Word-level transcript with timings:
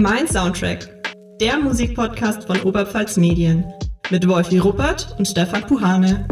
Mein 0.00 0.28
Soundtrack, 0.28 0.88
der 1.40 1.58
Musikpodcast 1.58 2.44
von 2.44 2.60
Oberpfalz 2.60 3.16
Medien 3.16 3.64
mit 4.10 4.28
Wolfi 4.28 4.58
Ruppert 4.58 5.16
und 5.18 5.26
Stefan 5.26 5.62
Puhane. 5.62 6.28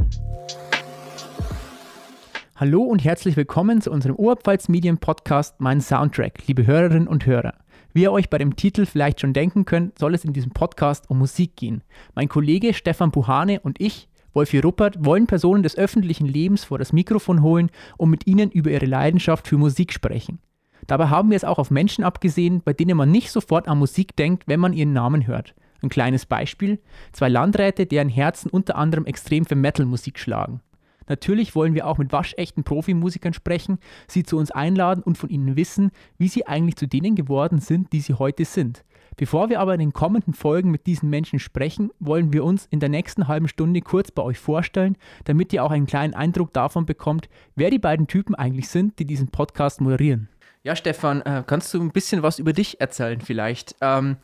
Hallo 2.55 2.85
und 2.85 3.03
herzlich 3.03 3.37
willkommen 3.37 3.81
zu 3.81 3.91
unserem 3.91 4.15
Oberpfalz 4.15 4.69
Medien 4.69 4.99
Podcast 4.99 5.57
Mein 5.59 5.81
Soundtrack, 5.81 6.47
liebe 6.47 6.65
Hörerinnen 6.65 7.09
und 7.09 7.27
Hörer. 7.27 7.55
Wie 7.93 8.03
ihr 8.03 8.13
euch 8.13 8.31
bei 8.31 8.39
dem 8.39 8.55
Titel 8.55 8.87
vielleicht 8.87 9.21
schon 9.21 9.33
denken 9.33 9.65
könnt, 9.65 9.99
soll 9.99 10.15
es 10.15 10.25
in 10.25 10.33
diesem 10.33 10.53
Podcast 10.53 11.11
um 11.11 11.19
Musik 11.19 11.57
gehen. 11.57 11.83
Mein 12.15 12.29
Kollege 12.29 12.73
Stefan 12.73 13.11
Puhane 13.11 13.59
und 13.59 13.81
ich, 13.81 14.09
Wolfi 14.33 14.61
Ruppert, 14.61 15.05
wollen 15.05 15.27
Personen 15.27 15.65
des 15.65 15.77
öffentlichen 15.77 16.27
Lebens 16.27 16.63
vor 16.63 16.79
das 16.79 16.93
Mikrofon 16.93 17.43
holen 17.43 17.71
und 17.97 18.11
mit 18.11 18.29
ihnen 18.29 18.53
über 18.53 18.71
ihre 18.71 18.87
Leidenschaft 18.87 19.49
für 19.49 19.59
Musik 19.59 19.93
sprechen. 19.93 20.39
Dabei 20.87 21.09
haben 21.09 21.31
wir 21.31 21.37
es 21.37 21.45
auch 21.45 21.59
auf 21.59 21.71
Menschen 21.71 22.05
abgesehen, 22.05 22.63
bei 22.65 22.73
denen 22.73 22.97
man 22.97 23.11
nicht 23.11 23.31
sofort 23.31 23.69
an 23.69 23.79
Musik 23.79 24.17
denkt, 24.17 24.45
wenn 24.47 24.61
man 24.61 24.73
ihren 24.73 24.93
Namen 24.93 25.27
hört. 25.27 25.55
Ein 25.83 25.89
kleines 25.89 26.27
Beispiel: 26.27 26.81
zwei 27.13 27.29
Landräte, 27.29 27.87
deren 27.87 28.09
Herzen 28.09 28.51
unter 28.51 28.77
anderem 28.77 29.05
extrem 29.07 29.45
für 29.45 29.57
Metal-Musik 29.57 30.19
schlagen. 30.19 30.61
Natürlich 31.09 31.55
wollen 31.55 31.75
wir 31.75 31.87
auch 31.87 31.99
mit 31.99 32.13
waschechten 32.13 32.65
Profimusikern 32.65 33.33
sprechen, 33.33 33.79
sie 34.09 34.25
zu 34.25 34.37
uns 34.39 34.51
einladen 34.51 35.03
und 35.03 35.19
von 35.19 35.31
ihnen 35.31 35.55
wissen, 35.57 35.91
wie 36.19 36.29
sie 36.29 36.47
eigentlich 36.47 36.77
zu 36.77 36.89
denen 36.89 37.15
geworden 37.15 37.61
sind, 37.61 37.93
die 37.93 38.01
sie 38.01 38.15
heute 38.15 38.45
sind. 38.45 38.85
Bevor 39.17 39.49
wir 39.49 39.61
aber 39.61 39.73
in 39.73 39.81
den 39.81 39.93
kommenden 39.93 40.35
Folgen 40.35 40.71
mit 40.71 40.87
diesen 40.87 41.09
Menschen 41.09 41.39
sprechen, 41.39 41.91
wollen 42.01 42.33
wir 42.33 42.45
uns 42.45 42.67
in 42.67 42.81
der 42.81 42.91
nächsten 42.91 43.29
halben 43.29 43.49
Stunde 43.49 43.81
kurz 43.81 44.11
bei 44.11 44.23
euch 44.23 44.39
vorstellen, 44.39 44.97
damit 45.25 45.53
ihr 45.53 45.65
auch 45.65 45.71
einen 45.71 45.87
kleinen 45.87 46.13
Eindruck 46.13 46.53
davon 46.53 46.85
bekommt, 46.85 47.29
wer 47.55 47.71
die 47.71 47.79
beiden 47.79 48.09
Typen 48.09 48.35
eigentlich 48.35 48.69
sind, 48.69 48.99
die 48.99 49.07
diesen 49.07 49.29
Podcast 49.29 49.81
moderieren. 49.81 50.29
Ja, 50.67 50.75
Stefan, 50.75 51.23
äh, 51.23 51.45
kannst 51.47 51.73
du 51.73 51.81
ein 51.81 51.93
bisschen 51.93 52.25
was 52.25 52.41
über 52.41 52.53
dich 52.53 52.81
erzählen 52.81 53.21
vielleicht? 53.21 53.77
Ähm, 53.81 54.17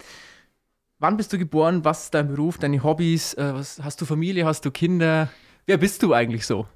wann 0.98 1.16
bist 1.16 1.32
du 1.32 1.38
geboren? 1.38 1.84
Was 1.84 2.02
ist 2.02 2.14
dein 2.14 2.26
Beruf, 2.26 2.58
deine 2.58 2.82
Hobbys? 2.82 3.34
Äh, 3.34 3.54
was, 3.54 3.80
hast 3.80 4.00
du 4.00 4.06
Familie? 4.06 4.44
Hast 4.44 4.64
du 4.64 4.72
Kinder? 4.72 5.28
Wer 5.66 5.76
bist 5.76 6.02
du 6.02 6.12
eigentlich 6.12 6.44
so? 6.44 6.66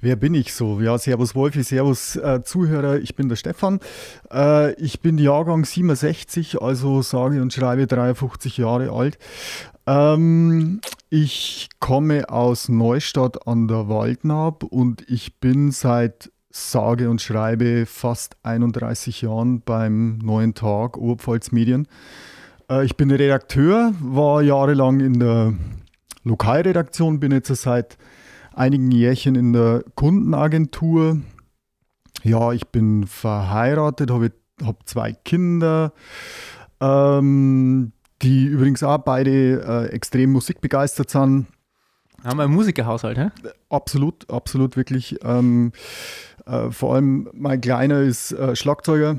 Wer 0.00 0.16
bin 0.16 0.34
ich 0.34 0.52
so? 0.52 0.80
Ja, 0.80 0.98
Servus 0.98 1.36
Wolfi, 1.36 1.62
Servus 1.62 2.16
äh, 2.16 2.42
Zuhörer, 2.42 2.98
ich 2.98 3.14
bin 3.14 3.28
der 3.28 3.36
Stefan. 3.36 3.78
Äh, 4.32 4.72
ich 4.82 5.00
bin 5.00 5.16
Jahrgang 5.16 5.64
67, 5.64 6.60
also 6.60 7.00
sage 7.00 7.40
und 7.40 7.52
schreibe 7.52 7.86
53 7.86 8.56
Jahre 8.56 8.90
alt. 8.90 9.16
Ähm, 9.86 10.80
ich 11.08 11.68
komme 11.78 12.28
aus 12.28 12.68
Neustadt 12.68 13.46
an 13.46 13.68
der 13.68 13.88
Waldnab 13.88 14.64
und 14.64 15.08
ich 15.08 15.38
bin 15.38 15.70
seit 15.70 16.32
sage 16.58 17.08
und 17.08 17.20
schreibe 17.20 17.86
fast 17.86 18.36
31 18.42 19.22
Jahren 19.22 19.60
beim 19.60 20.18
Neuen 20.18 20.54
Tag 20.54 20.96
Oberpfalz 20.96 21.52
Medien. 21.52 21.88
Äh, 22.70 22.84
ich 22.84 22.96
bin 22.96 23.10
Redakteur, 23.10 23.94
war 24.00 24.42
jahrelang 24.42 25.00
in 25.00 25.18
der 25.18 25.54
Lokalredaktion, 26.24 27.20
bin 27.20 27.32
jetzt 27.32 27.54
seit 27.54 27.96
einigen 28.54 28.90
Jährchen 28.90 29.34
in 29.34 29.52
der 29.52 29.84
Kundenagentur. 29.94 31.20
Ja, 32.22 32.52
ich 32.52 32.66
bin 32.68 33.06
verheiratet, 33.06 34.10
habe 34.10 34.32
hab 34.62 34.88
zwei 34.88 35.12
Kinder, 35.12 35.92
ähm, 36.80 37.92
die 38.22 38.46
übrigens 38.46 38.82
auch 38.82 38.98
beide 38.98 39.62
äh, 39.62 39.94
extrem 39.94 40.32
musikbegeistert 40.32 41.10
sind. 41.10 41.46
Haben 42.24 42.38
wir 42.38 42.44
einen 42.44 42.54
Musikerhaushalt, 42.54 43.18
hä? 43.18 43.30
Absolut, 43.70 44.28
absolut, 44.30 44.76
wirklich. 44.76 45.16
Ähm, 45.22 45.72
äh, 46.46 46.70
vor 46.70 46.94
allem 46.94 47.28
mein 47.32 47.60
Kleiner 47.60 48.00
ist 48.00 48.32
äh, 48.32 48.56
Schlagzeuger 48.56 49.18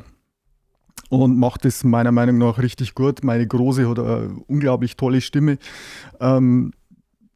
und 1.09 1.38
macht 1.38 1.66
es 1.66 1.83
meiner 1.83 2.11
Meinung 2.11 2.38
nach 2.38 2.59
richtig 2.59 2.95
gut. 2.95 3.23
Meine 3.23 3.47
Große 3.47 3.89
hat 3.89 4.00
eine 4.00 4.42
unglaublich 4.47 4.97
tolle 4.97 5.22
Stimme. 5.22 5.58
Ähm, 6.20 6.73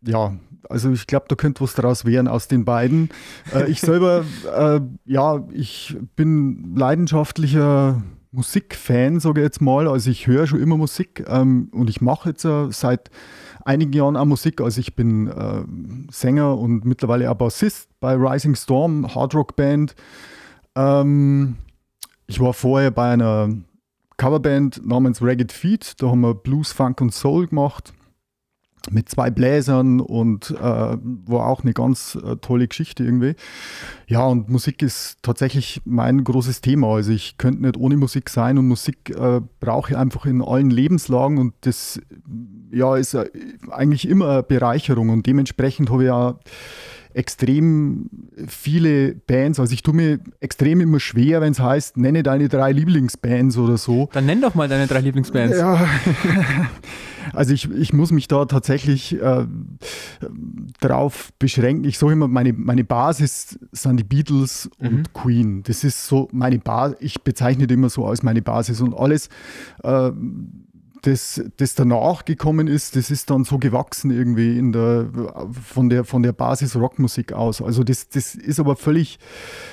ja, 0.06 0.34
also 0.70 0.92
ich 0.92 1.08
glaube, 1.08 1.26
da 1.30 1.36
könnte 1.36 1.62
was 1.62 1.76
daraus 1.76 2.06
werden 2.06 2.28
aus 2.28 2.48
den 2.48 2.66
beiden. 2.66 3.10
Äh, 3.54 3.70
ich 3.70 3.80
selber, 3.82 4.26
äh, 4.56 4.82
ja, 5.06 5.48
ich 5.52 5.96
bin 6.16 6.76
leidenschaftlicher 6.76 8.02
Musikfan, 8.32 9.20
sage 9.20 9.42
ich 9.42 9.46
jetzt 9.46 9.62
mal. 9.62 9.88
Also 9.88 10.10
ich 10.10 10.28
höre 10.28 10.48
schon 10.48 10.60
immer 10.60 10.78
Musik 10.78 11.24
ähm, 11.28 11.70
und 11.72 11.90
ich 11.90 12.02
mache 12.02 12.30
jetzt 12.30 12.46
äh, 12.46 12.72
seit 12.72 13.10
einigen 13.66 13.94
Jahren 13.94 14.18
auch 14.18 14.26
Musik. 14.26 14.62
Also 14.62 14.80
ich 14.80 14.96
bin 14.96 15.28
äh, 15.28 15.64
Sänger 16.12 16.58
und 16.58 16.86
mittlerweile 16.86 17.30
auch 17.32 17.36
Bassist 17.36 17.90
bei 18.00 18.14
Rising 18.14 18.56
Storm, 18.56 19.14
Hardrock 19.14 19.56
Band. 19.56 19.96
Ähm, 20.76 21.58
ich 22.28 22.40
war 22.40 22.54
vorher 22.54 22.92
bei 22.92 23.12
einer 23.12 23.50
Coverband 24.18 24.86
namens 24.86 25.22
Ragged 25.22 25.52
Feet. 25.52 26.02
Da 26.02 26.10
haben 26.10 26.22
wir 26.22 26.34
Blues, 26.34 26.72
Funk 26.72 27.02
und 27.02 27.14
Soul 27.14 27.48
gemacht 27.48 27.94
mit 28.92 29.10
zwei 29.10 29.30
Bläsern 29.30 30.00
und 30.02 30.52
äh, 30.52 30.58
war 30.62 31.48
auch 31.48 31.64
eine 31.64 31.74
ganz 31.74 32.16
äh, 32.16 32.36
tolle 32.38 32.68
Geschichte 32.68 33.04
irgendwie. 33.04 33.36
Ja, 34.08 34.26
und 34.26 34.50
Musik 34.50 34.82
ist 34.82 35.18
tatsächlich 35.22 35.82
mein 35.86 36.24
großes 36.24 36.62
Thema. 36.62 36.96
Also 36.96 37.12
ich 37.12 37.38
könnte 37.38 37.62
nicht 37.62 37.78
ohne 37.78 37.98
Musik 37.98 38.30
sein 38.30 38.58
und 38.58 38.68
Musik 38.68 39.10
äh, 39.10 39.42
brauche 39.60 39.92
ich 39.92 39.98
einfach 39.98 40.26
in 40.26 40.42
allen 40.42 40.70
Lebenslagen 40.70 41.38
und 41.38 41.54
das 41.62 42.02
ja, 42.72 42.96
ist 42.98 43.14
äh, 43.14 43.30
eigentlich 43.72 44.08
immer 44.08 44.30
eine 44.30 44.44
Bereicherung 44.44 45.10
und 45.10 45.26
dementsprechend 45.26 45.90
habe 45.90 46.04
ich 46.04 46.08
ja 46.08 46.40
extrem 47.14 48.10
viele 48.48 49.16
Bands. 49.16 49.60
Also 49.60 49.74
ich 49.74 49.84
tue 49.84 49.94
mir 49.94 50.20
extrem 50.40 50.82
immer 50.82 51.00
schwer, 51.00 51.42
wenn 51.42 51.52
es 51.52 51.60
heißt, 51.60 51.98
nenne 51.98 52.24
deine 52.24 52.50
drei 52.50 52.72
Lieblingsbands 52.72 53.58
oder 53.58 53.78
so. 53.78 54.10
Dann 54.14 54.26
nenn 54.26 54.42
doch 54.42 54.56
mal 54.56 54.68
deine 54.68 54.88
drei 54.88 55.02
Lieblingsbands. 55.02 55.58
Ja, 55.58 55.88
also 57.34 57.54
ich, 57.54 57.70
ich 57.72 57.94
muss 57.94 58.12
mich 58.12 58.28
da 58.28 58.46
tatsächlich 58.46 59.20
äh, 59.22 59.46
drauf 60.82 61.32
beschränken. 61.40 61.86
Ich 61.86 61.98
sage 61.98 62.14
immer, 62.14 62.28
meine, 62.28 62.54
meine 62.54 62.84
Basis 62.84 63.60
sind 63.72 63.98
die 63.98 64.04
Beatles 64.04 64.70
und 64.80 64.94
mhm. 64.94 65.14
Queen. 65.14 65.64
Das 65.64 65.84
ist 65.84 66.08
so 66.08 66.28
meine 66.32 66.60
Basis. 66.60 66.98
Ich 67.00 67.22
bezeichne 67.22 67.68
das 67.68 67.76
immer 67.76 67.90
so 67.90 68.06
als 68.06 68.24
meine 68.24 68.42
Basis 68.42 68.82
und 68.82 68.96
alles. 68.96 69.30
Äh, 69.84 70.12
das, 71.04 71.44
das 71.58 71.76
danach 71.76 72.24
gekommen 72.24 72.68
ist, 72.68 72.96
das 72.96 73.12
ist 73.12 73.30
dann 73.30 73.44
so 73.44 73.58
gewachsen 73.58 74.10
irgendwie 74.10 74.58
in 74.58 74.72
der, 74.72 75.10
von, 75.52 75.90
der, 75.90 76.06
von 76.06 76.24
der 76.24 76.32
Basis 76.32 76.78
Rockmusik 76.78 77.34
aus. 77.34 77.62
Also 77.62 77.84
das, 77.84 78.08
das 78.08 78.36
ist 78.36 78.60
aber 78.60 78.78
völlig, 78.78 79.20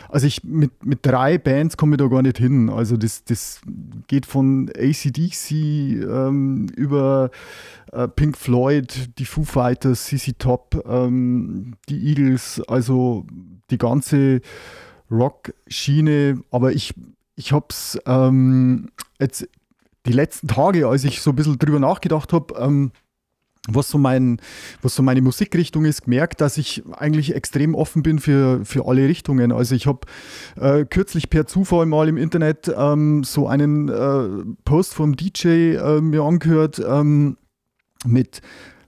also 0.08 0.26
ich 0.26 0.42
mit, 0.42 0.84
mit 0.84 1.06
drei 1.06 1.38
Bands 1.38 1.76
komme 1.76 1.94
ich 1.94 1.98
da 1.98 2.08
gar 2.08 2.22
nicht 2.22 2.38
hin. 2.38 2.68
Also 2.68 2.96
das, 2.96 3.24
das 3.24 3.60
geht 4.08 4.26
von 4.26 4.70
ACDC 4.76 5.52
ähm, 5.52 6.66
über 6.76 7.30
äh, 7.92 8.08
Pink 8.08 8.36
Floyd, 8.36 9.10
die 9.18 9.24
Foo 9.24 9.44
Fighters, 9.44 10.06
CC 10.06 10.32
Top, 10.36 10.84
ähm, 10.88 11.74
die 11.88 12.08
Eagles, 12.08 12.60
also 12.66 13.24
die 13.70 13.78
ganze 13.78 14.40
Rock-Schiene. 15.12 16.42
Aber 16.50 16.72
ich, 16.72 16.92
ich 17.36 17.52
habe 17.52 17.66
es 17.70 17.96
ähm, 18.04 18.90
jetzt 19.20 19.48
die 20.06 20.12
letzten 20.12 20.48
Tage, 20.48 20.88
als 20.88 21.04
ich 21.04 21.20
so 21.20 21.30
ein 21.30 21.36
bisschen 21.36 21.58
drüber 21.58 21.78
nachgedacht 21.78 22.32
habe, 22.32 22.54
ähm, 22.58 22.92
was 23.68 23.90
so, 23.90 23.98
mein, 23.98 24.40
was 24.80 24.94
so 24.94 25.02
meine 25.02 25.20
Musikrichtung 25.20 25.84
ist, 25.84 26.04
gemerkt, 26.04 26.40
dass 26.40 26.56
ich 26.56 26.82
eigentlich 26.92 27.34
extrem 27.34 27.74
offen 27.74 28.02
bin 28.02 28.18
für, 28.18 28.64
für 28.64 28.86
alle 28.86 29.06
Richtungen. 29.06 29.52
Also 29.52 29.74
ich 29.74 29.86
habe 29.86 30.00
äh, 30.56 30.84
kürzlich 30.86 31.28
per 31.28 31.46
Zufall 31.46 31.86
mal 31.86 32.08
im 32.08 32.16
Internet 32.16 32.72
ähm, 32.74 33.22
so 33.22 33.48
einen 33.48 33.88
äh, 33.88 34.54
Post 34.64 34.94
vom 34.94 35.14
DJ 35.14 35.76
äh, 35.76 36.00
mir 36.00 36.22
angehört 36.22 36.82
ähm, 36.84 37.36
mit 38.06 38.40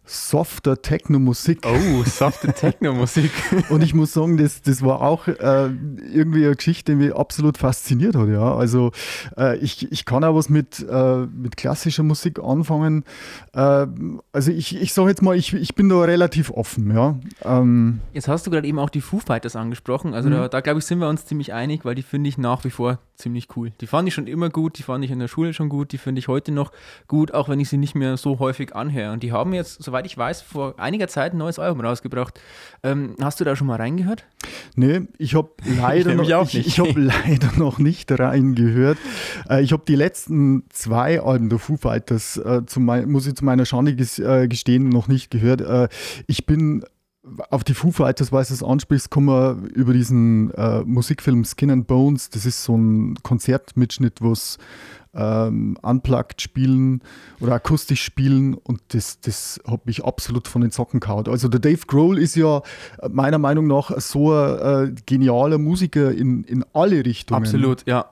softer 0.04 0.82
Techno-Musik. 0.82 1.60
Oh, 1.64 2.02
softe 2.04 2.52
Techno-Musik. 2.52 3.30
und 3.70 3.82
ich 3.82 3.94
muss 3.94 4.12
sagen, 4.12 4.36
das, 4.36 4.62
das 4.62 4.82
war 4.82 5.00
auch 5.00 5.28
äh, 5.28 5.70
irgendwie 6.12 6.44
eine 6.44 6.56
Geschichte, 6.56 6.92
die 6.92 6.96
mich 6.96 7.14
absolut 7.14 7.56
fasziniert 7.56 8.16
hat. 8.16 8.28
Ja. 8.28 8.54
Also 8.54 8.90
äh, 9.36 9.56
ich, 9.58 9.90
ich 9.92 10.04
kann 10.04 10.24
auch 10.24 10.34
was 10.34 10.48
mit, 10.48 10.84
äh, 10.88 11.26
mit 11.26 11.56
klassischer 11.56 12.02
Musik 12.02 12.40
anfangen. 12.40 13.04
Äh, 13.52 13.86
also 14.32 14.50
ich, 14.50 14.80
ich 14.80 14.92
sage 14.92 15.10
jetzt 15.10 15.22
mal, 15.22 15.36
ich, 15.36 15.54
ich 15.54 15.74
bin 15.74 15.88
da 15.88 16.00
relativ 16.00 16.50
offen. 16.50 16.94
Ja. 16.94 17.18
Ähm, 17.44 18.00
jetzt 18.12 18.28
hast 18.28 18.46
du 18.46 18.50
gerade 18.50 18.66
eben 18.66 18.78
auch 18.78 18.90
die 18.90 19.00
Foo 19.00 19.20
Fighters 19.20 19.56
angesprochen. 19.56 20.14
Also 20.14 20.28
mhm. 20.28 20.34
da, 20.34 20.48
da 20.48 20.60
glaube 20.60 20.80
ich, 20.80 20.84
sind 20.84 20.98
wir 20.98 21.08
uns 21.08 21.26
ziemlich 21.26 21.52
einig, 21.52 21.84
weil 21.84 21.94
die 21.94 22.02
finde 22.02 22.28
ich 22.28 22.38
nach 22.38 22.64
wie 22.64 22.70
vor 22.70 22.98
ziemlich 23.22 23.48
cool. 23.56 23.72
Die 23.80 23.86
fand 23.86 24.08
ich 24.08 24.14
schon 24.14 24.26
immer 24.26 24.50
gut, 24.50 24.78
die 24.78 24.82
fand 24.82 25.04
ich 25.04 25.10
in 25.10 25.18
der 25.18 25.28
Schule 25.28 25.54
schon 25.54 25.68
gut, 25.68 25.92
die 25.92 25.98
finde 25.98 26.18
ich 26.18 26.28
heute 26.28 26.52
noch 26.52 26.72
gut, 27.06 27.32
auch 27.32 27.48
wenn 27.48 27.60
ich 27.60 27.68
sie 27.68 27.76
nicht 27.76 27.94
mehr 27.94 28.16
so 28.16 28.38
häufig 28.38 28.74
anhöre. 28.74 29.12
Und 29.12 29.22
die 29.22 29.32
haben 29.32 29.54
jetzt, 29.54 29.82
soweit 29.82 30.01
ich 30.06 30.16
weiß, 30.16 30.42
vor 30.42 30.78
einiger 30.78 31.08
Zeit 31.08 31.34
ein 31.34 31.38
neues 31.38 31.58
Album 31.58 31.80
rausgebracht. 31.80 32.40
Ähm, 32.82 33.16
hast 33.20 33.40
du 33.40 33.44
da 33.44 33.56
schon 33.56 33.66
mal 33.66 33.76
reingehört? 33.76 34.24
Nee, 34.74 35.02
ich 35.18 35.34
habe 35.34 35.50
leider, 35.78 36.14
noch, 36.14 36.44
ich, 36.44 36.66
ich 36.66 36.78
hab 36.80 36.88
leider 36.94 37.52
noch 37.56 37.78
nicht 37.78 38.10
reingehört. 38.10 38.98
Äh, 39.48 39.62
ich 39.62 39.72
habe 39.72 39.84
die 39.86 39.96
letzten 39.96 40.64
zwei 40.70 41.20
Alben 41.20 41.48
der 41.48 41.58
Foo 41.58 41.76
Fighters, 41.76 42.36
äh, 42.36 42.62
mein, 42.76 43.10
muss 43.10 43.26
ich 43.26 43.34
zu 43.34 43.44
meiner 43.44 43.64
Schande 43.64 43.94
ges, 43.94 44.18
äh, 44.18 44.48
gestehen, 44.48 44.88
noch 44.88 45.08
nicht 45.08 45.30
gehört. 45.30 45.60
Äh, 45.60 45.88
ich 46.26 46.46
bin 46.46 46.84
auf 47.50 47.62
die 47.62 47.74
Foo 47.74 47.92
Fighters, 47.92 48.32
weil 48.32 48.44
du 48.44 48.52
es 48.52 48.62
ansprichst, 48.62 49.10
kommen 49.10 49.28
wir 49.28 49.58
über 49.74 49.92
diesen 49.92 50.50
äh, 50.54 50.82
Musikfilm 50.82 51.44
Skin 51.44 51.70
and 51.70 51.86
Bones. 51.86 52.30
Das 52.30 52.46
ist 52.46 52.64
so 52.64 52.76
ein 52.76 53.16
Konzertmitschnitt, 53.22 54.20
wo 54.20 54.32
es 54.32 54.58
ähm, 55.14 55.76
unplugged 55.82 56.40
spielen 56.40 57.02
oder 57.40 57.54
akustisch 57.54 58.02
spielen 58.02 58.54
und 58.54 58.80
das, 58.88 59.20
das 59.20 59.60
hat 59.68 59.86
mich 59.86 60.04
absolut 60.04 60.48
von 60.48 60.62
den 60.62 60.70
Socken 60.70 61.00
gehauen. 61.00 61.28
Also 61.28 61.48
der 61.48 61.60
Dave 61.60 61.86
Grohl 61.86 62.18
ist 62.18 62.34
ja 62.34 62.62
meiner 63.10 63.38
Meinung 63.38 63.66
nach 63.66 63.98
so 64.00 64.32
ein 64.32 64.88
äh, 64.88 64.94
genialer 65.06 65.58
Musiker 65.58 66.12
in, 66.12 66.44
in 66.44 66.64
alle 66.72 67.04
Richtungen. 67.04 67.42
Absolut, 67.42 67.86
ja. 67.86 68.06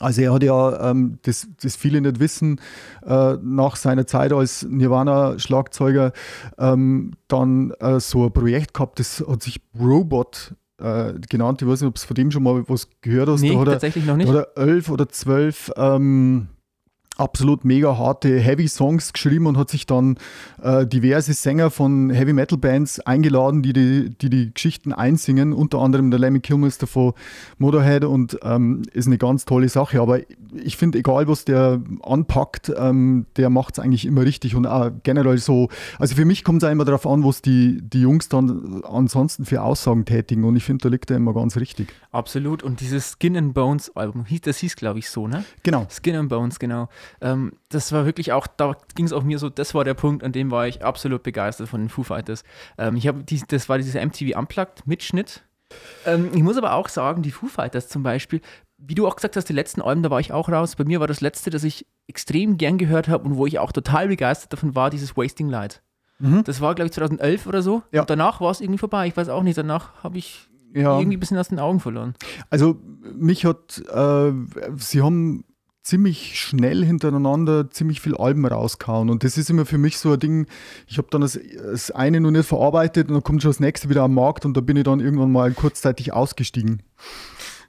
Also 0.00 0.22
er 0.22 0.32
hat 0.32 0.42
ja, 0.44 0.90
ähm, 0.90 1.18
das, 1.22 1.48
das 1.60 1.74
viele 1.76 2.00
nicht 2.00 2.20
wissen, 2.20 2.60
äh, 3.04 3.36
nach 3.42 3.76
seiner 3.76 4.06
Zeit 4.06 4.32
als 4.32 4.62
Nirvana-Schlagzeuger 4.62 6.12
ähm, 6.56 7.14
dann 7.26 7.72
äh, 7.80 7.98
so 7.98 8.26
ein 8.26 8.32
Projekt 8.32 8.74
gehabt, 8.74 9.00
das 9.00 9.24
hat 9.26 9.42
sich 9.42 9.60
Robot 9.78 10.54
äh, 10.78 11.14
genannt. 11.28 11.62
Ich 11.62 11.68
weiß 11.68 11.80
nicht, 11.80 11.88
ob 11.88 11.96
es 11.96 12.04
von 12.04 12.14
dem 12.14 12.30
schon 12.30 12.42
mal 12.42 12.64
was 12.68 12.88
gehört 13.00 13.28
hast. 13.28 13.40
Nee, 13.40 13.52
da 13.52 13.60
hat 13.60 13.66
er, 13.68 13.72
tatsächlich 13.72 14.04
noch 14.04 14.16
nicht. 14.16 14.28
Da 14.28 14.40
hat 14.40 14.48
er 14.56 14.62
elf 14.62 14.88
oder 14.90 15.08
zwölf 15.08 15.70
ähm, 15.76 16.48
absolut 17.18 17.64
mega 17.64 17.98
harte 17.98 18.38
Heavy 18.38 18.68
Songs 18.68 19.12
geschrieben 19.12 19.46
und 19.46 19.58
hat 19.58 19.70
sich 19.70 19.86
dann 19.86 20.16
äh, 20.62 20.86
diverse 20.86 21.34
Sänger 21.34 21.70
von 21.70 22.10
Heavy 22.10 22.32
Metal 22.32 22.56
Bands 22.58 23.00
eingeladen, 23.00 23.62
die 23.62 23.72
die, 23.72 24.10
die, 24.10 24.30
die 24.30 24.54
Geschichten 24.54 24.92
einsingen, 24.92 25.52
unter 25.52 25.78
anderem 25.78 26.10
der 26.10 26.20
Lemmy 26.20 26.40
Kilmister 26.40 26.86
von 26.86 27.12
Motorhead 27.58 28.04
und 28.04 28.38
ähm, 28.42 28.82
ist 28.92 29.06
eine 29.06 29.18
ganz 29.18 29.44
tolle 29.44 29.68
Sache. 29.68 30.00
Aber 30.00 30.20
ich 30.54 30.76
finde, 30.76 30.98
egal 30.98 31.28
was 31.28 31.44
der 31.44 31.82
anpackt, 32.02 32.72
ähm, 32.76 33.26
der 33.36 33.50
macht 33.50 33.74
es 33.74 33.84
eigentlich 33.84 34.06
immer 34.06 34.22
richtig 34.22 34.54
und 34.54 34.66
auch 34.66 34.90
generell 35.02 35.38
so. 35.38 35.68
Also 35.98 36.14
für 36.14 36.24
mich 36.24 36.44
kommt 36.44 36.62
es 36.62 36.68
auch 36.68 36.72
immer 36.72 36.84
darauf 36.84 37.06
an, 37.06 37.24
was 37.24 37.42
die, 37.42 37.80
die 37.82 38.00
Jungs 38.00 38.28
dann 38.28 38.82
ansonsten 38.84 39.44
für 39.44 39.62
Aussagen 39.62 40.04
tätigen 40.04 40.44
und 40.44 40.56
ich 40.56 40.64
finde, 40.64 40.84
da 40.84 40.88
liegt 40.88 41.10
er 41.10 41.16
immer 41.16 41.34
ganz 41.34 41.56
richtig. 41.56 41.88
Absolut 42.12 42.62
und 42.62 42.80
dieses 42.80 43.16
Skin 43.18 43.36
and 43.36 43.54
Bones 43.54 43.94
Album, 43.96 44.24
das 44.42 44.58
hieß 44.58 44.76
glaube 44.76 45.00
ich 45.00 45.10
so, 45.10 45.26
ne? 45.26 45.44
Genau. 45.62 45.86
Skin 45.90 46.14
and 46.14 46.28
Bones, 46.28 46.58
genau. 46.58 46.88
Ähm, 47.20 47.52
das 47.68 47.92
war 47.92 48.04
wirklich 48.06 48.32
auch, 48.32 48.46
da 48.46 48.76
ging 48.94 49.06
es 49.06 49.12
auch 49.12 49.22
mir 49.22 49.38
so, 49.38 49.48
das 49.48 49.74
war 49.74 49.84
der 49.84 49.94
Punkt, 49.94 50.24
an 50.24 50.32
dem 50.32 50.50
war 50.50 50.66
ich 50.66 50.84
absolut 50.84 51.22
begeistert 51.22 51.68
von 51.68 51.80
den 51.80 51.88
Foo 51.88 52.02
Fighters. 52.02 52.44
Ähm, 52.76 52.96
ich 52.96 53.06
habe 53.06 53.24
das 53.48 53.68
war 53.68 53.78
dieser 53.78 54.04
MTV 54.04 54.38
Unplugged 54.38 54.86
Mitschnitt. 54.86 55.44
Ähm, 56.06 56.30
ich 56.34 56.42
muss 56.42 56.56
aber 56.56 56.74
auch 56.74 56.88
sagen, 56.88 57.22
die 57.22 57.30
Foo 57.30 57.46
Fighters 57.46 57.88
zum 57.88 58.02
Beispiel, 58.02 58.40
wie 58.78 58.94
du 58.94 59.06
auch 59.06 59.16
gesagt 59.16 59.36
hast, 59.36 59.48
die 59.48 59.52
letzten 59.52 59.82
Alben, 59.82 60.02
da 60.02 60.10
war 60.10 60.20
ich 60.20 60.32
auch 60.32 60.48
raus. 60.48 60.76
Bei 60.76 60.84
mir 60.84 61.00
war 61.00 61.06
das 61.06 61.20
letzte, 61.20 61.50
das 61.50 61.64
ich 61.64 61.86
extrem 62.06 62.56
gern 62.56 62.78
gehört 62.78 63.08
habe 63.08 63.24
und 63.24 63.36
wo 63.36 63.46
ich 63.46 63.58
auch 63.58 63.72
total 63.72 64.08
begeistert 64.08 64.52
davon 64.52 64.74
war, 64.74 64.90
dieses 64.90 65.16
Wasting 65.16 65.48
Light. 65.48 65.82
Mhm. 66.18 66.44
Das 66.44 66.60
war, 66.60 66.74
glaube 66.74 66.86
ich, 66.86 66.92
2011 66.92 67.46
oder 67.46 67.62
so. 67.62 67.82
Ja. 67.92 68.02
Und 68.02 68.10
danach 68.10 68.40
war 68.40 68.50
es 68.50 68.60
irgendwie 68.60 68.78
vorbei. 68.78 69.06
Ich 69.06 69.16
weiß 69.16 69.28
auch 69.28 69.42
nicht, 69.42 69.58
danach 69.58 70.02
habe 70.02 70.18
ich 70.18 70.48
ja. 70.74 70.98
irgendwie 70.98 71.16
ein 71.16 71.20
bisschen 71.20 71.38
aus 71.38 71.48
den 71.48 71.58
Augen 71.58 71.80
verloren. 71.80 72.14
Also 72.50 72.76
mich 73.14 73.44
hat, 73.44 73.82
äh, 73.88 74.32
sie 74.76 75.02
haben 75.02 75.44
ziemlich 75.88 76.38
schnell 76.38 76.84
hintereinander 76.84 77.70
ziemlich 77.70 78.02
viel 78.02 78.14
Alben 78.14 78.44
rauskauen. 78.44 79.08
Und 79.08 79.24
das 79.24 79.38
ist 79.38 79.48
immer 79.48 79.64
für 79.64 79.78
mich 79.78 79.98
so 79.98 80.12
ein 80.12 80.20
Ding, 80.20 80.46
ich 80.86 80.98
habe 80.98 81.08
dann 81.10 81.22
das, 81.22 81.40
das, 81.56 81.90
eine 81.90 82.20
noch 82.20 82.30
nicht 82.30 82.46
verarbeitet 82.46 83.08
und 83.08 83.14
dann 83.14 83.22
kommt 83.22 83.40
schon 83.40 83.50
das 83.50 83.60
nächste 83.60 83.88
wieder 83.88 84.02
am 84.02 84.12
Markt 84.12 84.44
und 84.44 84.54
da 84.54 84.60
bin 84.60 84.76
ich 84.76 84.84
dann 84.84 85.00
irgendwann 85.00 85.32
mal 85.32 85.50
kurzzeitig 85.52 86.12
ausgestiegen. 86.12 86.82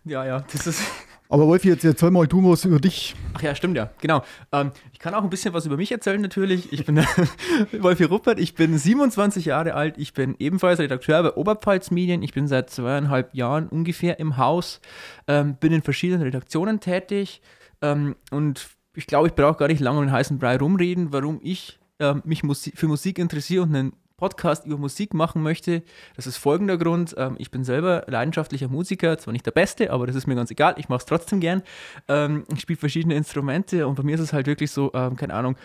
Ja, 0.03 0.25
ja, 0.25 0.43
das 0.51 0.67
ist. 0.67 0.81
Aber 1.31 1.47
Wolfi, 1.47 1.69
jetzt 1.69 1.85
erzähl 1.85 2.09
mal 2.09 2.25
du 2.25 2.43
was 2.49 2.65
über 2.65 2.79
dich. 2.79 3.15
Ach 3.35 3.41
ja, 3.43 3.53
stimmt 3.53 3.77
ja, 3.77 3.91
genau. 4.01 4.23
Ähm, 4.51 4.71
ich 4.91 4.99
kann 4.99 5.13
auch 5.13 5.23
ein 5.23 5.29
bisschen 5.29 5.53
was 5.53 5.67
über 5.67 5.77
mich 5.77 5.91
erzählen 5.91 6.19
natürlich. 6.19 6.73
Ich 6.73 6.85
bin 6.85 6.97
Wolfi 7.79 8.03
Ruppert, 8.03 8.39
ich 8.39 8.55
bin 8.55 8.75
27 8.77 9.45
Jahre 9.45 9.75
alt, 9.75 9.97
ich 9.97 10.13
bin 10.13 10.35
ebenfalls 10.39 10.79
Redakteur 10.79 11.21
bei 11.21 11.33
Oberpfalz 11.35 11.91
Medien. 11.91 12.23
Ich 12.23 12.33
bin 12.33 12.47
seit 12.47 12.71
zweieinhalb 12.71 13.33
Jahren 13.35 13.69
ungefähr 13.69 14.19
im 14.19 14.37
Haus, 14.37 14.81
ähm, 15.27 15.55
bin 15.55 15.71
in 15.71 15.83
verschiedenen 15.83 16.23
Redaktionen 16.23 16.79
tätig, 16.79 17.41
ähm, 17.81 18.15
und 18.31 18.69
ich 18.95 19.07
glaube, 19.07 19.27
ich 19.27 19.35
brauche 19.35 19.57
gar 19.57 19.67
nicht 19.67 19.79
lange 19.79 19.99
um 19.99 20.05
den 20.05 20.11
heißen 20.11 20.39
Brei 20.39 20.57
rumreden, 20.57 21.13
warum 21.13 21.39
ich 21.41 21.79
äh, 21.99 22.15
mich 22.23 22.43
Musi 22.43 22.73
für 22.75 22.87
Musik 22.87 23.19
interessiere 23.19 23.63
und 23.63 23.75
einen 23.75 23.93
Podcast 24.17 24.65
über 24.65 24.77
Musik 24.77 25.13
machen 25.13 25.41
möchte. 25.41 25.81
Das 26.15 26.27
ist 26.27 26.37
folgender 26.37 26.77
Grund. 26.77 27.15
Ähm, 27.17 27.35
ich 27.39 27.51
bin 27.51 27.63
selber 27.63 28.03
leidenschaftlicher 28.07 28.67
Musiker, 28.67 29.17
zwar 29.17 29.31
nicht 29.31 29.45
der 29.45 29.51
Beste, 29.51 29.91
aber 29.91 30.07
das 30.07 30.15
ist 30.15 30.27
mir 30.27 30.35
ganz 30.35 30.51
egal. 30.51 30.75
Ich 30.77 30.89
mache 30.89 30.99
es 30.99 31.05
trotzdem 31.05 31.39
gern. 31.39 31.63
Ähm, 32.07 32.43
ich 32.53 32.59
spiele 32.59 32.77
verschiedene 32.77 33.15
Instrumente 33.15 33.87
und 33.87 33.95
bei 33.95 34.03
mir 34.03 34.15
ist 34.15 34.21
es 34.21 34.33
halt 34.33 34.47
wirklich 34.47 34.71
so, 34.71 34.91
ähm, 34.93 35.15
keine 35.15 35.33
Ahnung, 35.33 35.55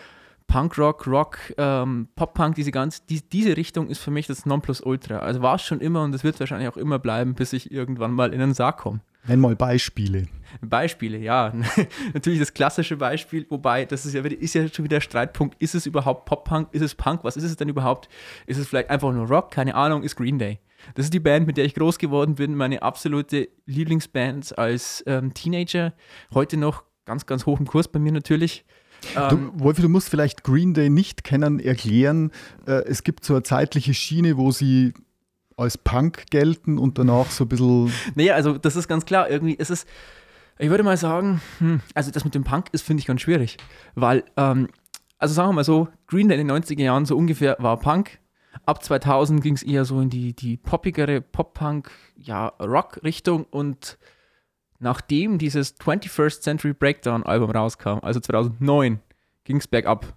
Punkrock, 0.47 1.07
Rock, 1.07 1.37
ähm, 1.57 2.07
Pop-Punk, 2.15 2.55
diese, 2.55 2.71
die, 3.09 3.29
diese 3.29 3.57
Richtung 3.57 3.89
ist 3.89 3.99
für 3.99 4.11
mich 4.11 4.27
das 4.27 4.45
Nonplusultra. 4.45 5.19
Also 5.19 5.41
war 5.41 5.55
es 5.55 5.63
schon 5.63 5.81
immer 5.81 6.03
und 6.03 6.13
es 6.13 6.23
wird 6.23 6.39
wahrscheinlich 6.39 6.69
auch 6.69 6.77
immer 6.77 6.99
bleiben, 6.99 7.33
bis 7.33 7.51
ich 7.51 7.71
irgendwann 7.71 8.13
mal 8.13 8.33
in 8.33 8.39
den 8.39 8.53
Sarg 8.53 8.77
komme. 8.77 9.01
Nenn 9.27 9.39
mal 9.39 9.55
Beispiele. 9.55 10.27
Beispiele, 10.61 11.17
ja. 11.17 11.53
Natürlich 12.13 12.39
das 12.39 12.53
klassische 12.53 12.97
Beispiel, 12.97 13.45
wobei 13.49 13.85
das 13.85 14.05
ist 14.05 14.13
ja, 14.13 14.21
ist 14.21 14.55
ja 14.55 14.67
schon 14.67 14.85
wieder 14.85 14.97
der 14.97 15.01
Streitpunkt. 15.01 15.61
Ist 15.61 15.75
es 15.75 15.85
überhaupt 15.85 16.25
Pop-Punk? 16.25 16.69
Ist 16.71 16.81
es 16.81 16.95
Punk? 16.95 17.23
Was 17.23 17.35
ist 17.37 17.43
es 17.43 17.55
denn 17.55 17.69
überhaupt? 17.69 18.07
Ist 18.45 18.57
es 18.57 18.67
vielleicht 18.67 18.89
einfach 18.89 19.11
nur 19.11 19.27
Rock? 19.27 19.51
Keine 19.51 19.75
Ahnung, 19.75 20.03
ist 20.03 20.15
Green 20.15 20.39
Day. 20.39 20.59
Das 20.93 21.05
ist 21.05 21.13
die 21.13 21.19
Band, 21.19 21.47
mit 21.47 21.57
der 21.57 21.65
ich 21.65 21.73
groß 21.73 21.97
geworden 21.97 22.35
bin, 22.35 22.55
meine 22.55 22.81
absolute 22.83 23.49
Lieblingsband 23.65 24.57
als 24.57 25.03
ähm, 25.07 25.33
Teenager. 25.33 25.93
Heute 26.33 26.57
noch 26.57 26.83
ganz, 27.05 27.25
ganz 27.25 27.45
hoch 27.45 27.59
im 27.59 27.65
Kurs 27.65 27.87
bei 27.87 27.99
mir 27.99 28.11
natürlich. 28.11 28.65
Du, 29.13 29.35
ähm, 29.35 29.51
Wolfi, 29.55 29.81
du 29.81 29.89
musst 29.89 30.09
vielleicht 30.09 30.43
Green 30.43 30.73
Day 30.73 30.89
nicht 30.89 31.23
kennen, 31.23 31.59
erklären. 31.59 32.31
Äh, 32.67 32.83
es 32.85 33.03
gibt 33.03 33.25
so 33.25 33.33
eine 33.33 33.43
zeitliche 33.43 33.93
Schiene, 33.93 34.37
wo 34.37 34.51
sie 34.51 34.93
als 35.57 35.77
Punk 35.77 36.25
gelten 36.29 36.77
und 36.77 36.97
danach 36.97 37.29
so 37.29 37.45
ein 37.45 37.47
bisschen. 37.47 37.91
Naja, 38.15 38.35
also 38.35 38.57
das 38.57 38.75
ist 38.75 38.87
ganz 38.87 39.05
klar, 39.05 39.29
irgendwie 39.29 39.53
ist 39.53 39.69
es, 39.69 39.85
ich 40.57 40.69
würde 40.69 40.83
mal 40.83 40.97
sagen, 40.97 41.41
hm, 41.59 41.81
also 41.93 42.11
das 42.11 42.25
mit 42.25 42.35
dem 42.35 42.43
Punk 42.43 42.67
ist, 42.71 42.83
finde 42.83 43.01
ich, 43.01 43.07
ganz 43.07 43.21
schwierig. 43.21 43.57
Weil, 43.95 44.23
ähm, 44.37 44.69
also 45.17 45.33
sagen 45.33 45.49
wir 45.49 45.53
mal 45.53 45.63
so, 45.63 45.87
Green 46.07 46.27
Day 46.27 46.39
in 46.39 46.47
den 46.47 46.63
90er 46.63 46.81
Jahren 46.81 47.05
so 47.05 47.17
ungefähr 47.17 47.55
war 47.59 47.77
Punk. 47.79 48.19
Ab 48.65 48.83
2000 48.83 49.41
ging 49.41 49.55
es 49.55 49.63
eher 49.63 49.85
so 49.85 49.99
in 49.99 50.09
die, 50.09 50.33
die 50.33 50.57
poppigere 50.57 51.21
Pop-Punk, 51.21 51.91
ja, 52.15 52.47
Rock-Richtung 52.59 53.45
und 53.45 53.97
nachdem 54.79 55.37
dieses 55.37 55.77
21st 55.79 56.41
Century 56.41 56.73
Breakdown-Album 56.73 57.51
rauskam, 57.51 57.99
also 58.01 58.19
2009, 58.19 58.99
ging 59.43 59.57
es 59.57 59.67
bergab. 59.67 60.15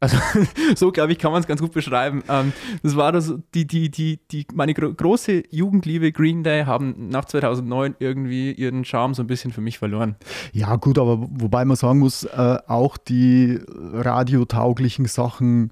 Also 0.00 0.16
so, 0.76 0.92
glaube 0.92 1.12
ich, 1.12 1.18
kann 1.18 1.30
man 1.30 1.42
es 1.42 1.46
ganz 1.46 1.60
gut 1.60 1.72
beschreiben. 1.72 2.24
Ähm, 2.28 2.54
das 2.82 2.96
war 2.96 3.12
das, 3.12 3.34
die, 3.54 3.66
die, 3.66 3.90
die, 3.90 4.18
die, 4.30 4.46
meine 4.54 4.72
gro 4.72 4.92
große 4.94 5.42
Jugendliebe 5.50 6.10
Green 6.10 6.42
Day 6.42 6.64
haben 6.64 7.08
nach 7.10 7.26
2009 7.26 7.96
irgendwie 7.98 8.52
ihren 8.52 8.86
Charme 8.86 9.12
so 9.12 9.22
ein 9.22 9.26
bisschen 9.26 9.52
für 9.52 9.60
mich 9.60 9.78
verloren. 9.78 10.16
Ja 10.52 10.76
gut, 10.76 10.98
aber 10.98 11.20
wobei 11.30 11.66
man 11.66 11.76
sagen 11.76 11.98
muss, 11.98 12.24
äh, 12.24 12.58
auch 12.66 12.96
die 12.96 13.60
radiotauglichen 13.68 15.04
Sachen 15.04 15.70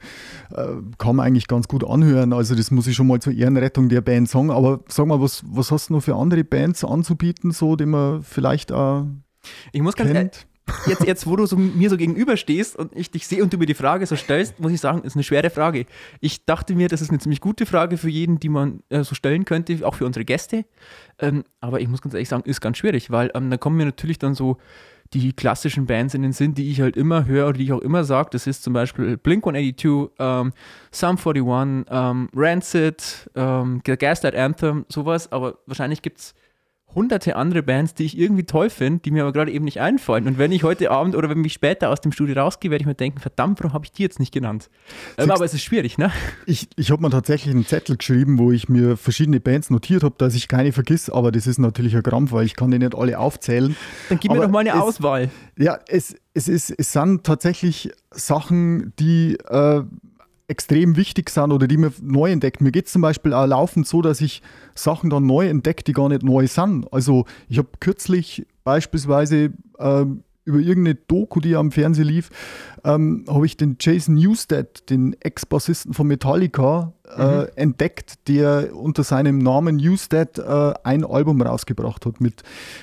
äh, 0.55 0.67
kann 0.99 1.17
man 1.17 1.27
eigentlich 1.27 1.49
ganz 1.49 1.67
gut 1.67 1.89
anhören. 1.89 2.35
Also 2.35 2.55
das 2.55 2.71
muss 2.71 2.87
ich 2.87 2.97
schon 2.97 3.07
mal 3.07 3.21
zur 3.21 3.33
Ehrenrettung 3.33 3.89
der 3.89 4.03
Band 4.03 4.29
sagen. 4.29 4.51
Aber 4.51 4.81
sag 4.89 5.07
mal, 5.07 5.23
was, 5.23 5.43
was 5.47 5.73
hast 5.73 5.89
du 5.89 5.95
noch 5.95 6.03
für 6.03 6.17
andere 6.17 6.45
Bands 6.45 6.85
anzubieten, 6.85 7.51
so, 7.51 7.77
die 7.77 7.87
man 7.87 8.23
vielleicht 8.23 8.73
auch 8.73 9.07
ich 9.73 9.83
muss 9.83 9.95
ganz 9.95 10.11
ehrlich, 10.11 10.47
jetzt, 10.87 11.05
jetzt, 11.05 11.27
wo 11.27 11.37
du 11.37 11.47
so, 11.47 11.57
mir 11.57 11.91
so 11.91 11.97
gegenüberstehst 11.97 12.77
und 12.77 12.95
ich 12.95 13.11
dich 13.11 13.27
sehe 13.27 13.43
und 13.43 13.53
du 13.53 13.59
mir 13.59 13.67
die 13.67 13.75
Frage 13.75 14.07
so 14.07 14.17
stellst, 14.17 14.61
muss 14.61 14.73
ich 14.73 14.81
sagen, 14.81 15.03
ist 15.03 15.17
eine 15.17 15.23
schwere 15.23 15.51
Frage. 15.51 15.87
Ich 16.21 16.45
dachte 16.45 16.75
mir, 16.75 16.89
das 16.89 17.01
ist 17.01 17.11
eine 17.11 17.19
ziemlich 17.19 17.41
gute 17.41 17.67
Frage 17.67 17.97
für 17.97 18.09
jeden, 18.09 18.41
die 18.41 18.49
man 18.49 18.81
äh, 18.89 19.03
so 19.03 19.15
stellen 19.15 19.45
könnte, 19.45 19.87
auch 19.87 19.95
für 19.95 20.07
unsere 20.07 20.25
Gäste. 20.25 20.65
Ähm, 21.19 21.45
aber 21.61 21.81
ich 21.81 21.89
muss 21.89 22.03
ganz 22.03 22.15
ehrlich 22.15 22.29
sagen, 22.29 22.45
ist 22.45 22.61
ganz 22.61 22.79
schwierig, 22.79 23.11
weil 23.11 23.31
ähm, 23.35 23.51
da 23.51 23.57
kommen 23.57 23.77
mir 23.77 23.87
natürlich 23.87 24.19
dann 24.19 24.35
so 24.35 24.59
die 25.15 25.33
klassischen 25.33 25.87
Bands 25.87 26.15
in 26.15 26.23
den 26.23 26.33
Sinn, 26.33 26.55
die 26.55 26.71
ich 26.71 26.81
halt 26.81 26.97
immer 26.97 27.27
höre 27.27 27.49
oder 27.49 27.59
die 27.59 27.65
ich 27.65 27.73
auch 27.73 27.81
immer 27.81 28.05
sage. 28.05 28.29
Das 28.33 28.47
ist 28.47 28.63
zum 28.63 28.75
Beispiel 28.75 29.17
Blink 29.17 29.47
182, 29.47 30.11
ähm, 30.19 30.53
Sum 30.91 31.17
41, 31.17 31.87
ähm, 31.91 32.29
Rancid, 32.35 33.31
ähm, 33.35 33.81
Gaslight 33.85 34.35
Anthem, 34.35 34.85
sowas. 34.89 35.33
Aber 35.33 35.59
wahrscheinlich 35.67 36.03
gibt 36.03 36.19
es 36.19 36.35
hunderte 36.95 37.37
andere 37.37 37.63
Bands, 37.63 37.95
die 37.95 38.05
ich 38.05 38.19
irgendwie 38.19 38.45
toll 38.45 38.71
finde, 38.71 39.01
die 39.01 39.11
mir 39.11 39.23
aber 39.23 39.33
gerade 39.33 39.53
eben 39.53 39.65
nicht 39.65 39.81
einfallen. 39.81 40.27
Und 40.27 40.39
wenn 40.39 40.53
ich 40.53 40.63
heute 40.63 40.91
Abend 40.91 41.15
oder 41.15 41.29
wenn 41.29 41.45
ich 41.45 41.53
später 41.53 41.91
aus 41.91 42.01
dem 42.01 42.13
Studio 42.13 42.35
rausgehe, 42.37 42.71
werde 42.71 42.83
ich 42.83 42.87
mir 42.87 42.95
denken, 42.95 43.21
verdammt, 43.21 43.61
warum 43.61 43.75
habe 43.75 43.85
ich 43.85 43.93
die 43.93 44.03
jetzt 44.03 44.19
nicht 44.19 44.33
genannt? 44.33 44.71
Ähm, 45.19 45.31
aber 45.31 45.45
es 45.45 45.53
ist 45.53 45.63
schwierig, 45.63 45.99
ne? 45.99 46.11
Ich, 46.47 46.69
ich 46.77 46.91
habe 46.91 47.03
mir 47.03 47.11
tatsächlich 47.11 47.55
einen 47.55 47.67
Zettel 47.67 47.97
geschrieben, 47.97 48.39
wo 48.39 48.53
ich 48.53 48.69
mir 48.69 48.97
verschiedene 48.97 49.39
Bands 49.39 49.71
notiert 49.71 50.03
habe, 50.03 50.15
dass 50.19 50.35
ich 50.35 50.49
keine 50.49 50.73
vergiss, 50.73 51.11
aber 51.11 51.31
das 51.31 51.47
ist 51.47 51.59
natürlich 51.59 51.95
ein 51.95 52.03
Krampf, 52.03 52.33
weil 52.33 52.47
ich 52.47 52.57
kann 52.57 52.71
die 52.71 52.79
nicht 52.79 52.95
alle 52.95 53.19
aufzählen. 53.19 53.77
Dann 54.09 54.19
gib 54.19 54.31
aber 54.31 54.41
mir 54.41 54.47
doch 54.47 54.53
mal 54.53 54.61
eine 54.61 54.71
es, 54.71 54.77
Auswahl. 54.77 55.31
Ja, 55.59 55.79
es, 55.89 56.17
es, 56.35 56.49
ist, 56.49 56.71
es 56.71 56.93
sind 56.93 57.25
tatsächlich 57.25 57.91
Sachen, 58.11 58.95
die 58.99 59.37
äh, 59.49 59.83
extrem 60.49 60.97
wichtig 60.97 61.31
sind 61.31 61.53
oder 61.53 61.69
die 61.69 61.77
mir 61.77 61.93
neu 62.01 62.33
entdeckt. 62.33 62.61
Mir 62.61 62.73
geht 62.73 62.87
es 62.87 62.93
zum 62.93 63.03
Beispiel 63.03 63.35
auch 63.35 63.47
laufend 63.47 63.87
so, 63.87 64.03
dass 64.03 64.21
ich 64.21 64.43
Sachen 64.75 65.11
dann 65.11 65.27
neu 65.27 65.47
entdecke, 65.47 65.85
die 65.85 65.93
gar 65.93 66.09
nicht 66.09 66.23
neu 66.23 66.47
sind. 66.47 66.91
Also 66.93 67.27
ich 67.49 67.59
habe 67.59 67.69
kürzlich 67.81 68.47
beispielsweise 68.65 69.53
ähm, 69.79 70.25
über 70.49 70.59
irgendeine 70.59 70.97
Doku, 70.97 71.41
die 71.41 71.55
am 71.55 71.71
Fernsehen 71.71 72.09
lief, 72.09 72.31
ähm, 72.85 73.25
habe 73.29 73.45
ich 73.45 73.57
den 73.57 73.77
Jason 73.79 74.15
Newsted, 74.15 74.89
den 74.89 75.15
Ex-Bassisten 75.21 75.93
von 75.93 76.07
Metallica, 76.07 76.95
äh, 77.17 77.43
mhm. 77.43 77.47
entdeckt, 77.57 78.29
der 78.29 78.75
unter 78.75 79.05
seinem 79.05 79.39
Namen 79.39 79.77
Newsted 79.77 80.39
äh, 80.39 80.75
ein 80.85 81.05
Album 81.05 81.43
rausgebracht 81.43 82.07
hat 82.07 82.21
mit 82.21 82.43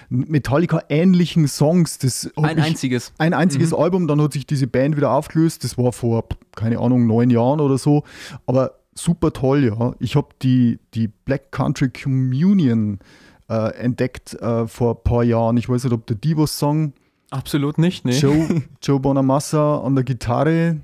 Metallica-ähnlichen 0.10 1.48
Songs. 1.48 1.98
Das 1.98 2.30
ein 2.36 2.58
ich, 2.58 2.64
einziges. 2.64 3.14
Ein 3.18 3.34
einziges 3.34 3.72
mhm. 3.72 3.78
Album, 3.78 4.08
dann 4.08 4.22
hat 4.22 4.34
sich 4.34 4.46
diese 4.46 4.68
Band 4.68 4.96
wieder 4.96 5.12
aufgelöst. 5.12 5.64
Das 5.64 5.78
war 5.78 5.92
vor, 5.92 6.26
keine 6.56 6.80
Ahnung, 6.80 7.08
neun 7.08 7.32
Jahren 7.32 7.60
oder 7.60 7.80
so. 7.80 8.04
Aber 8.46 8.76
super 8.94 9.34
toll, 9.34 9.66
ja. 9.66 9.96
Ich 10.00 10.16
habe 10.16 10.30
die, 10.42 10.80
die 10.94 11.08
Black 11.08 11.52
Country 11.52 11.90
Communion 11.90 13.00
äh, 13.50 13.76
entdeckt 13.76 14.34
äh, 14.36 14.68
vor 14.68 14.96
ein 14.96 15.04
paar 15.04 15.24
Jahren. 15.24 15.58
Ich 15.58 15.68
weiß 15.68 15.84
nicht, 15.84 15.94
ob 15.94 16.06
der 16.08 16.16
Divo-Song. 16.16 16.94
Absolut 17.36 17.78
nicht, 17.78 18.06
ne? 18.06 18.12
Joe, 18.12 18.64
Joe 18.82 19.00
Bonamassa 19.00 19.80
an 19.80 19.96
der 19.96 20.04
Gitarre. 20.06 20.78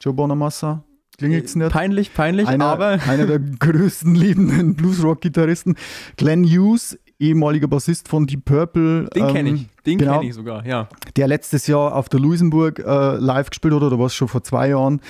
Joe 0.00 0.12
Bonamassa. 0.12 0.84
Klingt 1.16 1.56
nicht. 1.56 1.70
Peinlich, 1.70 2.12
peinlich, 2.12 2.48
einer, 2.48 2.66
aber. 2.66 2.98
einer 3.08 3.26
der 3.26 3.38
größten 3.38 4.14
lebenden 4.14 4.74
Bluesrock-Gitarristen. 4.74 5.76
Glenn 6.16 6.44
Hughes, 6.44 6.98
ehemaliger 7.18 7.68
Bassist 7.68 8.08
von 8.08 8.26
Deep 8.26 8.44
Purple. 8.44 9.08
Den 9.14 9.28
ähm, 9.28 9.32
kenne 9.32 9.50
ich, 9.50 9.68
den 9.86 9.98
genau, 9.98 10.18
kenne 10.18 10.28
ich 10.28 10.34
sogar, 10.34 10.66
ja. 10.66 10.88
Der 11.16 11.28
letztes 11.28 11.66
Jahr 11.66 11.94
auf 11.94 12.08
der 12.08 12.20
Luisenburg 12.20 12.80
äh, 12.80 13.16
live 13.16 13.48
gespielt 13.48 13.74
hat, 13.74 13.82
oder 13.82 13.98
war 13.98 14.06
es 14.06 14.14
schon 14.14 14.28
vor 14.28 14.42
zwei 14.42 14.70
Jahren, 14.70 15.00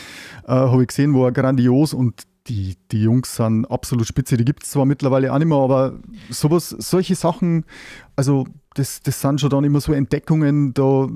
äh, 0.46 0.52
habe 0.52 0.82
ich 0.82 0.88
gesehen, 0.88 1.14
war 1.14 1.32
grandios 1.32 1.94
und 1.94 2.22
die, 2.46 2.76
die 2.90 3.02
Jungs 3.02 3.36
sind 3.36 3.64
absolut 3.70 4.06
spitze. 4.06 4.36
Die 4.36 4.44
gibt 4.44 4.64
es 4.64 4.70
zwar 4.70 4.84
mittlerweile 4.84 5.32
auch 5.32 5.38
nicht 5.38 5.48
mehr, 5.48 5.58
aber 5.58 5.98
sowas, 6.30 6.68
solche 6.70 7.14
Sachen, 7.14 7.64
also 8.16 8.46
das, 8.74 9.00
das 9.02 9.20
sind 9.20 9.40
schon 9.40 9.50
dann 9.50 9.64
immer 9.64 9.80
so 9.80 9.92
Entdeckungen, 9.92 10.74
da, 10.74 11.08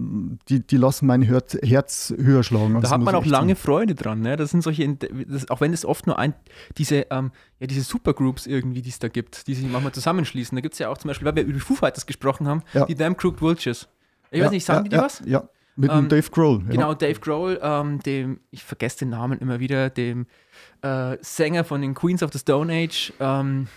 die, 0.48 0.60
die 0.60 0.76
lassen 0.76 1.06
mein 1.06 1.22
Herz 1.22 2.14
höher 2.16 2.42
schlagen. 2.42 2.76
Also 2.76 2.88
da 2.88 2.90
hat 2.94 3.00
man 3.00 3.14
auch 3.14 3.26
lange 3.26 3.54
sagen. 3.54 3.56
Freude 3.56 3.94
dran. 3.94 4.20
Ne? 4.20 4.36
Das 4.36 4.50
sind 4.50 4.62
solche, 4.62 4.88
das, 4.94 5.50
auch 5.50 5.60
wenn 5.60 5.72
es 5.72 5.84
oft 5.84 6.06
nur 6.06 6.18
ein, 6.18 6.34
diese, 6.78 7.06
ähm, 7.10 7.32
ja, 7.58 7.66
diese 7.66 7.82
Supergroups 7.82 8.46
irgendwie, 8.46 8.80
die 8.80 8.90
es 8.90 9.00
da 9.00 9.08
gibt, 9.08 9.48
die 9.48 9.54
sich 9.54 9.68
manchmal 9.68 9.92
zusammenschließen. 9.92 10.56
Da 10.56 10.62
gibt 10.62 10.74
es 10.74 10.78
ja 10.78 10.88
auch 10.88 10.98
zum 10.98 11.08
Beispiel, 11.08 11.26
weil 11.26 11.36
wir 11.36 11.44
über 11.44 11.58
Foo 11.58 11.74
Fighters 11.74 12.06
gesprochen 12.06 12.46
haben, 12.46 12.62
ja. 12.72 12.86
die 12.86 12.94
Damn 12.94 13.16
Crooked 13.16 13.42
Vultures. 13.42 13.88
Ich 14.30 14.38
ja, 14.38 14.44
weiß 14.44 14.52
nicht, 14.52 14.64
sagen 14.64 14.78
ja, 14.78 14.82
die 14.84 14.90
dir 14.90 15.02
was? 15.02 15.22
Ja, 15.26 15.48
mit 15.78 15.90
ähm, 15.90 16.00
dem 16.00 16.08
Dave 16.08 16.30
Grohl. 16.30 16.62
Genau, 16.64 16.92
Dave 16.92 17.20
Grohl, 17.20 17.58
ähm, 17.62 18.00
dem, 18.00 18.40
ich 18.50 18.64
vergesse 18.64 19.00
den 19.00 19.10
Namen 19.10 19.38
immer 19.38 19.60
wieder, 19.60 19.90
dem 19.90 20.26
äh, 20.82 21.16
Sänger 21.20 21.64
von 21.64 21.80
den 21.80 21.94
Queens 21.94 22.22
of 22.22 22.32
the 22.32 22.38
Stone 22.38 22.72
Age. 22.72 23.12
Ähm, 23.20 23.68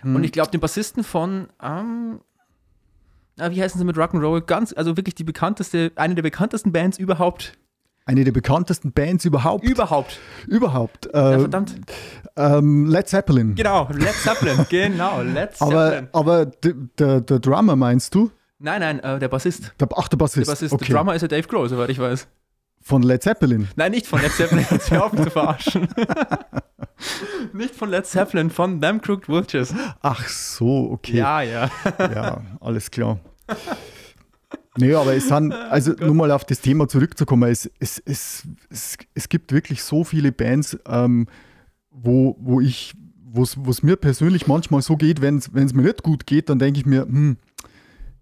hm. 0.00 0.16
Und 0.16 0.24
ich 0.24 0.32
glaube, 0.32 0.50
den 0.50 0.60
Bassisten 0.60 1.04
von 1.04 1.48
ähm, 1.62 2.20
wie 3.36 3.60
heißen 3.60 3.78
sie 3.78 3.84
mit 3.84 3.96
Rock'n'Roll? 3.96 4.42
Ganz, 4.42 4.72
also 4.72 4.96
wirklich 4.96 5.16
die 5.16 5.24
bekannteste, 5.24 5.92
eine 5.96 6.14
der 6.14 6.22
bekanntesten 6.22 6.72
Bands 6.72 6.98
überhaupt. 6.98 7.58
Eine 8.06 8.22
der 8.22 8.32
bekanntesten 8.32 8.92
Bands 8.92 9.24
überhaupt. 9.24 9.64
Überhaupt. 9.64 10.20
Überhaupt. 10.46 11.06
Äh, 11.12 11.18
ja, 11.18 11.38
verdammt. 11.40 11.74
Ähm, 12.36 12.86
Led 12.86 13.08
Zeppelin. 13.08 13.54
Genau, 13.54 13.88
Led 13.92 14.12
Zeppelin. 14.12 14.66
genau, 14.70 15.22
Led 15.22 15.56
Zeppelin. 15.56 16.08
Aber, 16.12 16.44
aber 16.44 16.46
der, 16.46 17.20
der 17.22 17.38
Drummer 17.38 17.76
meinst 17.76 18.14
du? 18.14 18.30
Nein, 18.64 18.80
nein, 18.80 19.00
äh, 19.00 19.18
der 19.18 19.28
Bassist. 19.28 19.74
Der, 19.78 19.86
ach, 19.94 20.08
der 20.08 20.16
Bassist. 20.16 20.46
Der 20.46 20.52
Bassist. 20.52 20.72
Okay. 20.72 20.86
Der 20.86 20.96
Drummer 20.96 21.14
ist 21.14 21.20
ja 21.20 21.28
Dave 21.28 21.46
Grohl, 21.46 21.68
soweit 21.68 21.90
ich 21.90 21.98
weiß. 21.98 22.26
Von 22.80 23.02
Led 23.02 23.22
Zeppelin? 23.22 23.68
Nein, 23.76 23.92
nicht 23.92 24.06
von 24.06 24.22
Led 24.22 24.32
Zeppelin. 24.32 24.64
Jetzt 24.70 24.90
hör 24.90 25.04
auf 25.04 25.14
zu 25.14 25.30
verarschen. 25.30 25.86
nicht 27.52 27.74
von 27.74 27.90
Led 27.90 28.06
Zeppelin, 28.06 28.48
von 28.48 28.80
Them 28.80 29.02
Crooked 29.02 29.28
Vultures. 29.28 29.74
Ach 30.00 30.26
so, 30.28 30.90
okay. 30.92 31.18
Ja, 31.18 31.42
ja. 31.42 31.70
ja, 31.98 32.40
alles 32.60 32.90
klar. 32.90 33.20
Nee, 34.78 34.94
aber 34.94 35.14
es 35.14 35.28
sind, 35.28 35.52
also 35.52 35.92
oh 36.00 36.06
nur 36.06 36.14
mal 36.14 36.30
auf 36.30 36.44
das 36.44 36.62
Thema 36.62 36.88
zurückzukommen, 36.88 37.50
es, 37.50 37.70
es, 37.78 38.02
es, 38.06 38.48
es, 38.70 38.96
es 39.12 39.28
gibt 39.28 39.52
wirklich 39.52 39.82
so 39.82 40.04
viele 40.04 40.32
Bands, 40.32 40.78
ähm, 40.86 41.26
wo, 41.90 42.34
wo 42.40 42.62
ich, 42.62 42.94
wo 43.30 43.42
es 43.42 43.82
mir 43.82 43.96
persönlich 43.96 44.46
manchmal 44.46 44.80
so 44.80 44.96
geht, 44.96 45.20
wenn 45.20 45.36
es 45.36 45.52
mir 45.52 45.82
nicht 45.82 46.02
gut 46.02 46.26
geht, 46.26 46.48
dann 46.48 46.58
denke 46.58 46.80
ich 46.80 46.86
mir, 46.86 47.02
hm, 47.02 47.36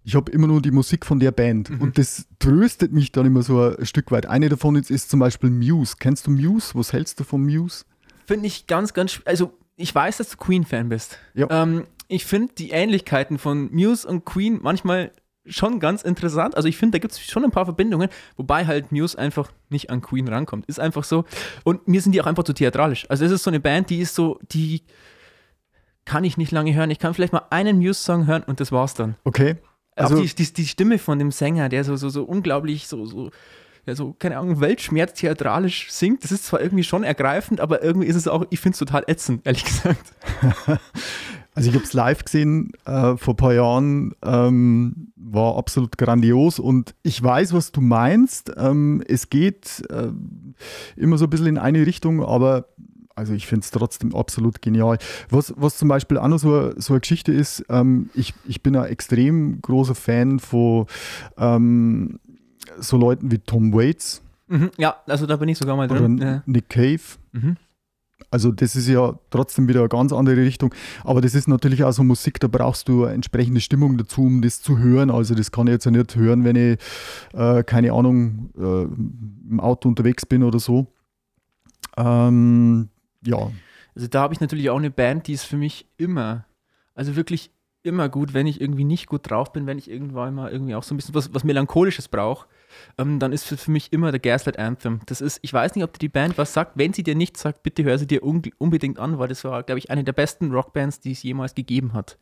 ich 0.03 0.15
habe 0.15 0.31
immer 0.31 0.47
nur 0.47 0.61
die 0.61 0.71
Musik 0.71 1.05
von 1.05 1.19
der 1.19 1.31
Band. 1.31 1.69
Mhm. 1.69 1.81
Und 1.81 1.97
das 1.97 2.27
tröstet 2.39 2.91
mich 2.91 3.11
dann 3.11 3.25
immer 3.25 3.41
so 3.41 3.61
ein 3.61 3.85
Stück 3.85 4.11
weit. 4.11 4.25
Eine 4.25 4.49
davon 4.49 4.75
ist, 4.75 4.91
ist 4.91 5.09
zum 5.09 5.19
Beispiel 5.19 5.49
Muse. 5.49 5.95
Kennst 5.99 6.27
du 6.27 6.31
Muse? 6.31 6.71
Was 6.75 6.93
hältst 6.93 7.19
du 7.19 7.23
von 7.23 7.41
Muse? 7.43 7.85
Finde 8.25 8.47
ich 8.47 8.67
ganz, 8.67 8.93
ganz. 8.93 9.21
Also, 9.25 9.53
ich 9.75 9.93
weiß, 9.93 10.17
dass 10.17 10.29
du 10.29 10.37
Queen-Fan 10.37 10.89
bist. 10.89 11.19
Ja. 11.33 11.47
Ähm, 11.49 11.85
ich 12.07 12.25
finde 12.25 12.53
die 12.57 12.71
Ähnlichkeiten 12.71 13.37
von 13.37 13.73
Muse 13.73 14.07
und 14.07 14.25
Queen 14.25 14.59
manchmal 14.61 15.11
schon 15.45 15.79
ganz 15.79 16.03
interessant. 16.03 16.55
Also 16.55 16.69
ich 16.69 16.77
finde, 16.77 16.97
da 16.97 17.01
gibt 17.01 17.13
es 17.13 17.19
schon 17.19 17.43
ein 17.43 17.51
paar 17.51 17.65
Verbindungen, 17.65 18.09
wobei 18.37 18.65
halt 18.65 18.91
Muse 18.91 19.17
einfach 19.17 19.51
nicht 19.69 19.89
an 19.89 20.01
Queen 20.01 20.27
rankommt. 20.27 20.65
Ist 20.67 20.79
einfach 20.79 21.03
so. 21.03 21.25
Und 21.63 21.87
mir 21.87 22.01
sind 22.01 22.13
die 22.13 22.21
auch 22.21 22.27
einfach 22.27 22.43
zu 22.43 22.53
theatralisch. 22.53 23.09
Also 23.09 23.25
es 23.25 23.31
ist 23.31 23.43
so 23.43 23.49
eine 23.49 23.59
Band, 23.59 23.89
die 23.89 23.99
ist 23.99 24.15
so, 24.15 24.39
die 24.51 24.83
kann 26.05 26.23
ich 26.23 26.37
nicht 26.37 26.51
lange 26.51 26.73
hören. 26.73 26.91
Ich 26.91 26.99
kann 26.99 27.13
vielleicht 27.13 27.33
mal 27.33 27.43
einen 27.49 27.77
Muse-Song 27.77 28.27
hören 28.27 28.43
und 28.43 28.59
das 28.59 28.71
war's 28.71 28.93
dann. 28.93 29.15
Okay. 29.23 29.57
Also, 29.95 30.15
auch 30.15 30.21
die, 30.21 30.33
die, 30.33 30.53
die 30.53 30.67
Stimme 30.67 30.97
von 30.97 31.19
dem 31.19 31.31
Sänger, 31.31 31.69
der 31.69 31.83
so, 31.83 31.95
so, 31.95 32.09
so 32.09 32.23
unglaublich, 32.23 32.87
so, 32.87 33.05
so, 33.05 33.29
ja, 33.85 33.95
so, 33.95 34.15
keine 34.17 34.37
Ahnung, 34.37 34.61
Weltschmerz 34.61 35.13
theatralisch 35.13 35.91
singt. 35.91 36.23
Das 36.23 36.31
ist 36.31 36.45
zwar 36.45 36.61
irgendwie 36.61 36.83
schon 36.83 37.03
ergreifend, 37.03 37.59
aber 37.59 37.83
irgendwie 37.83 38.07
ist 38.07 38.15
es 38.15 38.27
auch, 38.27 38.45
ich 38.49 38.59
finde 38.59 38.73
es 38.73 38.79
total 38.79 39.03
ätzend, 39.07 39.45
ehrlich 39.45 39.65
gesagt. 39.65 40.13
also 41.53 41.69
ich 41.69 41.75
habe 41.75 41.85
es 41.85 41.93
live 41.93 42.23
gesehen 42.23 42.71
äh, 42.85 43.17
vor 43.17 43.33
ein 43.33 43.37
paar 43.37 43.53
Jahren, 43.53 44.13
ähm, 44.23 45.11
war 45.15 45.57
absolut 45.57 45.97
grandios 45.97 46.59
und 46.59 46.95
ich 47.03 47.21
weiß, 47.21 47.53
was 47.53 47.71
du 47.71 47.81
meinst. 47.81 48.53
Ähm, 48.55 49.03
es 49.07 49.29
geht 49.29 49.83
äh, 49.89 50.09
immer 50.95 51.17
so 51.17 51.25
ein 51.25 51.29
bisschen 51.29 51.47
in 51.47 51.57
eine 51.57 51.85
Richtung, 51.85 52.23
aber 52.23 52.69
also 53.15 53.33
ich 53.33 53.47
finde 53.47 53.63
es 53.63 53.71
trotzdem 53.71 54.15
absolut 54.15 54.61
genial. 54.61 54.97
Was, 55.29 55.53
was 55.57 55.77
zum 55.77 55.87
Beispiel 55.87 56.17
auch 56.17 56.27
noch 56.27 56.39
so, 56.39 56.71
so 56.79 56.93
eine 56.93 57.01
Geschichte 57.01 57.31
ist, 57.31 57.65
ähm, 57.69 58.09
ich, 58.13 58.33
ich 58.45 58.63
bin 58.63 58.75
ein 58.75 58.85
extrem 58.85 59.61
großer 59.61 59.95
Fan 59.95 60.39
von 60.39 60.87
ähm, 61.37 62.19
so 62.79 62.97
Leuten 62.97 63.31
wie 63.31 63.39
Tom 63.39 63.73
Waits. 63.73 64.21
Mhm, 64.47 64.71
ja, 64.77 64.95
also 65.07 65.25
da 65.25 65.35
bin 65.35 65.49
ich 65.49 65.57
sogar 65.57 65.75
mal 65.75 65.87
drin. 65.87 66.17
Ja. 66.17 66.43
Nick 66.45 66.69
Cave. 66.69 67.01
Mhm. 67.31 67.57
Also 68.31 68.51
das 68.51 68.75
ist 68.75 68.87
ja 68.87 69.13
trotzdem 69.29 69.67
wieder 69.67 69.81
eine 69.81 69.89
ganz 69.89 70.11
andere 70.11 70.37
Richtung. 70.37 70.73
Aber 71.03 71.21
das 71.21 71.35
ist 71.35 71.47
natürlich 71.47 71.83
auch 71.83 71.91
so 71.91 72.03
Musik, 72.03 72.39
da 72.39 72.47
brauchst 72.47 72.87
du 72.89 73.05
eine 73.05 73.13
entsprechende 73.13 73.61
Stimmung 73.61 73.97
dazu, 73.97 74.23
um 74.23 74.41
das 74.41 74.61
zu 74.61 74.79
hören. 74.79 75.11
Also 75.11 75.35
das 75.35 75.51
kann 75.51 75.67
ich 75.67 75.73
jetzt 75.73 75.85
ja 75.85 75.91
nicht 75.91 76.15
hören, 76.15 76.43
wenn 76.43 76.55
ich, 76.55 76.79
äh, 77.33 77.63
keine 77.63 77.93
Ahnung, 77.93 78.49
äh, 78.57 78.83
im 79.51 79.59
Auto 79.59 79.87
unterwegs 79.87 80.25
bin 80.25 80.41
oder 80.41 80.59
so. 80.59 80.87
Ähm, 81.95 82.89
ja. 83.25 83.51
Also 83.95 84.07
da 84.07 84.21
habe 84.21 84.33
ich 84.33 84.41
natürlich 84.41 84.69
auch 84.69 84.77
eine 84.77 84.91
Band, 84.91 85.27
die 85.27 85.33
ist 85.33 85.43
für 85.43 85.57
mich 85.57 85.85
immer, 85.97 86.45
also 86.95 87.15
wirklich 87.15 87.51
immer 87.83 88.09
gut, 88.09 88.33
wenn 88.33 88.47
ich 88.47 88.61
irgendwie 88.61 88.85
nicht 88.85 89.07
gut 89.07 89.29
drauf 89.29 89.51
bin, 89.51 89.67
wenn 89.67 89.77
ich 89.77 89.89
irgendwann 89.89 90.33
mal 90.33 90.51
irgendwie 90.51 90.73
auch 90.73 90.83
so 90.83 90.93
ein 90.93 90.97
bisschen 90.97 91.13
was, 91.13 91.33
was 91.33 91.43
Melancholisches 91.43 92.07
brauche, 92.07 92.47
ähm, 92.97 93.19
dann 93.19 93.33
ist 93.33 93.43
für, 93.43 93.57
für 93.57 93.71
mich 93.71 93.91
immer 93.91 94.11
der 94.11 94.21
Gaslight 94.21 94.57
Anthem. 94.57 95.01
Das 95.05 95.21
ist, 95.21 95.39
ich 95.41 95.53
weiß 95.53 95.75
nicht, 95.75 95.83
ob 95.83 95.93
dir 95.93 95.99
die 95.99 96.09
Band 96.09 96.37
was 96.37 96.53
sagt. 96.53 96.71
Wenn 96.75 96.93
sie 96.93 97.03
dir 97.03 97.15
nichts 97.15 97.41
sagt, 97.41 97.61
bitte 97.61 97.83
hör 97.83 97.97
sie 97.97 98.07
dir 98.07 98.23
un 98.23 98.41
unbedingt 98.57 98.99
an, 98.99 99.19
weil 99.19 99.27
das 99.27 99.43
war, 99.43 99.63
glaube 99.63 99.79
ich, 99.79 99.91
eine 99.91 100.03
der 100.03 100.13
besten 100.13 100.51
Rockbands, 100.51 101.01
die 101.01 101.11
es 101.11 101.23
jemals 101.23 101.55
gegeben 101.55 101.93
hat. 101.93 102.17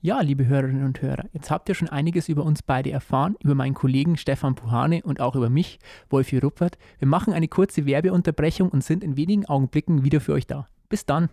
Ja, 0.00 0.20
liebe 0.20 0.46
Hörerinnen 0.46 0.84
und 0.84 1.02
Hörer, 1.02 1.24
jetzt 1.32 1.50
habt 1.50 1.68
ihr 1.68 1.74
schon 1.74 1.88
einiges 1.88 2.28
über 2.28 2.44
uns 2.44 2.62
beide 2.62 2.90
erfahren, 2.90 3.36
über 3.42 3.54
meinen 3.54 3.74
Kollegen 3.74 4.16
Stefan 4.16 4.54
Puhane 4.54 5.02
und 5.02 5.20
auch 5.20 5.34
über 5.34 5.50
mich, 5.50 5.78
Wolfi 6.08 6.38
Ruppert. 6.38 6.78
Wir 6.98 7.08
machen 7.08 7.32
eine 7.32 7.48
kurze 7.48 7.84
Werbeunterbrechung 7.84 8.68
und 8.68 8.84
sind 8.84 9.02
in 9.02 9.16
wenigen 9.16 9.46
Augenblicken 9.46 10.04
wieder 10.04 10.20
für 10.20 10.32
euch 10.32 10.46
da. 10.46 10.68
Bis 10.88 11.04
dann! 11.04 11.28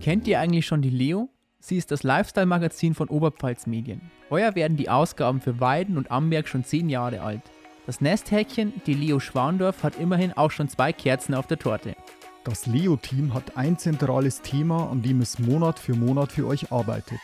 Kennt 0.00 0.26
ihr 0.26 0.40
eigentlich 0.40 0.66
schon 0.66 0.82
die 0.82 0.90
Leo? 0.90 1.28
Sie 1.60 1.76
ist 1.76 1.92
das 1.92 2.02
Lifestyle-Magazin 2.02 2.94
von 2.94 3.08
Oberpfalz 3.08 3.68
Medien. 3.68 4.10
Heuer 4.30 4.56
werden 4.56 4.76
die 4.76 4.90
Ausgaben 4.90 5.40
für 5.40 5.60
Weiden 5.60 5.96
und 5.96 6.10
Amberg 6.10 6.48
schon 6.48 6.64
zehn 6.64 6.88
Jahre 6.88 7.20
alt. 7.20 7.42
Das 7.84 8.00
Nesthäkchen, 8.00 8.72
die 8.86 8.94
Leo 8.94 9.18
Schwandorf, 9.18 9.82
hat 9.82 9.98
immerhin 9.98 10.32
auch 10.34 10.52
schon 10.52 10.68
zwei 10.68 10.92
Kerzen 10.92 11.34
auf 11.34 11.48
der 11.48 11.58
Torte. 11.58 11.96
Das 12.44 12.66
Leo-Team 12.66 13.34
hat 13.34 13.56
ein 13.56 13.76
zentrales 13.76 14.40
Thema, 14.40 14.88
an 14.88 15.02
dem 15.02 15.20
es 15.20 15.40
Monat 15.40 15.80
für 15.80 15.94
Monat 15.94 16.30
für 16.30 16.46
euch 16.46 16.70
arbeitet. 16.70 17.18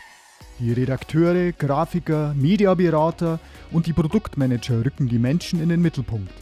Die 0.59 0.73
Redakteure, 0.73 1.53
Grafiker, 1.53 2.35
Mediaberater 2.35 3.39
und 3.71 3.87
die 3.87 3.93
Produktmanager 3.93 4.85
rücken 4.85 5.09
die 5.09 5.21
Menschen 5.21 5.63
in 5.63 5.69
den 5.69 5.81
Mittelpunkt. 5.81 6.33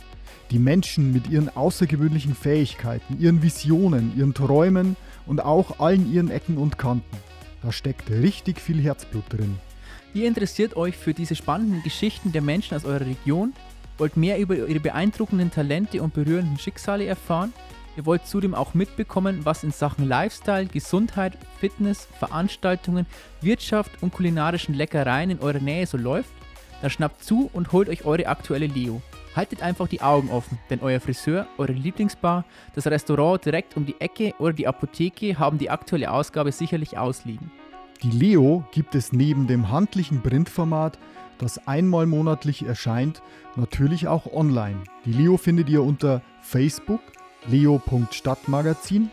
Die 0.50 0.58
Menschen 0.58 1.12
mit 1.12 1.28
ihren 1.28 1.54
außergewöhnlichen 1.54 2.34
Fähigkeiten, 2.34 3.20
ihren 3.20 3.42
Visionen, 3.42 4.16
ihren 4.16 4.32
Träumen 4.32 4.96
und 5.26 5.44
auch 5.44 5.78
allen 5.78 6.10
ihren 6.10 6.30
Ecken 6.30 6.56
und 6.56 6.78
Kanten. 6.78 7.18
Da 7.62 7.70
steckt 7.70 8.10
richtig 8.10 8.62
viel 8.62 8.80
Herzblut 8.80 9.24
drin. 9.28 9.58
Ihr 10.14 10.26
interessiert 10.26 10.74
euch 10.76 10.96
für 10.96 11.12
diese 11.12 11.36
spannenden 11.36 11.82
Geschichten 11.82 12.32
der 12.32 12.40
Menschen 12.40 12.74
aus 12.74 12.86
eurer 12.86 13.04
Region 13.04 13.52
Wollt 13.98 14.16
mehr 14.16 14.38
über 14.38 14.54
ihre 14.54 14.80
beeindruckenden 14.80 15.50
Talente 15.50 16.02
und 16.02 16.12
berührenden 16.12 16.58
Schicksale 16.58 17.06
erfahren? 17.06 17.52
Ihr 17.96 18.04
wollt 18.04 18.26
zudem 18.26 18.54
auch 18.54 18.74
mitbekommen, 18.74 19.40
was 19.44 19.64
in 19.64 19.70
Sachen 19.70 20.06
Lifestyle, 20.06 20.66
Gesundheit, 20.66 21.38
Fitness, 21.58 22.06
Veranstaltungen, 22.18 23.06
Wirtschaft 23.40 23.90
und 24.02 24.12
kulinarischen 24.12 24.74
Leckereien 24.74 25.30
in 25.30 25.40
eurer 25.40 25.60
Nähe 25.60 25.86
so 25.86 25.96
läuft? 25.96 26.30
Dann 26.82 26.90
schnappt 26.90 27.24
zu 27.24 27.48
und 27.54 27.72
holt 27.72 27.88
euch 27.88 28.04
eure 28.04 28.26
aktuelle 28.26 28.66
Leo. 28.66 29.00
Haltet 29.34 29.62
einfach 29.62 29.88
die 29.88 30.02
Augen 30.02 30.30
offen, 30.30 30.58
denn 30.68 30.80
euer 30.80 31.00
Friseur, 31.00 31.46
eure 31.56 31.72
Lieblingsbar, 31.72 32.44
das 32.74 32.86
Restaurant 32.86 33.44
direkt 33.46 33.78
um 33.78 33.86
die 33.86 33.98
Ecke 33.98 34.34
oder 34.38 34.52
die 34.52 34.66
Apotheke 34.66 35.38
haben 35.38 35.56
die 35.56 35.70
aktuelle 35.70 36.10
Ausgabe 36.10 36.52
sicherlich 36.52 36.98
ausliegen. 36.98 37.50
Die 38.02 38.10
Leo 38.10 38.62
gibt 38.72 38.94
es 38.94 39.12
neben 39.12 39.46
dem 39.46 39.70
handlichen 39.70 40.20
Printformat, 40.22 40.98
das 41.38 41.66
einmal 41.66 42.06
monatlich 42.06 42.64
erscheint, 42.64 43.22
natürlich 43.56 44.08
auch 44.08 44.32
online. 44.32 44.82
Die 45.04 45.12
Leo 45.12 45.36
findet 45.36 45.68
ihr 45.68 45.82
unter 45.82 46.22
Facebook 46.42 47.00
leo.stadtmagazin, 47.48 49.10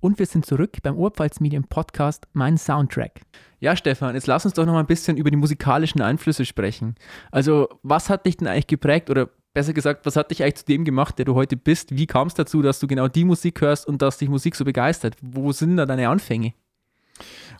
Und 0.00 0.18
wir 0.18 0.26
sind 0.26 0.46
zurück 0.46 0.78
beim 0.82 0.96
Urpfalz 0.96 1.40
Medien 1.40 1.64
Podcast 1.64 2.28
Mein 2.32 2.56
Soundtrack. 2.56 3.22
Ja, 3.58 3.74
Stefan, 3.74 4.14
jetzt 4.14 4.28
lass 4.28 4.44
uns 4.44 4.54
doch 4.54 4.64
noch 4.64 4.72
mal 4.72 4.80
ein 4.80 4.86
bisschen 4.86 5.16
über 5.16 5.30
die 5.30 5.36
musikalischen 5.36 6.00
Einflüsse 6.00 6.44
sprechen. 6.44 6.94
Also, 7.32 7.68
was 7.82 8.08
hat 8.08 8.24
dich 8.24 8.36
denn 8.36 8.46
eigentlich 8.46 8.68
geprägt 8.68 9.10
oder 9.10 9.28
besser 9.54 9.72
gesagt, 9.72 10.06
was 10.06 10.14
hat 10.14 10.30
dich 10.30 10.42
eigentlich 10.42 10.56
zu 10.56 10.66
dem 10.66 10.84
gemacht, 10.84 11.18
der 11.18 11.24
du 11.24 11.34
heute 11.34 11.56
bist? 11.56 11.96
Wie 11.96 12.06
kam 12.06 12.28
es 12.28 12.34
dazu, 12.34 12.62
dass 12.62 12.78
du 12.78 12.86
genau 12.86 13.08
die 13.08 13.24
Musik 13.24 13.60
hörst 13.60 13.88
und 13.88 14.00
dass 14.00 14.18
dich 14.18 14.28
Musik 14.28 14.54
so 14.54 14.64
begeistert? 14.64 15.16
Wo 15.20 15.50
sind 15.50 15.76
da 15.76 15.84
deine 15.84 16.08
Anfänge? 16.08 16.52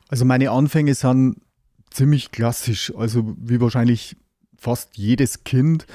Also 0.09 0.25
meine 0.25 0.53
Anfänge 0.53 0.95
sind 0.95 1.41
ziemlich 1.91 2.31
klassisch, 2.31 2.93
also 2.97 3.35
wie 3.37 3.61
wahrscheinlich 3.61 4.17
fast 4.59 4.97
jedes 4.99 5.45
Kind. 5.45 5.87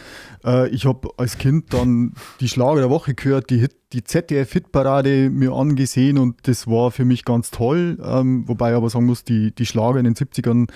Äh, 0.44 0.70
ich 0.70 0.86
habe 0.86 1.10
als 1.18 1.38
Kind 1.38 1.74
dann 1.74 2.14
die 2.40 2.48
Schlager 2.48 2.82
der 2.82 2.90
Woche 2.90 3.14
gehört, 3.14 3.50
die, 3.50 3.60
Hit, 3.60 3.76
die 3.92 4.04
ZDF-Hitparade 4.04 5.30
mir 5.30 5.52
angesehen 5.54 6.18
und 6.18 6.48
das 6.48 6.66
war 6.66 6.92
für 6.92 7.06
mich 7.06 7.26
ganz 7.26 7.52
toll. 7.52 8.00
Ähm, 8.04 8.48
wobei 8.48 8.72
ich 8.72 8.78
aber 8.78 8.90
sagen 8.90 9.06
muss, 9.06 9.24
die, 9.24 9.54
die 9.54 9.66
Schlager 9.66 10.00
in 10.00 10.06
den 10.06 10.16
70ern 10.16 10.70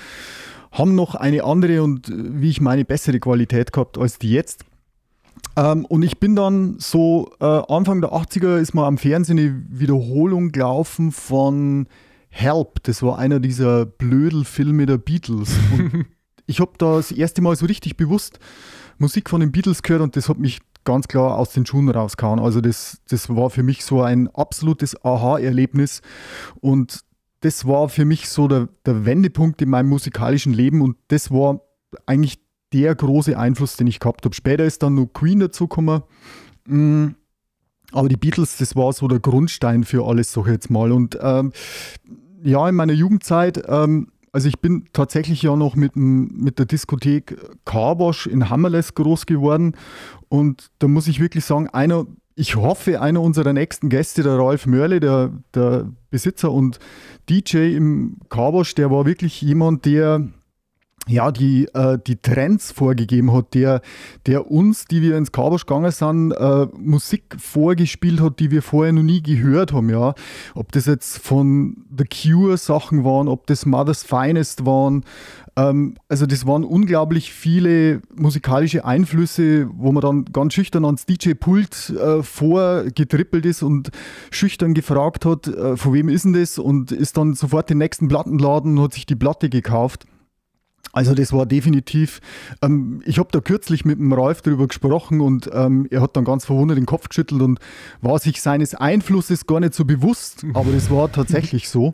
haben 0.71 0.95
noch 0.95 1.15
eine 1.15 1.43
andere 1.43 1.81
und 1.81 2.11
wie 2.13 2.49
ich 2.49 2.61
meine, 2.61 2.85
bessere 2.85 3.19
Qualität 3.19 3.71
gehabt 3.71 3.97
als 3.97 4.19
die 4.19 4.31
jetzt. 4.31 4.65
Ähm, 5.55 5.85
und 5.85 6.03
ich 6.03 6.19
bin 6.19 6.35
dann 6.35 6.75
so 6.79 7.31
äh, 7.39 7.45
Anfang 7.45 8.01
der 8.01 8.11
80er 8.11 8.57
ist 8.57 8.73
mal 8.73 8.85
am 8.85 8.97
Fernsehen 8.97 9.39
eine 9.39 9.63
Wiederholung 9.69 10.51
gelaufen 10.51 11.11
von 11.11 11.87
Help. 12.29 12.83
Das 12.83 13.01
war 13.01 13.17
einer 13.17 13.39
dieser 13.39 13.85
Blödel-Filme 13.85 14.85
der 14.85 14.97
Beatles. 14.97 15.55
Und 15.71 16.05
ich 16.47 16.59
habe 16.59 16.71
da 16.77 16.95
das 16.95 17.11
erste 17.11 17.41
Mal 17.41 17.55
so 17.55 17.65
richtig 17.65 17.97
bewusst 17.97 18.39
Musik 18.97 19.29
von 19.29 19.41
den 19.41 19.51
Beatles 19.51 19.83
gehört 19.83 20.01
und 20.01 20.15
das 20.15 20.27
hat 20.27 20.39
mich 20.39 20.59
ganz 20.83 21.07
klar 21.07 21.37
aus 21.37 21.51
den 21.51 21.65
Schuhen 21.65 21.89
rausgehauen. 21.89 22.39
Also 22.39 22.61
das, 22.61 23.01
das 23.09 23.29
war 23.29 23.49
für 23.49 23.61
mich 23.61 23.83
so 23.83 24.01
ein 24.01 24.29
absolutes 24.29 25.03
Aha-Erlebnis 25.03 26.01
und 26.61 27.01
das 27.41 27.67
war 27.67 27.89
für 27.89 28.05
mich 28.05 28.29
so 28.29 28.47
der, 28.47 28.69
der 28.85 29.05
Wendepunkt 29.05 29.61
in 29.61 29.69
meinem 29.69 29.89
musikalischen 29.89 30.53
Leben 30.53 30.81
und 30.81 30.97
das 31.09 31.29
war 31.29 31.61
eigentlich 32.05 32.39
der 32.73 32.95
große 32.95 33.37
Einfluss, 33.37 33.75
den 33.75 33.87
ich 33.87 33.99
gehabt 33.99 34.25
habe. 34.25 34.33
Später 34.33 34.65
ist 34.65 34.81
dann 34.81 34.95
nur 34.95 35.11
Queen 35.11 35.39
dazugekommen. 35.39 36.01
Mm, 36.65 37.09
aber 37.91 38.09
die 38.09 38.17
Beatles, 38.17 38.57
das 38.57 38.75
war 38.75 38.91
so 38.91 39.07
der 39.07 39.19
Grundstein 39.19 39.83
für 39.83 40.05
alles, 40.05 40.33
sag 40.33 40.47
ich 40.47 40.53
jetzt 40.53 40.69
mal. 40.69 40.91
Und 40.91 41.17
ähm, 41.21 41.53
ja, 42.43 42.67
in 42.67 42.75
meiner 42.75 42.93
Jugendzeit 42.93 43.63
ähm, 43.67 44.11
also 44.31 44.47
ich 44.47 44.59
bin 44.59 44.85
tatsächlich 44.93 45.41
ja 45.41 45.55
noch 45.55 45.75
mit, 45.75 45.95
mit 45.95 46.59
der 46.59 46.65
Diskothek 46.65 47.37
Carbosch 47.65 48.27
in 48.27 48.49
Hammerles 48.49 48.93
groß 48.93 49.25
geworden. 49.25 49.75
Und 50.29 50.69
da 50.79 50.87
muss 50.87 51.07
ich 51.07 51.19
wirklich 51.19 51.45
sagen, 51.45 51.69
einer, 51.69 52.05
ich 52.35 52.55
hoffe, 52.55 53.01
einer 53.01 53.21
unserer 53.21 53.53
nächsten 53.53 53.89
Gäste, 53.89 54.23
der 54.23 54.37
Ralf 54.37 54.65
Mörle, 54.65 54.99
der, 54.99 55.31
der 55.53 55.91
Besitzer 56.09 56.51
und 56.51 56.79
DJ 57.29 57.75
im 57.75 58.17
Carbosch, 58.29 58.75
der 58.75 58.91
war 58.91 59.05
wirklich 59.05 59.41
jemand, 59.41 59.85
der 59.85 60.27
ja, 61.07 61.31
die, 61.31 61.67
äh, 61.73 61.97
die 62.05 62.17
Trends 62.17 62.71
vorgegeben 62.71 63.33
hat, 63.33 63.53
der, 63.53 63.81
der 64.25 64.51
uns, 64.51 64.85
die 64.85 65.01
wir 65.01 65.17
ins 65.17 65.31
Kabosch 65.31 65.65
gegangen 65.65 65.91
sind, 65.91 66.31
äh, 66.31 66.67
Musik 66.77 67.35
vorgespielt 67.39 68.21
hat, 68.21 68.39
die 68.39 68.51
wir 68.51 68.61
vorher 68.61 68.93
noch 68.93 69.03
nie 69.03 69.21
gehört 69.21 69.73
haben, 69.73 69.89
ja. 69.89 70.13
Ob 70.53 70.71
das 70.71 70.85
jetzt 70.85 71.19
von 71.19 71.85
The 71.97 72.03
Cure 72.05 72.57
Sachen 72.57 73.03
waren, 73.05 73.27
ob 73.27 73.47
das 73.47 73.65
Mother's 73.65 74.03
Finest 74.03 74.65
waren. 74.65 75.05
Ähm, 75.55 75.95
also 76.09 76.25
das 76.25 76.45
waren 76.45 76.65
unglaublich 76.65 77.31
viele 77.31 78.01
musikalische 78.13 78.83
Einflüsse, 78.83 79.69
wo 79.73 79.93
man 79.93 80.01
dann 80.01 80.25
ganz 80.25 80.53
schüchtern 80.53 80.83
ans 80.83 81.05
DJ-Pult 81.05 81.89
äh, 81.91 82.21
vorgetrippelt 82.21 83.45
ist 83.45 83.63
und 83.63 83.91
schüchtern 84.29 84.73
gefragt 84.73 85.25
hat, 85.25 85.47
äh, 85.47 85.77
von 85.77 85.93
wem 85.93 86.09
ist 86.09 86.25
denn 86.25 86.33
das? 86.33 86.59
Und 86.59 86.91
ist 86.91 87.15
dann 87.15 87.33
sofort 87.33 87.69
den 87.69 87.77
nächsten 87.77 88.09
Plattenladen 88.09 88.77
und 88.77 88.83
hat 88.83 88.93
sich 88.93 89.05
die 89.05 89.15
Platte 89.15 89.49
gekauft. 89.49 90.05
Also 90.93 91.13
das 91.13 91.31
war 91.31 91.45
definitiv, 91.45 92.21
ähm, 92.61 93.01
ich 93.05 93.19
habe 93.19 93.29
da 93.31 93.39
kürzlich 93.39 93.85
mit 93.85 93.99
dem 93.99 94.11
Ralf 94.13 94.41
darüber 94.41 94.67
gesprochen 94.67 95.21
und 95.21 95.49
ähm, 95.53 95.87
er 95.91 96.01
hat 96.01 96.17
dann 96.17 96.25
ganz 96.25 96.45
verwundert 96.45 96.77
den 96.77 96.87
Kopf 96.87 97.09
geschüttelt 97.09 97.41
und 97.41 97.59
war 98.01 98.17
sich 98.17 98.41
seines 98.41 98.73
Einflusses 98.73 99.45
gar 99.45 99.59
nicht 99.59 99.75
so 99.75 99.85
bewusst, 99.85 100.45
aber 100.55 100.71
das 100.71 100.89
war 100.89 101.11
tatsächlich 101.11 101.69
so. 101.69 101.93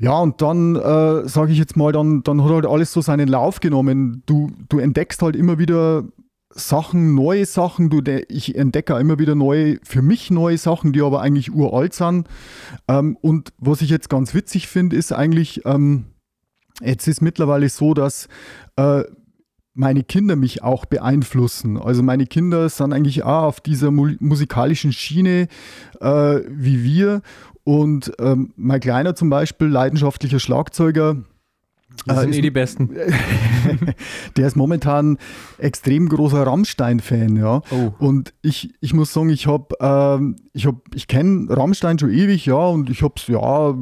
Ja, 0.00 0.18
und 0.18 0.42
dann 0.42 0.74
äh, 0.74 1.28
sage 1.28 1.52
ich 1.52 1.58
jetzt 1.58 1.76
mal, 1.76 1.92
dann, 1.92 2.24
dann 2.24 2.42
hat 2.42 2.50
halt 2.50 2.66
alles 2.66 2.92
so 2.92 3.00
seinen 3.00 3.28
Lauf 3.28 3.60
genommen. 3.60 4.24
Du, 4.26 4.50
du 4.68 4.80
entdeckst 4.80 5.22
halt 5.22 5.36
immer 5.36 5.60
wieder 5.60 6.02
Sachen, 6.50 7.14
neue 7.14 7.46
Sachen. 7.46 7.88
Du, 7.88 8.00
ich 8.28 8.56
entdecke 8.56 8.98
immer 8.98 9.20
wieder 9.20 9.36
neue, 9.36 9.78
für 9.84 10.02
mich 10.02 10.32
neue 10.32 10.58
Sachen, 10.58 10.92
die 10.92 11.02
aber 11.02 11.20
eigentlich 11.20 11.54
uralt 11.54 11.94
sind. 11.94 12.26
Ähm, 12.88 13.16
und 13.20 13.52
was 13.58 13.80
ich 13.80 13.90
jetzt 13.90 14.10
ganz 14.10 14.34
witzig 14.34 14.66
finde, 14.66 14.96
ist 14.96 15.12
eigentlich, 15.12 15.64
ähm, 15.66 16.06
Jetzt 16.80 17.06
ist 17.06 17.20
mittlerweile 17.20 17.68
so, 17.68 17.94
dass 17.94 18.28
äh, 18.76 19.02
meine 19.74 20.02
Kinder 20.02 20.36
mich 20.36 20.62
auch 20.62 20.84
beeinflussen. 20.84 21.78
Also 21.78 22.02
meine 22.02 22.26
Kinder 22.26 22.68
sind 22.68 22.92
eigentlich 22.92 23.22
auch 23.22 23.44
auf 23.44 23.60
dieser 23.60 23.90
mu 23.90 24.10
musikalischen 24.20 24.92
Schiene 24.92 25.48
äh, 26.00 26.40
wie 26.48 26.84
wir. 26.84 27.22
Und 27.64 28.12
ähm, 28.18 28.52
mein 28.56 28.80
Kleiner 28.80 29.14
zum 29.14 29.30
Beispiel, 29.30 29.68
leidenschaftlicher 29.68 30.40
Schlagzeuger, 30.40 31.16
das 32.06 32.20
sind 32.20 32.34
äh, 32.34 32.38
eh 32.38 32.40
die 32.40 32.50
Besten. 32.50 32.90
der 34.36 34.46
ist 34.46 34.56
momentan 34.56 35.18
extrem 35.58 36.08
großer 36.08 36.46
Rammstein-Fan, 36.46 37.36
ja. 37.36 37.62
Oh. 37.70 37.92
Und 37.98 38.34
ich, 38.42 38.74
ich 38.80 38.94
muss 38.94 39.12
sagen, 39.12 39.30
ich 39.30 39.46
habe, 39.46 39.74
ähm, 39.80 40.36
ich 40.52 40.66
habe, 40.66 40.80
ich 40.94 41.06
kenne 41.06 41.46
Rammstein 41.50 41.98
schon 41.98 42.10
ewig, 42.10 42.46
ja, 42.46 42.66
und 42.66 42.90
ich 42.90 43.02
habe 43.02 43.14
es 43.16 43.26
ja 43.28 43.74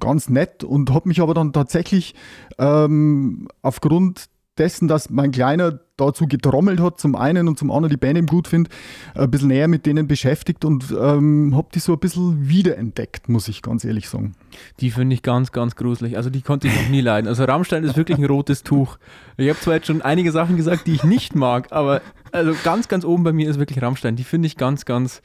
ganz 0.00 0.28
nett 0.28 0.64
und 0.64 0.90
habe 0.90 1.08
mich 1.08 1.20
aber 1.20 1.34
dann 1.34 1.52
tatsächlich 1.52 2.14
ähm, 2.58 3.48
aufgrund 3.62 4.26
dessen, 4.58 4.86
dass 4.86 5.08
mein 5.08 5.30
Kleiner 5.30 5.80
dazu 5.96 6.26
getrommelt 6.26 6.80
hat, 6.80 7.00
zum 7.00 7.14
einen 7.16 7.48
und 7.48 7.58
zum 7.58 7.70
anderen 7.70 7.90
die 7.90 7.96
Band 7.96 8.18
eben 8.18 8.26
gut 8.26 8.48
finde, 8.48 8.70
ein 9.14 9.30
bisschen 9.30 9.48
näher 9.48 9.68
mit 9.68 9.86
denen 9.86 10.06
beschäftigt 10.06 10.64
und 10.64 10.90
ähm, 10.90 11.54
habe 11.56 11.68
die 11.74 11.78
so 11.78 11.94
ein 11.94 11.98
bisschen 11.98 12.48
wiederentdeckt, 12.48 13.28
muss 13.28 13.48
ich 13.48 13.62
ganz 13.62 13.84
ehrlich 13.84 14.08
sagen. 14.08 14.34
Die 14.80 14.90
finde 14.90 15.14
ich 15.14 15.22
ganz, 15.22 15.52
ganz 15.52 15.76
gruselig. 15.76 16.16
Also 16.16 16.28
die 16.28 16.42
konnte 16.42 16.68
ich 16.68 16.74
noch 16.74 16.88
nie 16.88 17.00
leiden. 17.00 17.28
Also 17.28 17.44
Rammstein 17.44 17.84
ist 17.84 17.96
wirklich 17.96 18.18
ein 18.18 18.24
rotes 18.24 18.62
Tuch. 18.62 18.98
Ich 19.36 19.48
habe 19.48 19.58
zwar 19.60 19.74
jetzt 19.74 19.86
schon 19.86 20.02
einige 20.02 20.32
Sachen 20.32 20.56
gesagt, 20.56 20.86
die 20.86 20.94
ich 20.94 21.04
nicht 21.04 21.34
mag, 21.34 21.72
aber 21.72 22.02
also 22.30 22.54
ganz, 22.64 22.88
ganz 22.88 23.04
oben 23.04 23.24
bei 23.24 23.32
mir 23.32 23.48
ist 23.48 23.58
wirklich 23.58 23.80
Rammstein. 23.80 24.16
Die 24.16 24.24
finde 24.24 24.46
ich 24.46 24.56
ganz, 24.56 24.84
ganz 24.84 25.22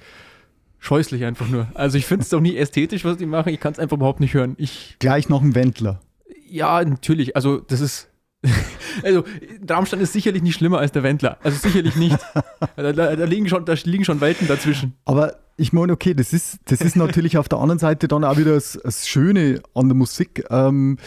scheußlich 0.79 1.25
einfach 1.25 1.49
nur. 1.49 1.67
Also 1.73 1.97
ich 1.97 2.05
finde 2.05 2.23
es 2.23 2.33
auch 2.33 2.39
nie 2.39 2.55
ästhetisch, 2.55 3.03
was 3.03 3.17
die 3.17 3.25
machen. 3.25 3.49
Ich 3.49 3.59
kann 3.59 3.73
es 3.73 3.79
einfach 3.79 3.97
überhaupt 3.97 4.19
nicht 4.19 4.33
hören. 4.33 4.55
Ich, 4.57 4.95
Gleich 4.99 5.27
noch 5.27 5.41
ein 5.41 5.55
Wendler. 5.55 5.99
Ja, 6.47 6.83
natürlich. 6.83 7.35
Also 7.35 7.57
das 7.57 7.81
ist 7.81 8.09
also, 9.03 9.23
Traumstand 9.65 10.01
ist 10.01 10.13
sicherlich 10.13 10.43
nicht 10.43 10.55
schlimmer 10.55 10.79
als 10.79 10.91
der 10.91 11.03
Wendler. 11.03 11.37
Also 11.43 11.57
sicherlich 11.57 11.95
nicht. 11.95 12.17
Da, 12.75 12.91
da, 12.93 13.15
da, 13.15 13.25
liegen, 13.25 13.47
schon, 13.47 13.65
da 13.65 13.73
liegen 13.83 14.05
schon 14.05 14.21
Welten 14.21 14.47
dazwischen. 14.47 14.93
Aber 15.05 15.35
ich 15.57 15.73
meine, 15.73 15.93
okay, 15.93 16.13
das 16.13 16.33
ist, 16.33 16.59
das 16.65 16.81
ist 16.81 16.95
natürlich 16.95 17.37
auf 17.37 17.49
der 17.49 17.59
anderen 17.59 17.79
Seite 17.79 18.07
dann 18.07 18.23
auch 18.23 18.37
wieder 18.37 18.53
das, 18.53 18.79
das 18.83 19.07
Schöne 19.07 19.61
an 19.73 19.87
der 19.87 19.95
Musik. 19.95 20.43
Ähm, 20.49 20.97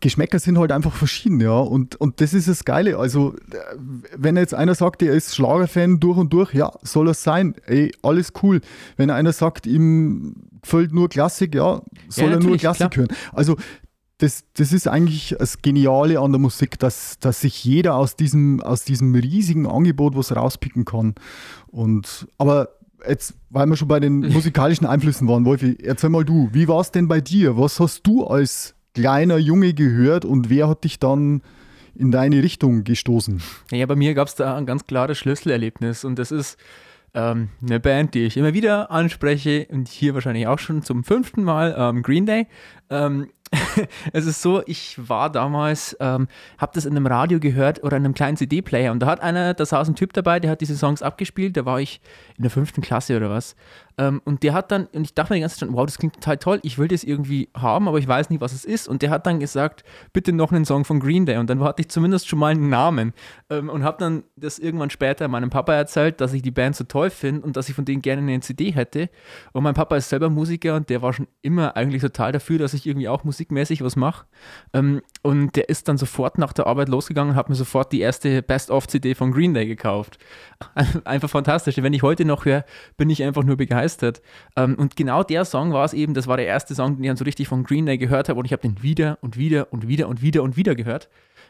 Geschmäcker 0.00 0.38
sind 0.38 0.58
halt 0.58 0.72
einfach 0.72 0.92
verschieden, 0.92 1.40
ja. 1.40 1.58
Und, 1.58 1.96
und 1.96 2.20
das 2.20 2.34
ist 2.34 2.48
das 2.48 2.64
Geile. 2.64 2.98
Also, 2.98 3.34
wenn 4.16 4.36
jetzt 4.36 4.54
einer 4.54 4.74
sagt, 4.74 5.02
er 5.02 5.12
ist 5.12 5.34
Schlagerfan 5.34 6.00
durch 6.00 6.18
und 6.18 6.32
durch, 6.32 6.54
ja, 6.54 6.72
soll 6.82 7.08
es 7.08 7.22
sein. 7.22 7.54
Ey, 7.66 7.92
alles 8.02 8.32
cool. 8.42 8.60
Wenn 8.96 9.10
einer 9.10 9.32
sagt, 9.32 9.66
ihm 9.66 10.34
gefällt 10.62 10.92
nur 10.92 11.08
Klassik, 11.08 11.54
ja, 11.54 11.82
soll 12.08 12.30
ja, 12.30 12.32
er 12.32 12.40
nur 12.40 12.56
Klassik 12.56 12.90
klar. 12.90 13.06
hören. 13.06 13.16
Also, 13.32 13.56
das, 14.18 14.44
das 14.54 14.72
ist 14.72 14.88
eigentlich 14.88 15.34
das 15.38 15.60
Geniale 15.60 16.20
an 16.20 16.32
der 16.32 16.40
Musik, 16.40 16.78
dass, 16.78 17.18
dass 17.18 17.42
sich 17.42 17.64
jeder 17.64 17.96
aus 17.96 18.16
diesem, 18.16 18.62
aus 18.62 18.84
diesem 18.84 19.14
riesigen 19.14 19.66
Angebot 19.66 20.16
was 20.16 20.34
rauspicken 20.34 20.84
kann. 20.84 21.14
Und, 21.66 22.26
aber 22.38 22.70
jetzt, 23.06 23.34
weil 23.50 23.66
wir 23.66 23.76
schon 23.76 23.88
bei 23.88 24.00
den 24.00 24.20
musikalischen 24.32 24.86
Einflüssen 24.86 25.28
waren, 25.28 25.44
Wolfi, 25.44 25.76
erzähl 25.82 26.10
mal 26.10 26.24
du, 26.24 26.48
wie 26.52 26.66
war 26.66 26.80
es 26.80 26.90
denn 26.90 27.08
bei 27.08 27.20
dir? 27.20 27.58
Was 27.58 27.78
hast 27.78 28.06
du 28.06 28.26
als 28.26 28.74
kleiner 28.94 29.36
Junge 29.36 29.74
gehört 29.74 30.24
und 30.24 30.48
wer 30.48 30.68
hat 30.68 30.84
dich 30.84 30.98
dann 30.98 31.42
in 31.94 32.10
deine 32.10 32.42
Richtung 32.42 32.84
gestoßen? 32.84 33.42
Ja, 33.70 33.84
bei 33.84 33.96
mir 33.96 34.14
gab 34.14 34.28
es 34.28 34.34
da 34.34 34.56
ein 34.56 34.64
ganz 34.64 34.86
klares 34.86 35.18
Schlüsselerlebnis 35.18 36.04
und 36.04 36.18
das 36.18 36.30
ist 36.30 36.56
ähm, 37.12 37.48
eine 37.62 37.80
Band, 37.80 38.14
die 38.14 38.24
ich 38.24 38.36
immer 38.36 38.54
wieder 38.54 38.90
anspreche 38.90 39.66
und 39.70 39.88
hier 39.88 40.14
wahrscheinlich 40.14 40.46
auch 40.46 40.58
schon 40.58 40.82
zum 40.82 41.04
fünften 41.04 41.44
Mal, 41.44 41.74
ähm, 41.76 42.02
Green 42.02 42.26
Day. 42.26 42.46
Ähm, 42.88 43.28
es 44.12 44.26
ist 44.26 44.42
so, 44.42 44.62
ich 44.66 44.96
war 45.08 45.30
damals, 45.30 45.96
ähm, 46.00 46.28
habe 46.58 46.72
das 46.74 46.84
in 46.84 46.96
einem 46.96 47.06
Radio 47.06 47.38
gehört 47.38 47.82
oder 47.82 47.96
in 47.96 48.04
einem 48.04 48.14
kleinen 48.14 48.36
CD-Player 48.36 48.92
und 48.92 49.00
da 49.00 49.06
hat 49.06 49.20
einer, 49.20 49.54
da 49.54 49.64
saß 49.64 49.88
ein 49.88 49.94
Typ 49.94 50.12
dabei, 50.12 50.40
der 50.40 50.50
hat 50.50 50.60
diese 50.60 50.76
Songs 50.76 51.02
abgespielt, 51.02 51.56
da 51.56 51.64
war 51.64 51.80
ich 51.80 52.00
in 52.36 52.42
der 52.42 52.50
fünften 52.50 52.80
Klasse 52.80 53.16
oder 53.16 53.30
was. 53.30 53.54
Ähm, 53.98 54.20
und 54.24 54.42
der 54.42 54.52
hat 54.52 54.70
dann, 54.70 54.86
und 54.86 55.04
ich 55.04 55.14
dachte 55.14 55.32
mir 55.32 55.36
die 55.36 55.40
ganze 55.40 55.58
Zeit, 55.58 55.68
wow, 55.72 55.86
das 55.86 55.98
klingt 55.98 56.14
total 56.14 56.36
toll, 56.36 56.60
ich 56.62 56.78
will 56.78 56.88
das 56.88 57.02
irgendwie 57.02 57.48
haben, 57.56 57.88
aber 57.88 57.98
ich 57.98 58.06
weiß 58.06 58.28
nicht, 58.30 58.40
was 58.40 58.52
es 58.52 58.64
ist. 58.64 58.88
Und 58.88 59.02
der 59.02 59.10
hat 59.10 59.26
dann 59.26 59.40
gesagt, 59.40 59.84
bitte 60.12 60.32
noch 60.32 60.52
einen 60.52 60.64
Song 60.64 60.84
von 60.84 61.00
Green 61.00 61.24
Day. 61.24 61.38
Und 61.38 61.48
dann 61.48 61.60
hatte 61.60 61.80
ich 61.82 61.88
zumindest 61.88 62.28
schon 62.28 62.38
mal 62.38 62.50
einen 62.52 62.68
Namen. 62.68 63.14
Ähm, 63.48 63.70
und 63.70 63.84
habe 63.84 63.96
dann 63.98 64.24
das 64.36 64.58
irgendwann 64.58 64.90
später 64.90 65.28
meinem 65.28 65.50
Papa 65.50 65.72
erzählt, 65.72 66.20
dass 66.20 66.32
ich 66.34 66.42
die 66.42 66.50
Band 66.50 66.76
so 66.76 66.84
toll 66.84 67.10
finde 67.10 67.42
und 67.42 67.56
dass 67.56 67.68
ich 67.68 67.74
von 67.74 67.84
denen 67.84 68.02
gerne 68.02 68.20
eine 68.22 68.40
CD 68.40 68.70
hätte. 68.70 69.08
Und 69.52 69.62
mein 69.62 69.74
Papa 69.74 69.96
ist 69.96 70.10
selber 70.10 70.28
Musiker 70.28 70.76
und 70.76 70.90
der 70.90 71.00
war 71.00 71.12
schon 71.12 71.26
immer 71.40 71.76
eigentlich 71.76 72.02
total 72.02 72.32
dafür, 72.32 72.58
dass 72.58 72.74
ich 72.74 72.86
irgendwie 72.86 73.08
auch 73.08 73.24
musikmäßig 73.24 73.82
was 73.82 73.96
mache. 73.96 74.26
Ähm, 74.74 75.00
und 75.22 75.56
der 75.56 75.70
ist 75.70 75.88
dann 75.88 75.96
sofort 75.96 76.36
nach 76.36 76.52
der 76.52 76.66
Arbeit 76.66 76.90
losgegangen 76.90 77.32
und 77.32 77.36
hat 77.36 77.48
mir 77.48 77.54
sofort 77.54 77.92
die 77.92 78.00
erste 78.00 78.42
Best-of-CD 78.42 79.14
von 79.14 79.32
Green 79.32 79.54
Day 79.54 79.66
gekauft. 79.66 80.18
Einfach 81.04 81.30
fantastisch. 81.30 81.76
Wenn 81.78 81.94
ich 81.94 82.02
heute 82.02 82.26
noch 82.26 82.44
höre, 82.44 82.64
bin 82.96 83.08
ich 83.08 83.22
einfach 83.22 83.44
nur 83.44 83.56
begeistert. 83.56 83.85
Ähm, 84.56 84.74
und 84.76 84.96
genau 84.96 85.22
der 85.22 85.44
Song 85.44 85.72
war 85.72 85.84
es 85.84 85.92
eben, 85.92 86.14
das 86.14 86.26
war 86.26 86.36
der 86.36 86.46
erste 86.46 86.74
Song, 86.74 86.96
den 86.96 87.04
ich 87.04 87.08
dann 87.08 87.16
so 87.16 87.24
richtig 87.24 87.48
von 87.48 87.64
Green 87.64 87.86
Day 87.86 87.98
gehört 87.98 88.28
habe. 88.28 88.38
Und 88.38 88.46
ich 88.46 88.52
habe 88.52 88.62
den 88.62 88.82
wieder 88.82 89.18
und 89.20 89.36
wieder 89.36 89.72
und 89.72 89.88
wieder 89.88 90.08
und 90.08 90.22
wieder 90.22 90.42
und 90.42 90.56
wieder 90.56 90.74
gehört. 90.74 91.08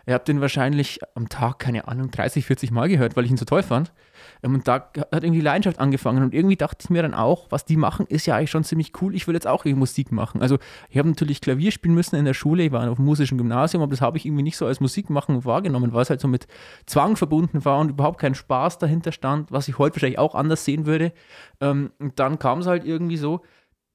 Ich 0.08 0.12
habe 0.12 0.22
den 0.22 0.40
wahrscheinlich 0.40 1.00
am 1.16 1.28
Tag, 1.28 1.58
keine 1.58 1.88
Ahnung, 1.88 2.12
30, 2.12 2.46
40 2.46 2.70
Mal 2.70 2.88
gehört, 2.88 3.16
weil 3.16 3.24
ich 3.24 3.30
ihn 3.32 3.36
so 3.36 3.44
toll 3.44 3.64
fand. 3.64 3.92
Ähm, 4.40 4.54
und 4.54 4.68
da 4.68 4.74
hat 4.74 5.24
irgendwie 5.24 5.40
Leidenschaft 5.40 5.80
angefangen. 5.80 6.22
Und 6.22 6.32
irgendwie 6.32 6.54
dachte 6.54 6.84
ich 6.84 6.90
mir 6.90 7.02
dann 7.02 7.12
auch, 7.12 7.48
was 7.50 7.64
die 7.64 7.76
machen, 7.76 8.06
ist 8.06 8.24
ja 8.24 8.36
eigentlich 8.36 8.52
schon 8.52 8.62
ziemlich 8.62 8.92
cool. 9.02 9.16
Ich 9.16 9.26
will 9.26 9.34
jetzt 9.34 9.48
auch 9.48 9.64
irgendwie 9.64 9.80
Musik 9.80 10.12
machen. 10.12 10.42
Also 10.42 10.58
ich 10.90 10.98
habe 10.98 11.08
natürlich 11.08 11.40
Klavier 11.40 11.72
spielen 11.72 11.96
müssen 11.96 12.14
in 12.14 12.24
der 12.24 12.34
Schule. 12.34 12.62
Ich 12.62 12.70
war 12.70 12.88
auf 12.88 12.98
dem 12.98 13.04
musischen 13.04 13.36
Gymnasium, 13.36 13.82
aber 13.82 13.90
das 13.90 14.00
habe 14.00 14.16
ich 14.16 14.24
irgendwie 14.24 14.44
nicht 14.44 14.56
so 14.56 14.64
als 14.66 14.78
Musik 14.78 15.10
machen 15.10 15.44
wahrgenommen, 15.44 15.92
weil 15.92 16.02
es 16.02 16.10
halt 16.10 16.20
so 16.20 16.28
mit 16.28 16.46
Zwang 16.86 17.16
verbunden 17.16 17.64
war 17.64 17.80
und 17.80 17.90
überhaupt 17.90 18.20
kein 18.20 18.36
Spaß 18.36 18.78
dahinter 18.78 19.10
stand, 19.10 19.50
was 19.50 19.66
ich 19.66 19.76
heute 19.78 19.96
wahrscheinlich 19.96 20.20
auch 20.20 20.36
anders 20.36 20.64
sehen 20.64 20.86
würde. 20.86 21.12
Ähm, 21.60 21.90
und 21.98 22.20
dann 22.20 22.38
kam 22.38 22.60
es 22.60 22.68
halt 22.68 22.84
irgendwie 22.84 23.16
so, 23.16 23.40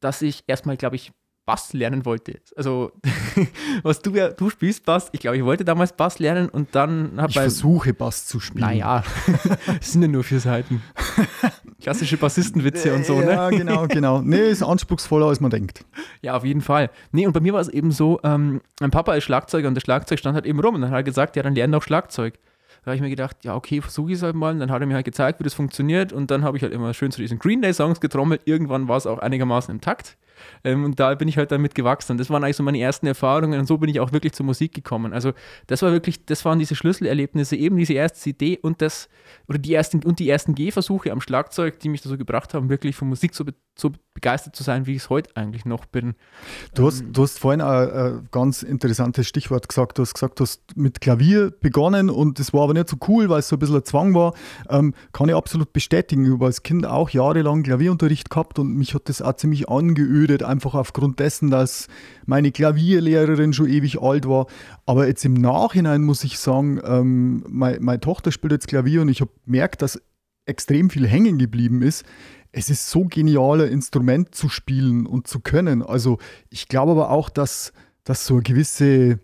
dass 0.02 0.22
ich 0.22 0.44
erstmal, 0.48 0.76
glaube 0.76 0.98
ich, 0.98 1.14
Bass 1.46 1.74
lernen 1.74 2.06
wollte. 2.06 2.40
Also, 2.56 2.92
was 3.84 4.02
du 4.02 4.12
ja, 4.12 4.30
du 4.30 4.50
spielst 4.50 4.86
Bass. 4.86 5.10
Ich 5.12 5.20
glaube, 5.20 5.38
ich 5.38 5.44
wollte 5.44 5.66
damals 5.66 5.94
Bass 5.94 6.20
lernen 6.20 6.50
und 6.50 6.76
dann 6.76 7.14
habe 7.18 7.30
ich. 7.30 7.38
versuche 7.38 7.94
Bass 7.94 8.28
zu 8.28 8.40
spielen. 8.40 8.66
Naja, 8.66 9.04
es 9.80 9.92
sind 9.94 10.04
ja 10.04 10.08
nur 10.08 10.24
vier 10.24 10.40
Seiten. 10.40 10.82
Klassische 11.82 12.18
Bassistenwitze 12.18 12.94
und 12.94 13.06
so, 13.06 13.20
ne? 13.20 13.32
Ja, 13.32 13.50
genau, 13.50 13.88
genau. 13.88 14.22
Nee, 14.22 14.50
ist 14.50 14.62
anspruchsvoller, 14.62 15.28
als 15.28 15.40
man 15.40 15.50
denkt. 15.50 15.84
Ja, 16.22 16.36
auf 16.38 16.46
jeden 16.46 16.62
Fall. 16.62 16.92
Nee, 17.12 17.26
und 17.26 17.34
bei 17.34 17.40
mir 17.40 17.54
war 17.54 17.62
es 17.62 17.70
eben 17.70 17.92
so: 17.92 18.20
ähm, 18.24 18.62
Mein 18.80 18.92
Papa 18.92 19.16
ist 19.16 19.24
Schlagzeuger 19.24 19.68
und 19.68 19.74
der 19.74 19.82
Schlagzeug 19.82 20.20
stand 20.20 20.36
halt 20.36 20.46
eben 20.46 20.60
rum. 20.60 20.76
Und 20.76 20.82
dann 20.82 20.92
hat 20.92 20.98
er 20.98 21.04
gesagt: 21.04 21.36
Ja, 21.36 21.44
dann 21.44 21.56
lern 21.56 21.72
doch 21.72 21.84
Schlagzeug. 21.84 22.36
Da 22.84 22.88
habe 22.88 22.96
ich 22.96 23.02
mir 23.02 23.10
gedacht, 23.12 23.38
ja, 23.44 23.56
okay, 23.56 23.80
versuche 23.80 24.12
ich 24.12 24.18
es 24.18 24.24
halt 24.24 24.36
mal. 24.36 24.54
Und 24.54 24.60
dann 24.60 24.72
hat 24.72 24.82
er 24.82 24.88
mir 24.88 24.96
halt 24.96 25.06
gezeigt, 25.06 25.40
wie 25.40 25.44
das 25.44 25.54
funktioniert. 25.54 26.12
Und 26.12 26.32
dann 26.32 26.44
habe 26.44 26.58
ich 26.58 26.64
halt 26.64 26.74
immer 26.74 26.96
schön 26.96 27.12
zu 27.12 27.22
diesen 27.22 27.38
Green 27.38 27.62
Day-Songs 27.62 28.00
getrommelt. 28.02 28.42
Irgendwann 28.46 28.88
war 28.88 28.98
es 28.98 29.06
auch 29.06 29.20
einigermaßen 29.20 29.72
im 29.72 29.82
Takt. 29.82 30.18
Ähm, 30.64 30.86
und 30.86 31.00
da 31.00 31.14
bin 31.16 31.28
ich 31.28 31.38
halt 31.38 31.52
damit 31.52 31.76
gewachsen. 31.76 32.18
Das 32.18 32.30
waren 32.30 32.44
eigentlich 32.44 32.58
so 32.58 32.64
meine 32.64 32.80
ersten 32.80 33.08
Erfahrungen 33.08 33.60
und 33.60 33.66
so 33.66 33.78
bin 33.78 33.90
ich 33.90 34.00
auch 34.00 34.12
wirklich 34.12 34.34
zur 34.34 34.46
Musik 34.46 34.74
gekommen. 34.74 35.14
Also 35.14 35.34
das 35.68 35.82
war 35.82 35.92
wirklich, 35.92 36.26
das 36.26 36.46
waren 36.46 36.60
diese 36.60 36.76
Schlüsselerlebnisse, 36.76 37.56
eben 37.56 37.78
diese 37.78 37.94
erste 37.94 38.20
CD 38.20 38.58
und 38.58 38.82
das, 38.82 39.10
oder 39.48 39.58
die 39.58 39.74
ersten, 39.74 40.04
und 40.04 40.20
die 40.20 40.30
ersten 40.30 40.56
Gehversuche 40.56 41.12
am 41.12 41.22
Schlagzeug, 41.22 41.80
die 41.80 41.90
mich 41.90 42.02
dazu 42.02 42.18
gebracht 42.18 42.54
haben, 42.54 42.70
wirklich 42.70 42.96
von 42.96 43.10
Musik 43.10 43.36
so, 43.36 43.46
so 43.78 43.92
begeistert 44.14 44.56
zu 44.56 44.64
sein, 44.64 44.86
wie 44.88 44.92
ich 44.92 45.04
es 45.04 45.10
heute 45.10 45.36
eigentlich 45.36 45.66
noch 45.66 45.86
bin. 45.86 46.16
Du 46.76 46.86
hast, 46.86 47.02
ähm, 47.02 47.14
du 47.14 47.24
hast 47.24 47.40
vorhin 47.40 47.62
ein, 47.62 47.90
ein 47.92 48.28
ganz 48.32 48.62
interessantes 48.62 49.28
Stichwort 49.28 49.70
gesagt. 49.70 49.98
Du 49.98 50.02
hast 50.02 50.14
gesagt, 50.14 50.40
du 50.40 50.44
hast 50.44 50.62
mit 50.76 51.02
Klavier 51.02 51.52
begonnen 51.52 52.10
und 52.10 52.40
das 52.40 52.54
war 52.54 52.64
aber 52.64 52.74
nicht 52.74 52.90
so 52.90 52.98
cool, 53.08 53.30
weil 53.30 53.40
es 53.40 53.48
so 53.48 53.56
ein 53.56 53.60
bisschen 53.60 53.78
ein 53.78 53.86
Zwang 53.86 54.14
war. 54.14 54.34
Ähm, 54.70 54.94
kann 55.14 55.30
ich 55.30 55.36
absolut 55.36 55.74
bestätigen. 55.74 56.26
Ich 56.26 56.32
habe 56.32 56.46
als 56.46 56.64
Kind 56.64 56.86
auch 56.86 57.10
jahrelang 57.10 57.64
Klavierunterricht 57.64 58.30
gehabt 58.30 58.60
und 58.60 58.76
mich 58.76 58.94
hat 58.94 59.08
das 59.10 59.22
auch 59.22 59.36
ziemlich 59.36 59.70
angeödet, 59.70 60.31
einfach 60.40 60.74
aufgrund 60.74 61.20
dessen, 61.20 61.50
dass 61.50 61.88
meine 62.26 62.52
Klavierlehrerin 62.52 63.54
schon 63.54 63.70
ewig 63.70 64.02
alt 64.02 64.28
war. 64.28 64.48
Aber 64.86 65.08
jetzt 65.08 65.26
im 65.26 65.34
Nachhinein 65.34 66.04
muss 66.04 66.24
ich 66.24 66.40
sagen, 66.40 66.80
ähm, 66.84 67.44
meine, 67.48 67.80
meine 67.80 68.00
Tochter 68.00 68.32
spielt 68.32 68.54
jetzt 68.54 68.68
Klavier 68.68 69.02
und 69.02 69.10
ich 69.10 69.22
habe 69.22 69.32
gemerkt, 69.46 69.82
dass 69.82 70.02
extrem 70.46 70.90
viel 70.90 71.08
hängen 71.08 71.38
geblieben 71.38 71.82
ist 71.82 72.06
es 72.52 72.70
ist 72.70 72.90
so 72.90 73.06
genial, 73.06 73.62
ein 73.62 73.72
Instrument 73.72 74.36
zu 74.36 74.50
spielen 74.50 75.06
und 75.06 75.28
zu 75.28 75.40
können. 75.40 75.82
Also 75.82 76.18
ich 76.50 76.68
glaube 76.68 76.92
aber 76.92 77.10
auch, 77.10 77.30
dass, 77.30 77.74
dass 78.04 78.26
so 78.26 78.36
eine 78.36 78.44
gewisse 78.44 79.20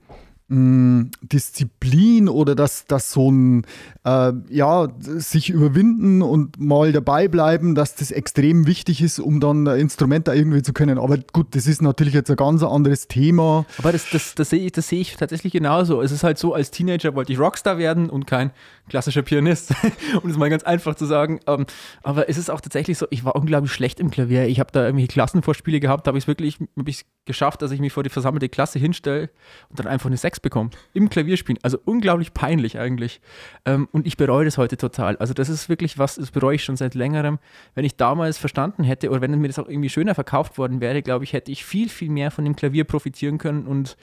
Disziplin 0.49 2.29
oder 2.29 2.55
dass, 2.55 2.85
dass 2.85 3.11
so 3.11 3.29
ein 3.29 3.65
äh, 4.05 4.31
ja, 4.49 4.87
sich 4.99 5.49
überwinden 5.49 6.21
und 6.21 6.57
mal 6.57 6.93
dabei 6.93 7.27
bleiben, 7.27 7.75
dass 7.75 7.95
das 7.95 8.11
extrem 8.11 8.65
wichtig 8.65 9.01
ist, 9.01 9.19
um 9.19 9.41
dann 9.41 9.67
ein 9.67 9.79
Instrument 9.79 10.27
da 10.27 10.33
irgendwie 10.33 10.61
zu 10.61 10.71
können. 10.71 10.99
Aber 10.99 11.17
gut, 11.33 11.47
das 11.53 11.67
ist 11.67 11.81
natürlich 11.81 12.13
jetzt 12.13 12.29
ein 12.29 12.37
ganz 12.37 12.63
anderes 12.63 13.09
Thema. 13.09 13.65
Aber 13.77 13.91
das, 13.91 14.09
das, 14.09 14.35
das 14.35 14.49
sehe 14.49 14.65
ich, 14.65 14.73
seh 14.75 15.01
ich 15.01 15.17
tatsächlich 15.17 15.51
genauso. 15.51 16.01
Es 16.01 16.13
ist 16.13 16.23
halt 16.23 16.37
so, 16.37 16.53
als 16.53 16.71
Teenager 16.71 17.13
wollte 17.13 17.33
ich 17.33 17.39
Rockstar 17.39 17.77
werden 17.77 18.09
und 18.09 18.25
kein 18.25 18.51
klassischer 18.89 19.21
Pianist, 19.21 19.73
um 20.23 20.29
es 20.29 20.37
mal 20.37 20.49
ganz 20.49 20.63
einfach 20.63 20.95
zu 20.95 21.05
sagen. 21.05 21.39
Ähm, 21.47 21.65
aber 22.03 22.29
es 22.29 22.37
ist 22.37 22.49
auch 22.49 22.61
tatsächlich 22.61 22.97
so, 22.97 23.07
ich 23.09 23.25
war 23.25 23.35
unglaublich 23.35 23.71
schlecht 23.71 23.99
im 23.99 24.11
Klavier. 24.11 24.47
Ich 24.47 24.59
habe 24.59 24.71
da 24.71 24.85
irgendwie 24.85 25.07
Klassenvorspiele 25.07 25.79
gehabt, 25.79 26.07
habe 26.07 26.17
ich 26.17 26.23
es 26.23 26.27
wirklich 26.27 26.57
hab 26.77 26.87
ich's 26.87 27.05
geschafft, 27.25 27.61
dass 27.61 27.71
ich 27.71 27.79
mich 27.79 27.93
vor 27.93 28.03
die 28.03 28.09
versammelte 28.09 28.49
Klasse 28.49 28.79
hinstelle 28.79 29.29
und 29.69 29.79
dann 29.79 29.87
einfach 29.87 30.07
eine 30.07 30.17
6 30.17 30.39
bekomme. 30.39 30.69
Im 30.93 31.09
Klavierspielen. 31.09 31.59
Also 31.63 31.77
unglaublich 31.85 32.33
peinlich 32.33 32.79
eigentlich. 32.79 33.21
Ähm, 33.65 33.87
und 33.91 34.07
ich 34.07 34.17
bereue 34.17 34.45
das 34.45 34.57
heute 34.57 34.77
total. 34.77 35.17
Also 35.17 35.33
das 35.33 35.49
ist 35.49 35.69
wirklich 35.69 35.97
was, 35.97 36.15
das 36.15 36.31
bereue 36.31 36.55
ich 36.55 36.63
schon 36.63 36.77
seit 36.77 36.95
längerem. 36.95 37.39
Wenn 37.75 37.85
ich 37.85 37.97
damals 37.97 38.37
verstanden 38.37 38.83
hätte 38.83 39.09
oder 39.09 39.21
wenn 39.21 39.37
mir 39.39 39.47
das 39.47 39.59
auch 39.59 39.67
irgendwie 39.67 39.89
schöner 39.89 40.15
verkauft 40.15 40.57
worden 40.57 40.81
wäre, 40.81 41.01
glaube 41.01 41.25
ich, 41.25 41.33
hätte 41.33 41.51
ich 41.51 41.65
viel, 41.65 41.89
viel 41.89 42.09
mehr 42.09 42.31
von 42.31 42.45
dem 42.45 42.55
Klavier 42.55 42.85
profitieren 42.85 43.37
können 43.37 43.67
und 43.67 43.97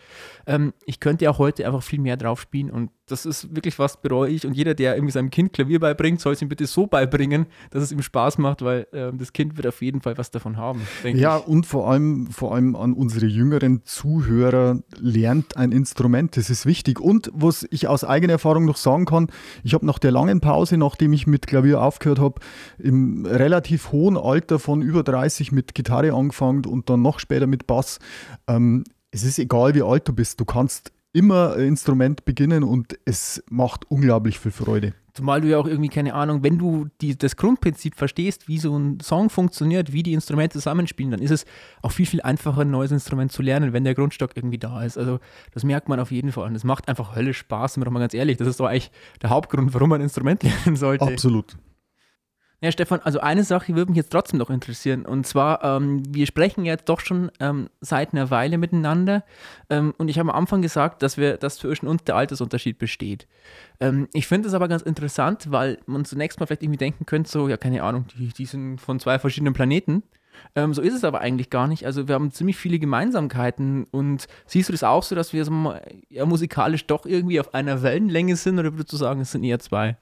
ähm, 0.47 0.75
ich 0.85 1.01
könnte 1.01 1.29
auch 1.31 1.39
heute 1.39 1.67
einfach 1.67 1.83
viel 1.83 2.01
mehr 2.01 2.17
drauf 2.17 2.41
spielen 2.41 2.71
und 2.71 2.91
das 3.07 3.27
ist 3.27 3.55
wirklich 3.55 3.79
was, 3.79 4.01
bereue 4.01 4.31
ich. 4.31 4.47
Und 4.47 4.55
jeder, 4.55 4.74
der 4.75 4.95
irgendwie 4.97 5.13
seinem 5.13 5.31
Kind 5.31 5.53
Klavier 5.53 5.81
beibringt, 5.81 6.21
soll 6.21 6.35
es 6.35 6.43
ihm 6.43 6.49
bitte 6.49 6.67
so 6.67 6.87
beibringen, 6.87 7.47
dass 7.71 7.83
es 7.83 7.93
ihm 7.93 8.03
Spaß 8.03 8.39
macht, 8.39 8.63
weil 8.63 8.87
äh, 8.93 9.11
das 9.13 9.33
Kind 9.33 9.57
wird 9.57 9.67
auf 9.67 9.81
jeden 9.83 10.01
Fall 10.01 10.19
was 10.19 10.31
davon 10.31 10.57
haben. 10.57 10.83
Ja, 11.05 11.39
ich. 11.39 11.47
und 11.47 11.67
vor 11.67 11.91
allem, 11.91 12.27
vor 12.29 12.55
allem 12.55 12.77
an 12.77 12.93
unsere 12.93 13.27
jüngeren 13.27 13.85
Zuhörer 13.85 14.81
lernt 14.99 15.57
ein 15.57 15.73
Instrument. 15.73 16.37
Das 16.37 16.51
ist 16.51 16.67
wichtig. 16.67 17.01
Und 17.01 17.31
was 17.35 17.67
ich 17.71 17.89
aus 17.89 18.05
eigener 18.05 18.35
Erfahrung 18.35 18.65
noch 18.65 18.77
sagen 18.77 19.05
kann, 19.05 19.29
ich 19.63 19.75
habe 19.75 19.87
nach 19.87 19.99
der 19.99 20.11
langen 20.11 20.41
Pause, 20.41 20.77
nachdem 20.77 21.13
ich 21.13 21.27
mit 21.27 21.47
Klavier 21.47 21.81
aufgehört 21.83 22.19
habe, 22.19 22.41
im 22.79 23.27
relativ 23.27 23.93
hohen 23.93 24.17
Alter 24.17 24.59
von 24.59 24.83
über 24.83 25.03
30 25.03 25.53
mit 25.53 25.75
Gitarre 25.75 26.13
angefangen 26.15 26.65
und 26.67 26.91
dann 26.91 27.03
noch 27.03 27.19
später 27.19 27.47
mit 27.47 27.67
Bass. 27.67 27.99
Ähm, 28.47 28.85
es 29.11 29.23
ist 29.23 29.39
egal, 29.39 29.75
wie 29.75 29.83
alt 29.83 30.09
du 30.09 30.13
bist, 30.13 30.41
du 30.41 30.45
kannst 30.45 30.93
immer 31.15 31.55
ein 31.55 31.69
Instrument 31.69 32.25
beginnen 32.25 32.65
und 32.65 32.99
es 33.05 33.43
macht 33.49 33.91
unglaublich 33.91 34.39
viel 34.39 34.51
Freude. 34.51 34.93
Zumal 35.15 35.41
du 35.41 35.49
ja 35.49 35.59
auch 35.59 35.69
irgendwie, 35.69 35.89
keine 35.89 36.13
Ahnung, 36.13 36.43
wenn 36.43 36.59
du 36.59 36.89
die, 37.01 37.17
das 37.17 37.37
Grundprinzip 37.37 37.95
verstehst, 37.95 38.49
wie 38.49 38.59
so 38.59 38.77
ein 38.77 38.99
Song 38.99 39.31
funktioniert, 39.31 39.93
wie 39.93 40.03
die 40.03 40.13
Instrumente 40.13 40.55
zusammenspielen, 40.55 41.13
dann 41.13 41.23
ist 41.23 41.31
es 41.31 41.45
auch 41.83 41.93
viel, 41.93 42.05
viel 42.05 42.21
einfacher, 42.21 42.63
ein 42.63 42.73
neues 42.73 42.91
Instrument 42.91 43.31
zu 43.31 43.41
lernen, 43.41 43.73
wenn 43.73 43.85
der 43.85 43.95
Grundstock 43.95 44.37
irgendwie 44.37 44.59
da 44.59 44.83
ist. 44.83 44.99
Also 44.99 45.21
das 45.53 45.63
merkt 45.63 45.89
man 45.89 46.01
auf 46.01 46.11
jeden 46.11 46.33
Fall. 46.33 46.49
Und 46.49 46.57
es 46.57 46.65
macht 46.65 46.89
einfach 46.89 47.15
Hölle 47.15 47.33
Spaß, 47.33 47.75
sind 47.75 47.83
wir 47.83 47.85
doch 47.85 47.93
mal 47.93 48.01
ganz 48.01 48.13
ehrlich. 48.13 48.39
Das 48.39 48.49
ist 48.49 48.59
doch 48.59 48.67
eigentlich 48.67 48.91
der 49.23 49.31
Hauptgrund, 49.31 49.73
warum 49.73 49.91
man 49.91 50.01
ein 50.01 50.05
Instrument 50.05 50.43
lernen 50.65 50.75
sollte. 50.75 51.07
Absolut. 51.07 51.57
Ja, 52.61 52.73
Stefan, 52.73 53.01
also 53.05 53.21
eine 53.21 53.45
Sache 53.45 53.75
würde 53.75 53.91
mich 53.91 53.99
jetzt 53.99 54.11
trotzdem 54.11 54.39
noch 54.39 54.49
interessieren. 54.49 55.05
Und 55.05 55.27
zwar, 55.27 55.63
ähm, 55.63 56.03
wir 56.09 56.27
sprechen 56.27 56.65
jetzt 56.65 56.89
doch 56.89 57.01
schon 57.01 57.31
ähm, 57.39 57.69
seit 57.81 58.13
einer 58.13 58.31
Weile 58.31 58.57
miteinander. 58.57 59.23
Ähm, 59.69 59.93
und 59.99 60.09
ich 60.09 60.19
habe 60.19 60.31
am 60.31 60.37
Anfang 60.37 60.63
gesagt, 60.63 61.03
dass 61.03 61.19
wir, 61.19 61.37
dass 61.37 61.57
zwischen 61.57 61.87
uns 61.87 62.05
der 62.05 62.17
Altersunterschied 62.17 62.79
besteht. 62.79 63.27
Ähm, 63.81 64.09
ich 64.15 64.27
finde 64.27 64.49
es 64.49 64.55
aber 64.55 64.69
ganz 64.69 64.83
interessant, 64.83 65.51
weil 65.51 65.79
man 65.87 66.05
zunächst 66.05 66.41
mal 66.41 66.47
vielleicht 66.47 66.63
irgendwie 66.63 66.79
denken 66.79 67.05
könnte, 67.05 67.31
so, 67.31 67.49
ja, 67.49 67.59
keine 67.59 67.83
Ahnung, 67.83 68.07
die, 68.17 68.29
die 68.29 68.47
sind 68.47 68.81
von 68.81 68.99
zwei 68.99 69.19
verschiedenen 69.19 69.53
Planeten. 69.53 70.03
Ähm, 70.55 70.75
so 70.75 70.83
ist 70.83 70.95
es 70.95 71.05
aber 71.05 71.21
eigentlich 71.21 71.51
gar 71.51 71.67
nicht. 71.67 71.87
Also 71.87 72.09
wir 72.09 72.15
haben 72.15 72.31
ziemlich 72.31 72.57
viele 72.57 72.79
Gemeinsamkeiten. 72.79 73.85
Und 73.91 74.27
siehst 74.47 74.69
du 74.69 74.73
das 74.73 74.85
auch 74.85 75.03
so, 75.03 75.15
dass 75.15 75.33
wir 75.33 75.45
so, 75.45 75.75
ja, 76.09 76.27
musikalisch 76.27 76.87
doch 76.87 77.07
irgendwie 77.07 77.41
auf 77.41 77.55
einer 77.55 77.83
Wellenlänge 77.83 78.37
sind? 78.37 78.59
Oder 78.59 78.73
würdest 78.73 78.93
du 78.93 78.97
sagen, 78.97 79.21
es 79.21 79.33
sind 79.33 79.45
eher 79.45 79.59
zwei? 79.59 79.97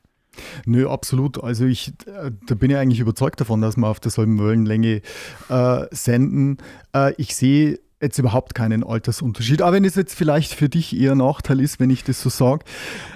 Nö, 0.65 0.89
absolut. 0.89 1.43
Also 1.43 1.67
ich, 1.67 1.89
äh, 2.07 2.31
da 2.47 2.55
bin 2.55 2.71
ich 2.71 2.77
eigentlich 2.77 3.01
überzeugt 3.01 3.41
davon, 3.41 3.61
dass 3.61 3.77
wir 3.77 3.87
auf 3.87 4.01
derselben 4.01 4.39
Wellenlänge 4.39 5.03
äh, 5.49 5.87
senden. 5.91 6.59
Äh, 6.95 7.15
ich 7.17 7.35
sehe 7.35 7.79
jetzt 8.03 8.19
überhaupt 8.19 8.55
keinen 8.55 8.83
Altersunterschied. 8.85 9.63
Aber 9.63 9.75
wenn 9.75 9.85
es 9.85 9.95
jetzt 9.95 10.15
vielleicht 10.15 10.55
für 10.55 10.69
dich 10.69 10.99
eher 10.99 11.15
Nachteil 11.15 11.61
ist, 11.61 11.79
wenn 11.81 11.89
ich 11.89 12.05
das 12.05 12.21
so 12.21 12.29
sage. 12.29 12.65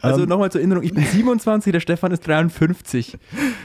Also 0.00 0.22
ähm, 0.22 0.28
nochmal 0.28 0.50
zur 0.50 0.60
Erinnerung, 0.60 0.84
ich 0.84 0.94
bin 0.94 1.04
27, 1.12 1.72
der 1.72 1.80
Stefan 1.80 2.12
ist 2.12 2.26
53. 2.26 3.18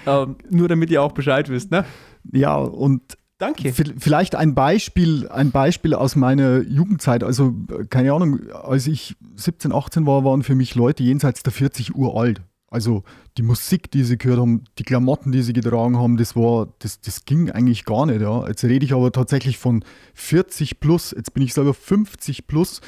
ähm, 0.08 0.36
nur 0.50 0.68
damit 0.68 0.90
ihr 0.90 1.02
auch 1.02 1.12
Bescheid 1.12 1.48
wisst, 1.50 1.72
ne? 1.72 1.86
Ja, 2.32 2.56
und 2.56 3.18
Danke. 3.38 3.74
Vielleicht 3.74 4.36
ein 4.36 4.54
Beispiel, 4.54 5.28
ein 5.30 5.50
Beispiel 5.50 5.96
aus 5.96 6.16
meiner 6.16 6.62
Jugendzeit. 6.62 7.24
Also, 7.24 7.56
keine 7.90 8.14
Ahnung, 8.14 8.52
als 8.52 8.86
ich 8.86 9.16
17, 9.36 9.72
18 9.72 10.06
war, 10.06 10.24
waren 10.24 10.44
für 10.44 10.54
mich 10.54 10.76
Leute 10.76 11.02
jenseits 11.02 11.42
der 11.42 11.52
40 11.52 11.96
Uhr 11.96 12.16
alt. 12.22 12.44
Also 12.72 13.04
die 13.38 13.44
Musik, 13.44 13.92
die 13.92 14.06
sie 14.06 14.18
gehört 14.18 14.40
haben, 14.40 14.64
die 14.80 14.84
Klamotten, 14.84 15.34
die 15.34 15.42
sie 15.42 15.52
getragen 15.52 16.00
haben, 16.00 16.16
das 16.16 16.38
war, 16.38 16.70
das, 16.80 17.02
das 17.02 17.26
ging 17.26 17.52
eigentlich 17.52 17.84
gar 17.84 18.06
nicht. 18.06 18.22
Ja. 18.22 18.48
Jetzt 18.48 18.64
rede 18.64 18.86
ich 18.86 18.94
aber 18.94 19.12
tatsächlich 19.12 19.58
von 19.58 19.84
40 20.14 20.80
plus, 20.80 21.12
jetzt 21.12 21.34
bin 21.34 21.44
ich 21.44 21.54
selber 21.54 21.74
50 21.74 22.48
plus 22.48 22.80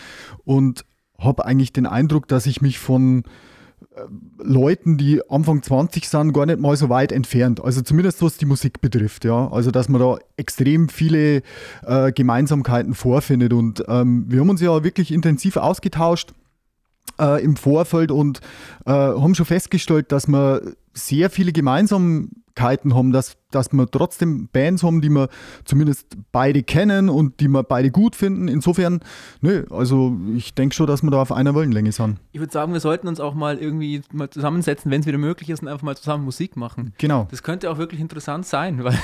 und 0.46 0.86
habe 1.20 1.46
eigentlich 1.46 1.74
den 1.74 1.86
Eindruck, 1.86 2.30
dass 2.30 2.46
ich 2.46 2.62
mich 2.62 2.80
von 2.80 3.24
äh, 3.94 4.04
Leuten, 4.42 4.98
die 4.98 5.22
Anfang 5.30 5.62
20 5.62 6.08
sind, 6.08 6.32
gar 6.32 6.46
nicht 6.46 6.62
mal 6.62 6.78
so 6.78 6.88
weit 6.88 7.12
entfernt. 7.12 7.62
Also 7.62 7.82
zumindest 7.82 8.22
was 8.22 8.38
die 8.38 8.46
Musik 8.46 8.80
betrifft, 8.80 9.26
ja. 9.26 9.52
Also 9.52 9.70
dass 9.70 9.90
man 9.90 10.00
da 10.00 10.18
extrem 10.38 10.88
viele 10.88 11.42
äh, 11.86 12.14
Gemeinsamkeiten 12.14 12.94
vorfindet. 12.94 13.52
Und 13.52 13.84
ähm, 13.90 14.28
wir 14.30 14.40
haben 14.40 14.50
uns 14.50 14.62
ja 14.62 14.82
wirklich 14.86 15.12
intensiv 15.12 15.58
ausgetauscht 15.58 16.34
äh, 17.20 17.44
im 17.44 17.56
Vorfeld 17.56 18.12
und 18.12 18.40
äh, 18.86 18.92
haben 18.92 19.36
schon 19.36 19.46
festgestellt, 19.46 20.12
dass 20.12 20.28
wir 20.28 20.74
sehr 20.94 21.30
viele 21.30 21.52
Gemeinsamkeiten 22.56 22.96
haben, 22.96 23.12
dass 23.12 23.38
dass 23.54 23.72
wir 23.72 23.90
trotzdem 23.90 24.50
Bands 24.52 24.84
haben, 24.84 25.02
die 25.02 25.10
wir 25.10 25.30
zumindest 25.66 26.18
beide 26.32 26.64
kennen 26.64 27.10
und 27.10 27.40
die 27.40 27.48
wir 27.48 27.64
beide 27.64 27.92
gut 27.92 28.16
finden. 28.16 28.48
Insofern, 28.48 29.00
nö, 29.42 29.66
also 29.70 30.18
ich 30.36 30.54
denke 30.54 30.76
schon, 30.76 30.88
dass 30.88 31.04
wir 31.04 31.12
da 31.12 31.22
auf 31.22 31.32
einer 31.32 31.56
Wellenlänge 31.56 31.92
sind. 31.92 32.18
Ich 32.32 32.40
würde 32.40 32.52
sagen, 32.52 32.74
wir 32.74 32.80
sollten 32.80 33.08
uns 33.08 33.20
auch 33.20 33.34
mal 33.34 33.58
irgendwie 33.58 34.02
mal 34.12 34.30
zusammensetzen, 34.30 34.92
wenn 34.92 35.02
es 35.02 35.08
wieder 35.08 35.18
möglich 35.18 35.50
ist, 35.50 35.62
und 35.62 35.68
einfach 35.68 35.84
mal 35.84 35.96
zusammen 35.96 36.26
Musik 36.26 36.56
machen. 36.58 36.94
Genau. 36.98 37.28
Das 37.30 37.44
könnte 37.44 37.70
auch 37.70 37.78
wirklich 37.78 38.02
interessant 38.02 38.46
sein, 38.46 38.84
weil 38.84 38.98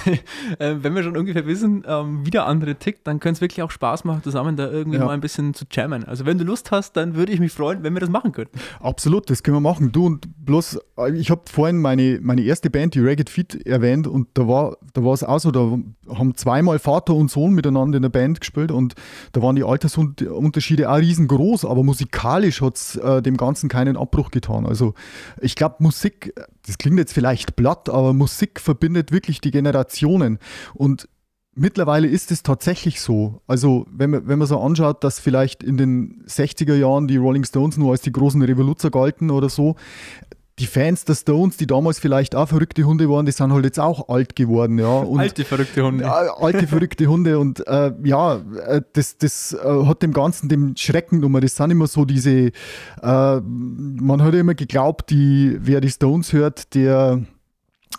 äh, 0.59 0.75
wenn 0.81 0.95
wir 0.95 1.03
schon 1.03 1.17
ungefähr 1.17 1.45
wissen, 1.45 1.83
ähm, 1.87 2.25
wie 2.25 2.31
der 2.31 2.45
andere 2.45 2.75
tickt, 2.75 3.05
dann 3.07 3.19
könnte 3.19 3.37
es 3.37 3.41
wirklich 3.41 3.61
auch 3.61 3.71
Spaß 3.71 4.03
machen, 4.03 4.23
zusammen 4.23 4.55
da 4.55 4.69
irgendwie 4.69 4.97
ja. 4.97 5.05
mal 5.05 5.13
ein 5.13 5.21
bisschen 5.21 5.53
zu 5.53 5.65
jammen. 5.71 6.03
Also 6.05 6.25
wenn 6.25 6.37
du 6.37 6.43
Lust 6.43 6.71
hast, 6.71 6.93
dann 6.93 7.15
würde 7.15 7.31
ich 7.31 7.39
mich 7.39 7.51
freuen, 7.51 7.83
wenn 7.83 7.93
wir 7.93 7.99
das 7.99 8.09
machen 8.09 8.31
könnten. 8.31 8.59
Absolut, 8.79 9.29
das 9.29 9.43
können 9.43 9.57
wir 9.57 9.61
machen. 9.61 9.91
Du 9.91 10.05
und 10.05 10.27
bloß, 10.45 10.79
äh, 10.97 11.15
ich 11.15 11.29
habe 11.29 11.41
vorhin 11.45 11.79
meine, 11.79 12.19
meine 12.21 12.41
erste 12.41 12.69
Band, 12.69 12.95
die 12.95 13.01
Ragged 13.01 13.29
Feet, 13.39 13.65
erwähnt 13.65 14.07
und 14.07 14.27
da 14.33 14.47
war 14.47 14.77
da 14.93 15.03
war 15.03 15.13
es 15.13 15.23
auch 15.23 15.39
so, 15.39 15.51
da 15.51 15.77
haben 16.13 16.35
zweimal 16.35 16.79
Vater 16.79 17.13
und 17.13 17.31
Sohn 17.31 17.53
miteinander 17.53 17.97
in 17.97 18.01
der 18.01 18.09
Band 18.09 18.41
gespielt 18.41 18.71
und 18.71 18.95
da 19.31 19.41
waren 19.41 19.55
die 19.55 19.63
Altersunterschiede 19.63 20.89
auch 20.89 20.97
riesengroß, 20.97 21.65
aber 21.65 21.83
musikalisch 21.83 22.61
hat 22.61 22.75
es 22.75 22.95
äh, 22.97 23.21
dem 23.21 23.37
Ganzen 23.37 23.69
keinen 23.69 23.97
Abbruch 23.97 24.31
getan. 24.31 24.65
Also 24.65 24.93
ich 25.41 25.55
glaube, 25.55 25.77
Musik, 25.79 26.33
das 26.65 26.77
klingt 26.77 26.97
jetzt 26.97 27.13
vielleicht 27.13 27.55
platt, 27.55 27.89
aber 27.89 28.13
Musik 28.13 28.59
verbindet 28.59 29.11
wirklich 29.11 29.41
die 29.41 29.51
Generationen 29.51 30.39
und 30.73 31.07
Mittlerweile 31.55 32.07
ist 32.07 32.31
es 32.31 32.41
tatsächlich 32.41 33.01
so. 33.01 33.41
Also, 33.45 33.85
wenn 33.91 34.11
man, 34.11 34.27
wenn 34.27 34.39
man 34.39 34.47
so 34.47 34.61
anschaut, 34.61 35.03
dass 35.03 35.19
vielleicht 35.19 35.61
in 35.61 35.75
den 35.75 36.23
60er 36.25 36.75
Jahren 36.75 37.09
die 37.09 37.17
Rolling 37.17 37.43
Stones 37.43 37.75
nur 37.75 37.91
als 37.91 38.01
die 38.01 38.13
großen 38.13 38.41
Revoluzer 38.41 38.91
galten 38.91 39.29
oder 39.29 39.49
so, 39.49 39.75
die 40.59 40.67
Fans 40.67 41.05
der 41.05 41.15
Stones, 41.15 41.57
die 41.57 41.67
damals 41.67 41.99
vielleicht 41.99 42.35
auch 42.35 42.49
verrückte 42.49 42.83
Hunde 42.83 43.09
waren, 43.09 43.25
die 43.25 43.31
sind 43.31 43.53
halt 43.53 43.63
jetzt 43.63 43.79
auch 43.79 44.09
alt 44.09 44.35
geworden. 44.35 44.77
Ja. 44.77 44.99
Und, 44.99 45.19
alte 45.19 45.45
verrückte 45.45 45.83
Hunde. 45.83 46.03
Ja, 46.03 46.35
alte 46.37 46.67
verrückte 46.67 47.07
Hunde. 47.07 47.39
Und 47.39 47.65
äh, 47.65 47.93
ja, 48.03 48.41
äh, 48.67 48.81
das, 48.93 49.17
das 49.17 49.53
äh, 49.53 49.85
hat 49.85 50.01
dem 50.03 50.13
Ganzen 50.13 50.49
den 50.49 50.75
Schrecken 50.75 51.21
nummer. 51.21 51.39
Das 51.39 51.55
sind 51.55 51.71
immer 51.71 51.87
so 51.87 52.05
diese, 52.05 52.31
äh, 52.31 52.51
man 53.01 54.21
hat 54.21 54.33
ja 54.33 54.39
immer 54.41 54.55
geglaubt, 54.55 55.09
die, 55.09 55.57
wer 55.61 55.81
die 55.81 55.89
Stones 55.89 56.33
hört, 56.33 56.75
der 56.75 57.23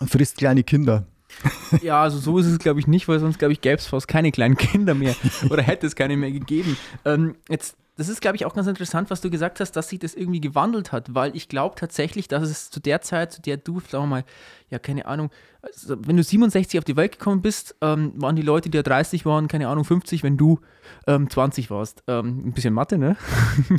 frisst 0.05 0.37
kleine 0.37 0.63
Kinder. 0.63 1.05
Ja, 1.81 2.03
also 2.03 2.17
so 2.17 2.37
ist 2.37 2.45
es, 2.45 2.59
glaube 2.59 2.81
ich, 2.81 2.87
nicht, 2.87 3.07
weil 3.07 3.19
sonst, 3.19 3.39
glaube 3.39 3.53
ich, 3.53 3.61
gäbe 3.61 3.77
es 3.77 3.87
fast 3.87 4.07
keine 4.07 4.33
kleinen 4.33 4.57
Kinder 4.57 4.93
mehr 4.93 5.15
oder 5.49 5.61
hätte 5.61 5.87
es 5.87 5.95
keine 5.95 6.17
mehr 6.17 6.31
gegeben. 6.31 6.77
Ähm, 7.05 7.35
jetzt 7.49 7.77
das 7.97 8.09
ist, 8.09 8.21
glaube 8.21 8.37
ich, 8.37 8.45
auch 8.45 8.53
ganz 8.53 8.67
interessant, 8.67 9.09
was 9.09 9.21
du 9.21 9.29
gesagt 9.29 9.59
hast, 9.59 9.73
dass 9.73 9.89
sich 9.89 9.99
das 9.99 10.15
irgendwie 10.15 10.41
gewandelt 10.41 10.91
hat, 10.91 11.13
weil 11.13 11.35
ich 11.35 11.49
glaube 11.49 11.75
tatsächlich, 11.75 12.27
dass 12.27 12.43
es 12.43 12.69
zu 12.69 12.79
der 12.79 13.01
Zeit, 13.01 13.33
zu 13.33 13.41
der 13.41 13.57
du, 13.57 13.79
sagen 13.81 14.05
wir 14.05 14.07
mal, 14.07 14.23
ja, 14.71 14.79
keine 14.79 15.05
Ahnung, 15.05 15.29
also 15.61 15.95
wenn 15.99 16.17
du 16.17 16.23
67 16.23 16.79
auf 16.79 16.85
die 16.85 16.95
Welt 16.95 17.19
gekommen 17.19 17.41
bist, 17.41 17.75
ähm, 17.81 18.13
waren 18.15 18.35
die 18.35 18.41
Leute, 18.41 18.69
die 18.69 18.77
ja 18.77 18.83
30 18.83 19.25
waren, 19.25 19.47
keine 19.47 19.67
Ahnung, 19.67 19.83
50, 19.83 20.23
wenn 20.23 20.37
du 20.37 20.59
ähm, 21.07 21.29
20 21.29 21.69
warst. 21.69 22.03
Ähm, 22.07 22.47
ein 22.47 22.53
bisschen 22.53 22.73
Mathe, 22.73 22.97
ne? 22.97 23.17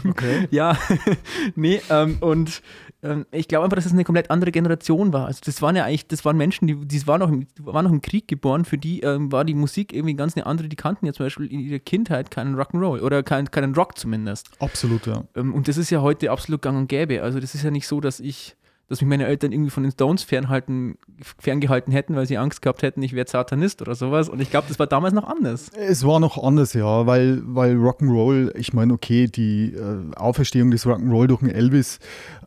Okay. 0.08 0.46
ja, 0.50 0.76
nee, 1.56 1.80
ähm, 1.90 2.18
und 2.20 2.62
ähm, 3.02 3.26
ich 3.32 3.48
glaube 3.48 3.64
einfach, 3.64 3.76
dass 3.76 3.86
es 3.86 3.92
eine 3.92 4.04
komplett 4.04 4.30
andere 4.30 4.52
Generation 4.52 5.12
war. 5.14 5.26
Also 5.26 5.40
das 5.44 5.62
waren 5.62 5.74
ja 5.74 5.84
eigentlich, 5.84 6.06
das 6.06 6.24
waren 6.26 6.36
Menschen, 6.36 6.68
die, 6.68 6.76
die 6.76 7.06
waren, 7.06 7.20
noch 7.20 7.30
im, 7.30 7.46
waren 7.58 7.84
noch 7.86 7.92
im 7.92 8.02
Krieg 8.02 8.28
geboren, 8.28 8.64
für 8.66 8.78
die 8.78 9.00
ähm, 9.00 9.32
war 9.32 9.44
die 9.44 9.54
Musik 9.54 9.94
irgendwie 9.94 10.14
ganz 10.14 10.36
eine 10.36 10.44
andere, 10.44 10.68
die 10.68 10.76
kannten 10.76 11.06
ja 11.06 11.14
zum 11.14 11.26
Beispiel 11.26 11.46
in 11.46 11.60
ihrer 11.60 11.78
Kindheit 11.78 12.30
keinen 12.30 12.54
Rock'n'Roll 12.54 13.00
oder 13.00 13.22
keinen, 13.22 13.50
keinen 13.50 13.74
Rock 13.74 13.98
zumindest. 13.98 14.50
Absolut, 14.60 15.06
ja. 15.06 15.24
und 15.34 15.66
das 15.68 15.78
ist 15.78 15.88
ja 15.88 16.02
heute 16.02 16.30
absolut 16.30 16.60
gang 16.60 16.76
und 16.76 16.88
gäbe. 16.88 17.22
Also 17.22 17.40
das 17.40 17.54
ist 17.54 17.64
ja 17.64 17.70
nicht 17.70 17.88
so, 17.88 18.00
dass 18.00 18.20
ich 18.20 18.56
dass 18.92 19.00
mich 19.00 19.08
meine 19.08 19.26
Eltern 19.26 19.52
irgendwie 19.52 19.70
von 19.70 19.84
den 19.84 19.92
Stones 19.92 20.22
fernhalten, 20.22 20.98
ferngehalten 21.38 21.94
hätten, 21.94 22.14
weil 22.14 22.26
sie 22.26 22.36
Angst 22.36 22.60
gehabt 22.60 22.82
hätten, 22.82 23.00
ich 23.02 23.14
wäre 23.14 23.26
Satanist 23.26 23.80
oder 23.80 23.94
sowas. 23.94 24.28
Und 24.28 24.40
ich 24.42 24.50
glaube, 24.50 24.66
das 24.68 24.78
war 24.78 24.86
damals 24.86 25.14
noch 25.14 25.24
anders. 25.26 25.70
Es 25.70 26.06
war 26.06 26.20
noch 26.20 26.42
anders, 26.42 26.74
ja, 26.74 27.06
weil, 27.06 27.40
weil 27.46 27.74
Rock'n'Roll, 27.76 28.54
ich 28.54 28.74
meine, 28.74 28.92
okay, 28.92 29.28
die 29.28 29.72
äh, 29.72 30.14
Auferstehung 30.14 30.70
des 30.70 30.84
Rock'n'Roll 30.84 31.28
durch 31.28 31.40
den 31.40 31.48
Elvis, 31.48 32.00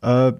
äh, 0.03 0.33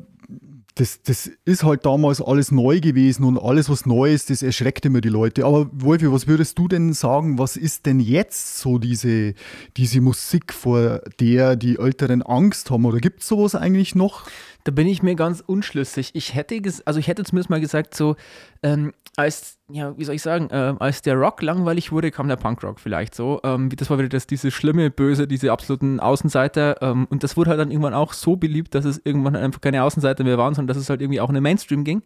das, 0.76 1.02
das 1.02 1.32
ist 1.46 1.64
halt 1.64 1.86
damals 1.86 2.22
alles 2.22 2.52
neu 2.52 2.82
gewesen 2.82 3.24
und 3.24 3.40
alles, 3.40 3.70
was 3.70 3.86
neu 3.86 4.14
ist, 4.14 4.30
das 4.30 4.44
erschreckt 4.44 4.86
immer 4.86 5.02
die 5.02 5.10
Leute. 5.10 5.46
Aber 5.46 5.70
Wolfi, 5.72 6.12
was 6.12 6.28
würdest 6.28 6.60
du 6.60 6.68
denn 6.68 6.94
sagen, 6.94 7.40
was 7.40 7.56
ist 7.58 7.86
denn 7.86 8.00
jetzt 8.00 8.60
so 8.60 8.78
diese, 8.78 9.34
diese 9.78 10.02
Musik, 10.02 10.54
vor 10.54 11.02
der 11.20 11.56
die 11.56 11.80
Älteren 11.80 12.22
Angst 12.22 12.70
haben? 12.70 12.86
Oder 12.86 13.00
gibt 13.00 13.22
es 13.22 13.28
sowas 13.28 13.56
eigentlich 13.56 13.96
noch? 13.96 14.28
Da 14.66 14.72
bin 14.72 14.88
ich 14.88 15.04
mir 15.04 15.16
ganz 15.16 15.42
unschlüssig. 15.46 16.10
Ich 16.16 16.34
hätte, 16.34 16.60
also 16.86 17.00
ich 17.00 17.08
hätte 17.08 17.24
zumindest 17.24 17.52
mal 17.52 17.62
gesagt, 17.62 17.94
so, 17.94 18.16
ähm, 18.64 18.94
als, 19.16 19.60
ja, 19.70 19.96
wie 19.96 20.04
soll 20.04 20.16
ich 20.16 20.24
sagen, 20.24 20.50
äh, 20.50 20.74
als 20.80 21.04
der 21.04 21.16
Rock 21.16 21.44
langweilig 21.44 21.92
wurde, 21.92 22.10
kam 22.10 22.28
der 22.28 22.36
Punkrock 22.36 22.80
vielleicht 22.80 23.14
so. 23.14 23.40
Ähm, 23.44 23.70
das 23.70 23.92
war 23.92 24.00
wieder 24.00 24.10
das, 24.10 24.26
diese 24.26 24.50
schlimme, 24.50 24.90
böse, 24.90 25.28
diese 25.28 25.52
absoluten 25.52 26.00
Außenseiter. 26.00 26.82
Ähm, 26.82 27.06
und 27.12 27.24
das 27.24 27.38
wurde 27.38 27.52
halt 27.52 27.60
dann 27.60 27.70
irgendwann 27.70 27.94
auch 27.94 28.14
so 28.14 28.38
beliebt, 28.38 28.74
dass 28.74 28.86
es 28.86 29.00
irgendwann 29.04 29.36
einfach 29.36 29.62
keine 29.62 29.84
Außenseiter 29.84 30.24
mehr 30.24 30.40
waren, 30.40 30.56
sondern 30.56 30.74
dass 30.74 30.82
es 30.82 30.90
halt 30.90 31.00
irgendwie 31.00 31.22
auch 31.22 31.30
in 31.30 31.36
den 31.36 31.44
Mainstream 31.44 31.84
ging. 31.84 32.02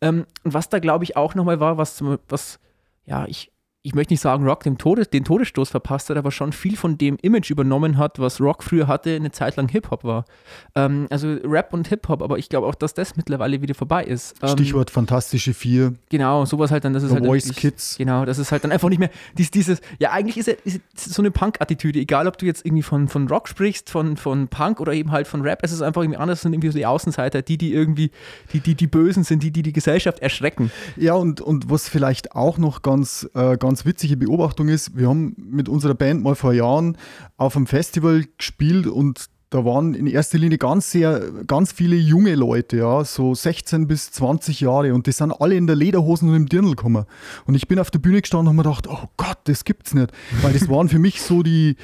Ähm, 0.00 0.24
und 0.42 0.54
was 0.54 0.70
da, 0.70 0.78
glaube 0.78 1.04
ich, 1.04 1.18
auch 1.18 1.34
nochmal 1.34 1.60
war, 1.60 1.76
was, 1.76 2.02
was, 2.28 2.58
ja, 3.04 3.26
ich, 3.26 3.52
ich 3.82 3.94
möchte 3.94 4.12
nicht 4.12 4.20
sagen, 4.20 4.44
Rock 4.44 4.62
den, 4.64 4.76
Todes, 4.76 5.08
den 5.08 5.24
Todesstoß 5.24 5.70
verpasst 5.70 6.10
hat, 6.10 6.18
aber 6.18 6.30
schon 6.30 6.52
viel 6.52 6.76
von 6.76 6.98
dem 6.98 7.16
Image 7.22 7.50
übernommen 7.50 7.96
hat, 7.96 8.18
was 8.18 8.38
Rock 8.38 8.62
früher 8.62 8.86
hatte, 8.86 9.16
eine 9.16 9.30
Zeit 9.30 9.56
lang 9.56 9.68
Hip-Hop 9.68 10.04
war. 10.04 10.26
Ähm, 10.74 11.06
also 11.08 11.36
Rap 11.44 11.72
und 11.72 11.88
Hip-Hop, 11.88 12.20
aber 12.22 12.36
ich 12.36 12.50
glaube 12.50 12.66
auch, 12.66 12.74
dass 12.74 12.92
das 12.92 13.16
mittlerweile 13.16 13.62
wieder 13.62 13.74
vorbei 13.74 14.04
ist. 14.04 14.34
Ähm, 14.42 14.50
Stichwort 14.50 14.90
Fantastische 14.90 15.54
Vier. 15.54 15.94
Genau, 16.10 16.44
sowas 16.44 16.70
halt 16.70 16.84
dann, 16.84 16.92
das 16.92 17.04
ist 17.04 17.08
The 17.08 17.16
halt. 17.16 17.26
Voice 17.26 17.54
Kids. 17.54 17.96
Genau, 17.96 18.26
das 18.26 18.38
ist 18.38 18.52
halt 18.52 18.64
dann 18.64 18.72
einfach 18.72 18.90
nicht 18.90 18.98
mehr 18.98 19.10
dies, 19.38 19.50
dieses, 19.50 19.80
ja, 19.98 20.10
eigentlich 20.10 20.36
ist 20.36 20.48
es, 20.48 20.56
ist 20.64 20.80
es 20.94 21.14
so 21.14 21.22
eine 21.22 21.30
Punk-Attitüde, 21.30 22.00
egal 22.00 22.26
ob 22.26 22.36
du 22.36 22.44
jetzt 22.44 22.66
irgendwie 22.66 22.82
von, 22.82 23.08
von 23.08 23.28
Rock 23.28 23.48
sprichst, 23.48 23.88
von, 23.88 24.18
von 24.18 24.48
Punk 24.48 24.80
oder 24.80 24.92
eben 24.92 25.10
halt 25.10 25.26
von 25.26 25.40
Rap, 25.40 25.60
es 25.62 25.72
ist 25.72 25.80
einfach 25.80 26.02
irgendwie 26.02 26.18
anders, 26.18 26.42
sind 26.42 26.52
irgendwie 26.52 26.68
so 26.68 26.76
die 26.76 26.86
Außenseiter, 26.86 27.40
die, 27.40 27.56
die 27.56 27.72
irgendwie, 27.72 28.10
die, 28.52 28.60
die, 28.60 28.74
die 28.74 28.86
Bösen 28.86 29.24
sind, 29.24 29.42
die, 29.42 29.50
die 29.50 29.62
die 29.62 29.72
Gesellschaft 29.72 30.18
erschrecken. 30.18 30.70
Ja, 30.98 31.14
und, 31.14 31.40
und 31.40 31.70
was 31.70 31.88
vielleicht 31.88 32.36
auch 32.36 32.58
noch 32.58 32.82
ganz, 32.82 33.26
äh, 33.32 33.56
ganz 33.56 33.69
witzige 33.86 34.16
Beobachtung 34.16 34.40
Beobachtung 34.40 34.68
ist, 34.68 34.96
wir 34.96 35.08
haben 35.08 35.34
mit 35.36 35.68
unserer 35.68 35.94
Band 35.94 36.22
mal 36.22 36.34
vor 36.34 36.52
Jahren 36.52 36.96
auf 37.36 37.56
einem 37.56 37.66
Festival 37.66 38.24
gespielt 38.38 38.86
und 38.86 39.26
da 39.50 39.64
waren 39.64 39.94
in 39.94 40.06
erster 40.06 40.38
Linie 40.38 40.58
ganz 40.58 40.92
sehr, 40.92 41.20
ganz 41.46 41.72
viele 41.72 41.96
junge 41.96 42.36
Leute, 42.36 42.76
ja, 42.76 43.04
so 43.04 43.34
16 43.34 43.88
bis 43.88 44.12
20 44.12 44.60
Jahre 44.60 44.94
und 44.94 45.06
die 45.06 45.12
sind 45.12 45.32
alle 45.32 45.56
in 45.56 45.66
der 45.66 45.74
Lederhosen 45.74 46.28
und 46.28 46.36
im 46.36 46.46
Dirndl 46.46 46.70
gekommen. 46.70 47.04
Und 47.46 47.54
ich 47.56 47.66
bin 47.66 47.80
auf 47.80 47.90
der 47.90 47.98
Bühne 47.98 48.20
gestanden 48.20 48.46
und 48.46 48.58
habe 48.58 48.68
mir 48.68 48.74
gedacht, 48.74 48.86
oh 48.88 49.08
Gott, 49.16 49.38
das 49.44 49.64
gibt's 49.64 49.92
nicht. 49.92 50.12
Weil 50.42 50.52
das 50.52 50.68
waren 50.68 50.88
für 50.88 51.00
mich 51.00 51.20
so 51.20 51.42
die, 51.42 51.74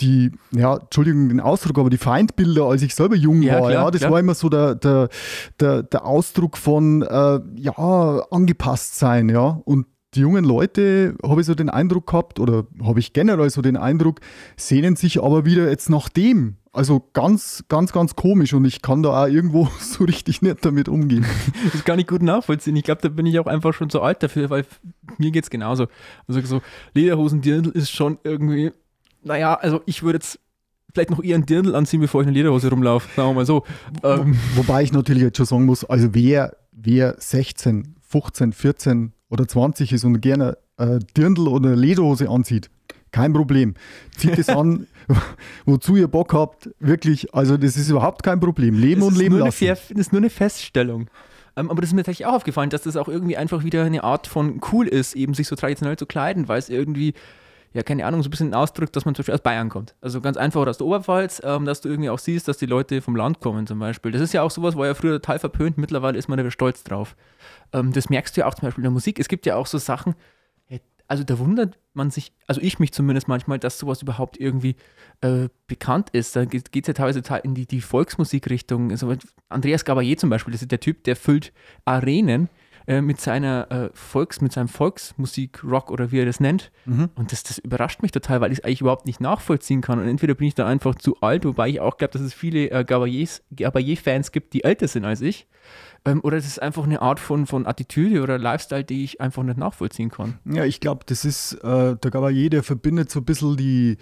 die, 0.00 0.32
ja, 0.52 0.78
Entschuldigung 0.78 1.28
den 1.28 1.40
Ausdruck, 1.40 1.78
aber 1.78 1.90
die 1.90 1.98
Feindbilder, 1.98 2.64
als 2.64 2.80
ich 2.80 2.94
selber 2.94 3.16
jung 3.16 3.42
ja, 3.42 3.52
war, 3.52 3.60
klar, 3.60 3.72
ja, 3.72 3.90
das 3.90 4.00
klar. 4.00 4.12
war 4.12 4.20
immer 4.20 4.34
so 4.34 4.48
der, 4.48 4.74
der, 4.74 5.10
der, 5.60 5.82
der 5.82 6.06
Ausdruck 6.06 6.56
von, 6.56 7.02
äh, 7.02 7.40
ja, 7.56 8.26
angepasst 8.30 8.98
sein, 8.98 9.28
ja. 9.28 9.60
Und 9.64 9.86
die 10.14 10.20
jungen 10.20 10.44
Leute, 10.44 11.14
habe 11.22 11.40
ich 11.40 11.46
so 11.46 11.54
den 11.54 11.70
Eindruck 11.70 12.08
gehabt, 12.08 12.40
oder 12.40 12.66
habe 12.82 12.98
ich 12.98 13.12
generell 13.12 13.48
so 13.50 13.62
den 13.62 13.76
Eindruck, 13.76 14.20
sehnen 14.56 14.96
sich 14.96 15.22
aber 15.22 15.44
wieder 15.44 15.68
jetzt 15.68 15.88
nach 15.88 16.08
dem. 16.08 16.56
Also 16.72 17.08
ganz, 17.12 17.64
ganz, 17.68 17.92
ganz 17.92 18.14
komisch 18.14 18.54
und 18.54 18.64
ich 18.64 18.80
kann 18.80 19.02
da 19.02 19.24
auch 19.24 19.28
irgendwo 19.28 19.68
so 19.80 20.04
richtig 20.04 20.42
nicht 20.42 20.64
damit 20.64 20.88
umgehen. 20.88 21.26
Das 21.72 21.84
kann 21.84 21.98
ich 21.98 22.06
gut 22.06 22.22
nachvollziehen. 22.22 22.76
Ich 22.76 22.84
glaube, 22.84 23.02
da 23.02 23.08
bin 23.08 23.26
ich 23.26 23.38
auch 23.38 23.46
einfach 23.46 23.74
schon 23.74 23.90
zu 23.90 24.02
alt 24.02 24.22
dafür, 24.22 24.50
weil 24.50 24.64
mir 25.18 25.30
geht 25.30 25.44
es 25.44 25.50
genauso. 25.50 25.86
Also 26.26 26.40
so 26.42 26.62
Lederhosen-Dirndl 26.94 27.70
ist 27.70 27.90
schon 27.90 28.18
irgendwie, 28.24 28.72
naja, 29.22 29.54
also 29.54 29.80
ich 29.86 30.02
würde 30.02 30.16
jetzt 30.16 30.40
vielleicht 30.92 31.10
noch 31.10 31.22
eher 31.22 31.36
ein 31.36 31.46
Dirndl 31.46 31.74
anziehen, 31.74 32.00
bevor 32.00 32.22
ich 32.22 32.26
eine 32.26 32.36
Lederhose 32.36 32.70
rumlaufe, 32.70 33.08
sagen 33.14 33.30
wir 33.30 33.34
mal 33.34 33.46
so. 33.46 33.64
Ähm. 34.02 34.36
Wobei 34.54 34.82
ich 34.82 34.92
natürlich 34.92 35.22
jetzt 35.22 35.36
schon 35.36 35.46
sagen 35.46 35.66
muss, 35.66 35.84
also 35.84 36.14
wer, 36.14 36.56
wer 36.72 37.14
16, 37.18 37.96
15, 38.00 38.52
14 38.52 39.12
oder 39.30 39.48
20 39.48 39.92
ist 39.92 40.04
und 40.04 40.20
gerne 40.20 40.58
äh, 40.76 40.98
Dirndl 41.16 41.48
oder 41.48 41.74
Lederhose 41.74 42.28
anzieht, 42.28 42.70
kein 43.12 43.32
Problem. 43.32 43.74
Zieht 44.16 44.38
es 44.38 44.48
an, 44.48 44.86
wozu 45.64 45.96
ihr 45.96 46.08
Bock 46.08 46.32
habt. 46.34 46.70
Wirklich, 46.78 47.34
also 47.34 47.56
das 47.56 47.76
ist 47.76 47.88
überhaupt 47.88 48.22
kein 48.22 48.38
Problem. 48.38 48.74
Leben 48.74 49.00
das 49.00 49.08
und 49.08 49.16
leben 49.16 49.38
lassen. 49.38 49.64
Eine, 49.64 49.74
das 49.74 49.90
ist 49.90 50.12
nur 50.12 50.20
eine 50.20 50.30
Feststellung. 50.30 51.08
Ähm, 51.56 51.70
aber 51.70 51.80
das 51.80 51.90
ist 51.90 51.94
mir 51.94 52.02
tatsächlich 52.02 52.26
auch 52.26 52.34
aufgefallen, 52.34 52.70
dass 52.70 52.82
das 52.82 52.96
auch 52.96 53.08
irgendwie 53.08 53.36
einfach 53.36 53.64
wieder 53.64 53.84
eine 53.84 54.04
Art 54.04 54.26
von 54.26 54.60
cool 54.72 54.86
ist, 54.86 55.16
eben 55.16 55.34
sich 55.34 55.48
so 55.48 55.56
traditionell 55.56 55.96
zu 55.96 56.06
kleiden, 56.06 56.48
weil 56.48 56.58
es 56.58 56.68
irgendwie 56.68 57.14
ja, 57.72 57.84
keine 57.84 58.04
Ahnung, 58.04 58.22
so 58.22 58.28
ein 58.28 58.30
bisschen 58.30 58.52
ausdrückt, 58.52 58.96
dass 58.96 59.04
man 59.04 59.14
zum 59.14 59.22
Beispiel 59.22 59.34
aus 59.34 59.42
Bayern 59.42 59.68
kommt. 59.68 59.94
Also 60.00 60.20
ganz 60.20 60.36
einfach 60.36 60.66
aus 60.66 60.78
der 60.78 60.86
Oberpfalz, 60.86 61.40
ähm, 61.44 61.66
dass 61.66 61.80
du 61.80 61.88
irgendwie 61.88 62.10
auch 62.10 62.18
siehst, 62.18 62.48
dass 62.48 62.58
die 62.58 62.66
Leute 62.66 63.00
vom 63.00 63.14
Land 63.14 63.40
kommen 63.40 63.66
zum 63.66 63.78
Beispiel. 63.78 64.10
Das 64.10 64.20
ist 64.20 64.32
ja 64.32 64.42
auch 64.42 64.50
sowas, 64.50 64.76
war 64.76 64.86
ja 64.86 64.94
früher 64.94 65.20
total 65.20 65.38
verpönt, 65.38 65.78
mittlerweile 65.78 66.18
ist 66.18 66.28
man 66.28 66.42
da 66.42 66.50
stolz 66.50 66.82
drauf. 66.82 67.14
Ähm, 67.72 67.92
das 67.92 68.10
merkst 68.10 68.36
du 68.36 68.42
ja 68.42 68.46
auch 68.46 68.54
zum 68.54 68.66
Beispiel 68.66 68.82
in 68.82 68.84
der 68.84 68.92
Musik. 68.92 69.18
Es 69.18 69.28
gibt 69.28 69.46
ja 69.46 69.56
auch 69.56 69.66
so 69.66 69.78
Sachen, 69.78 70.14
also 71.10 71.24
da 71.24 71.40
wundert 71.40 71.76
man 71.92 72.12
sich, 72.12 72.32
also 72.46 72.60
ich 72.60 72.78
mich 72.78 72.92
zumindest 72.92 73.26
manchmal, 73.26 73.58
dass 73.58 73.80
sowas 73.80 74.00
überhaupt 74.00 74.38
irgendwie 74.38 74.76
äh, 75.22 75.48
bekannt 75.66 76.10
ist. 76.10 76.36
Da 76.36 76.44
geht 76.44 76.72
es 76.72 76.86
ja 76.86 76.94
teilweise 76.94 77.20
in 77.42 77.56
die, 77.56 77.66
die 77.66 77.80
Volksmusikrichtung. 77.80 78.92
Also 78.92 79.16
Andreas 79.48 79.84
Gabayé 79.84 80.16
zum 80.16 80.30
Beispiel, 80.30 80.52
das 80.52 80.62
ist 80.62 80.70
der 80.70 80.78
Typ, 80.78 81.02
der 81.02 81.16
füllt 81.16 81.52
Arenen 81.84 82.48
äh, 82.86 83.00
mit 83.00 83.20
seiner 83.20 83.70
äh, 83.72 83.90
Volks, 83.92 84.40
mit 84.40 84.52
seinem 84.52 84.68
Volksmusik-Rock 84.68 85.90
oder 85.90 86.12
wie 86.12 86.20
er 86.20 86.26
das 86.26 86.38
nennt. 86.38 86.70
Mhm. 86.84 87.10
Und 87.16 87.32
das, 87.32 87.42
das 87.42 87.58
überrascht 87.58 88.02
mich 88.02 88.12
total, 88.12 88.40
weil 88.40 88.52
ich 88.52 88.58
es 88.58 88.64
eigentlich 88.64 88.82
überhaupt 88.82 89.06
nicht 89.06 89.20
nachvollziehen 89.20 89.80
kann. 89.80 89.98
Und 89.98 90.06
entweder 90.06 90.34
bin 90.34 90.46
ich 90.46 90.54
da 90.54 90.64
einfach 90.64 90.94
zu 90.94 91.20
alt, 91.22 91.44
wobei 91.44 91.70
ich 91.70 91.80
auch 91.80 91.96
glaube, 91.96 92.12
dass 92.12 92.22
es 92.22 92.34
viele 92.34 92.70
äh, 92.70 92.84
Gabayé-Fans 92.84 94.30
gibt, 94.30 94.52
die 94.52 94.62
älter 94.62 94.86
sind 94.86 95.04
als 95.04 95.22
ich. 95.22 95.48
Ähm, 96.04 96.20
oder 96.22 96.36
das 96.36 96.46
ist 96.46 96.62
einfach 96.62 96.84
eine 96.84 97.02
Art 97.02 97.20
von, 97.20 97.46
von 97.46 97.66
Attitüde 97.66 98.22
oder 98.22 98.38
Lifestyle, 98.38 98.84
die 98.84 99.04
ich 99.04 99.20
einfach 99.20 99.42
nicht 99.42 99.58
nachvollziehen 99.58 100.10
kann. 100.10 100.38
Ja, 100.44 100.64
ich 100.64 100.80
glaube, 100.80 101.04
das 101.06 101.24
ist, 101.24 101.54
äh, 101.62 101.96
der 101.96 102.10
Gabayé, 102.10 102.48
der 102.48 102.62
verbindet 102.62 103.10
so 103.10 103.20
ein 103.20 103.24
bisschen 103.24 103.56
die, 103.56 103.98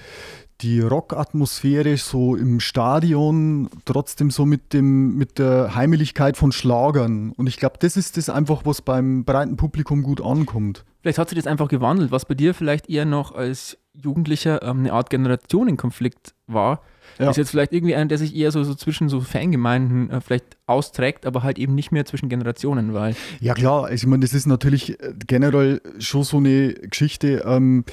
die 0.60 0.80
Rock-Atmosphäre 0.80 1.96
so 1.96 2.36
im 2.36 2.60
Stadion 2.60 3.68
trotzdem 3.84 4.30
so 4.30 4.46
mit, 4.46 4.72
dem, 4.72 5.16
mit 5.16 5.38
der 5.38 5.74
Heimeligkeit 5.74 6.36
von 6.36 6.52
Schlagern. 6.52 7.32
Und 7.32 7.48
ich 7.48 7.56
glaube, 7.56 7.76
das 7.80 7.96
ist 7.96 8.16
das 8.16 8.28
einfach, 8.28 8.62
was 8.64 8.82
beim 8.82 9.24
breiten 9.24 9.56
Publikum 9.56 10.02
gut 10.02 10.20
ankommt. 10.20 10.84
Vielleicht 11.00 11.18
hat 11.18 11.28
sich 11.28 11.38
das 11.38 11.46
einfach 11.46 11.68
gewandelt, 11.68 12.10
was 12.10 12.24
bei 12.24 12.34
dir 12.34 12.54
vielleicht 12.54 12.88
eher 12.88 13.04
noch 13.04 13.34
als 13.34 13.78
Jugendlicher 14.00 14.62
ähm, 14.62 14.80
eine 14.80 14.92
Art 14.92 15.10
Generationenkonflikt 15.10 16.34
war. 16.46 16.82
Ja. 17.18 17.30
Ist 17.30 17.36
jetzt 17.36 17.50
vielleicht 17.50 17.72
irgendwie 17.72 17.96
einer, 17.96 18.06
der 18.06 18.18
sich 18.18 18.34
eher 18.36 18.52
so, 18.52 18.62
so 18.62 18.74
zwischen 18.74 19.08
so 19.08 19.20
Fangemeinden 19.20 20.10
äh, 20.10 20.20
vielleicht 20.20 20.56
austrägt, 20.66 21.26
aber 21.26 21.42
halt 21.42 21.58
eben 21.58 21.74
nicht 21.74 21.90
mehr 21.90 22.04
zwischen 22.04 22.28
Generationen, 22.28 22.94
weil. 22.94 23.16
Ja, 23.40 23.54
klar, 23.54 23.84
also 23.84 23.94
ich 23.94 24.06
meine, 24.06 24.20
das 24.20 24.34
ist 24.34 24.46
natürlich 24.46 25.00
äh, 25.00 25.14
generell 25.26 25.80
schon 25.98 26.22
so 26.22 26.36
eine 26.36 26.74
Geschichte. 26.74 27.42
Ähm, 27.44 27.84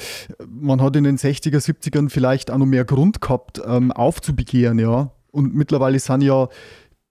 man 0.48 0.82
hat 0.82 0.96
in 0.96 1.06
den 1.06 1.18
60er, 1.18 1.58
70ern 1.58 2.10
vielleicht 2.10 2.52
auch 2.52 2.58
noch 2.58 2.68
mehr 2.68 2.86
Grund 2.86 3.20
gehabt, 3.20 3.62
ähm, 3.66 3.92
aufzubegehren, 3.92 4.78
ja. 4.78 5.12
Und 5.32 5.56
mittlerweile 5.56 6.00
sind 6.00 6.22
ja 6.22 6.48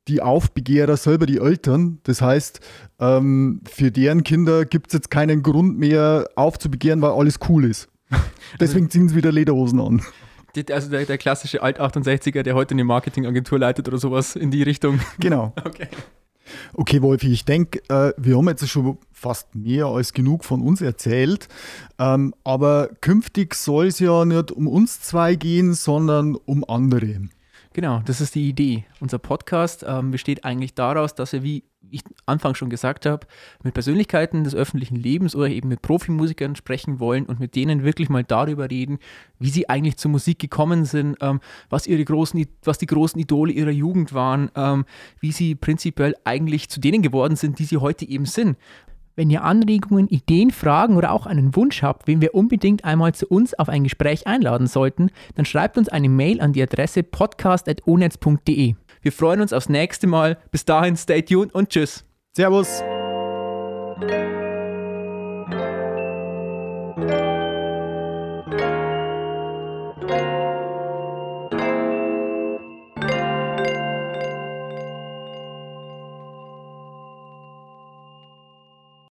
die 0.07 0.22
Aufbegehrer 0.22 0.96
selber 0.96 1.26
die 1.26 1.38
Eltern. 1.38 1.98
Das 2.04 2.20
heißt, 2.20 2.61
ähm, 3.00 3.61
für 3.64 3.90
deren 3.90 4.22
Kinder 4.22 4.64
gibt 4.64 4.88
es 4.88 4.92
jetzt 4.92 5.11
keinen 5.11 5.42
Grund 5.42 5.78
mehr 5.78 6.28
aufzubegehren, 6.37 7.02
weil 7.02 7.11
alles 7.11 7.40
cool 7.48 7.64
ist. 7.64 7.88
Deswegen 8.60 8.90
ziehen 8.90 9.08
sie 9.08 9.16
wieder 9.16 9.32
Lederhosen 9.32 9.80
an 9.80 10.02
also 10.70 10.90
der, 10.90 11.04
der 11.04 11.18
klassische 11.18 11.62
Alt-68er, 11.62 12.42
der 12.42 12.54
heute 12.54 12.74
eine 12.74 12.84
Marketingagentur 12.84 13.58
leitet 13.58 13.88
oder 13.88 13.98
sowas 13.98 14.36
in 14.36 14.50
die 14.50 14.62
Richtung. 14.62 15.00
Genau. 15.18 15.52
Okay. 15.64 15.88
Okay, 16.74 17.00
Wolfi, 17.00 17.32
ich 17.32 17.46
denke, 17.46 17.80
äh, 17.88 18.12
wir 18.18 18.36
haben 18.36 18.48
jetzt 18.48 18.68
schon 18.68 18.98
fast 19.12 19.54
mehr 19.54 19.86
als 19.86 20.12
genug 20.12 20.44
von 20.44 20.60
uns 20.60 20.82
erzählt. 20.82 21.48
Ähm, 21.98 22.34
aber 22.44 22.90
künftig 23.00 23.54
soll 23.54 23.86
es 23.86 23.98
ja 23.98 24.26
nicht 24.26 24.52
um 24.52 24.68
uns 24.68 25.00
zwei 25.00 25.36
gehen, 25.36 25.72
sondern 25.72 26.36
um 26.36 26.62
andere. 26.68 27.28
Genau, 27.72 28.02
das 28.04 28.20
ist 28.20 28.34
die 28.34 28.48
Idee. 28.50 28.84
Unser 29.00 29.18
Podcast 29.18 29.86
ähm, 29.88 30.10
besteht 30.10 30.44
eigentlich 30.44 30.74
daraus, 30.74 31.14
dass 31.14 31.32
wir, 31.32 31.42
wie 31.42 31.64
ich 31.90 32.03
Anfang 32.27 32.55
schon 32.55 32.70
gesagt 32.70 33.07
habe, 33.07 33.27
mit 33.62 33.75
Persönlichkeiten 33.75 34.44
des 34.44 34.55
öffentlichen 34.55 34.97
Lebens 34.97 35.37
oder 35.37 35.49
eben 35.49 35.68
mit 35.68 35.83
Profimusikern 35.83 36.57
sprechen 36.57 37.01
wollen 37.01 37.27
und 37.27 37.40
mit 37.40 37.55
denen 37.55 37.85
wirklich 37.85 38.09
mal 38.09 38.25
darüber 38.25 38.70
reden, 38.70 38.99
wie 39.38 39.51
sie 39.51 39.68
eigentlich 39.68 39.97
zur 39.97 40.11
Musik 40.11 40.38
gekommen 40.38 40.85
sind, 40.85 41.16
ähm, 41.20 41.40
was 41.70 41.87
ihre 41.87 42.05
großen, 42.05 42.47
was 42.64 42.79
die 42.79 42.87
großen 42.87 43.20
Idole 43.20 43.53
ihrer 43.53 43.70
Jugend 43.70 44.14
waren, 44.14 44.51
ähm, 44.55 44.85
wie 45.20 45.33
sie 45.33 45.55
prinzipiell 45.55 46.14
eigentlich 46.25 46.68
zu 46.68 46.81
denen 46.81 47.03
geworden 47.03 47.37
sind, 47.37 47.59
die 47.59 47.64
sie 47.64 47.79
heute 47.79 48.09
eben 48.09 48.27
sind. 48.27 48.57
Wenn 49.16 49.31
ihr 49.31 49.44
Anregungen, 49.44 50.09
Ideen, 50.09 50.51
Fragen 50.51 50.97
oder 50.97 51.12
auch 51.12 51.27
einen 51.27 51.55
Wunsch 51.55 51.83
habt, 51.83 52.09
wen 52.09 52.20
wir 52.20 52.35
unbedingt 52.35 52.85
einmal 52.85 53.14
zu 53.14 53.27
uns 53.29 53.55
auf 53.55 53.68
ein 53.68 53.85
Gespräch 53.85 54.27
einladen 54.27 54.66
sollten, 54.66 55.11
dann 55.37 55.44
schreibt 55.44 55.79
uns 55.79 55.88
eine 55.88 56.09
Mail 56.09 56.40
an 56.40 56.53
die 56.53 56.62
Adresse 56.62 57.05
podcast.onetz.de. 57.05 58.75
Wir 59.04 59.12
freuen 59.12 59.42
uns 59.42 59.52
aufs 59.52 59.68
nächste 59.68 60.06
Mal. 60.06 60.38
Bis 60.50 60.64
dahin, 60.64 60.96
stay 60.96 61.20
tuned 61.20 61.54
und 61.54 61.68
tschüss. 61.68 62.06
Servus. 62.32 62.82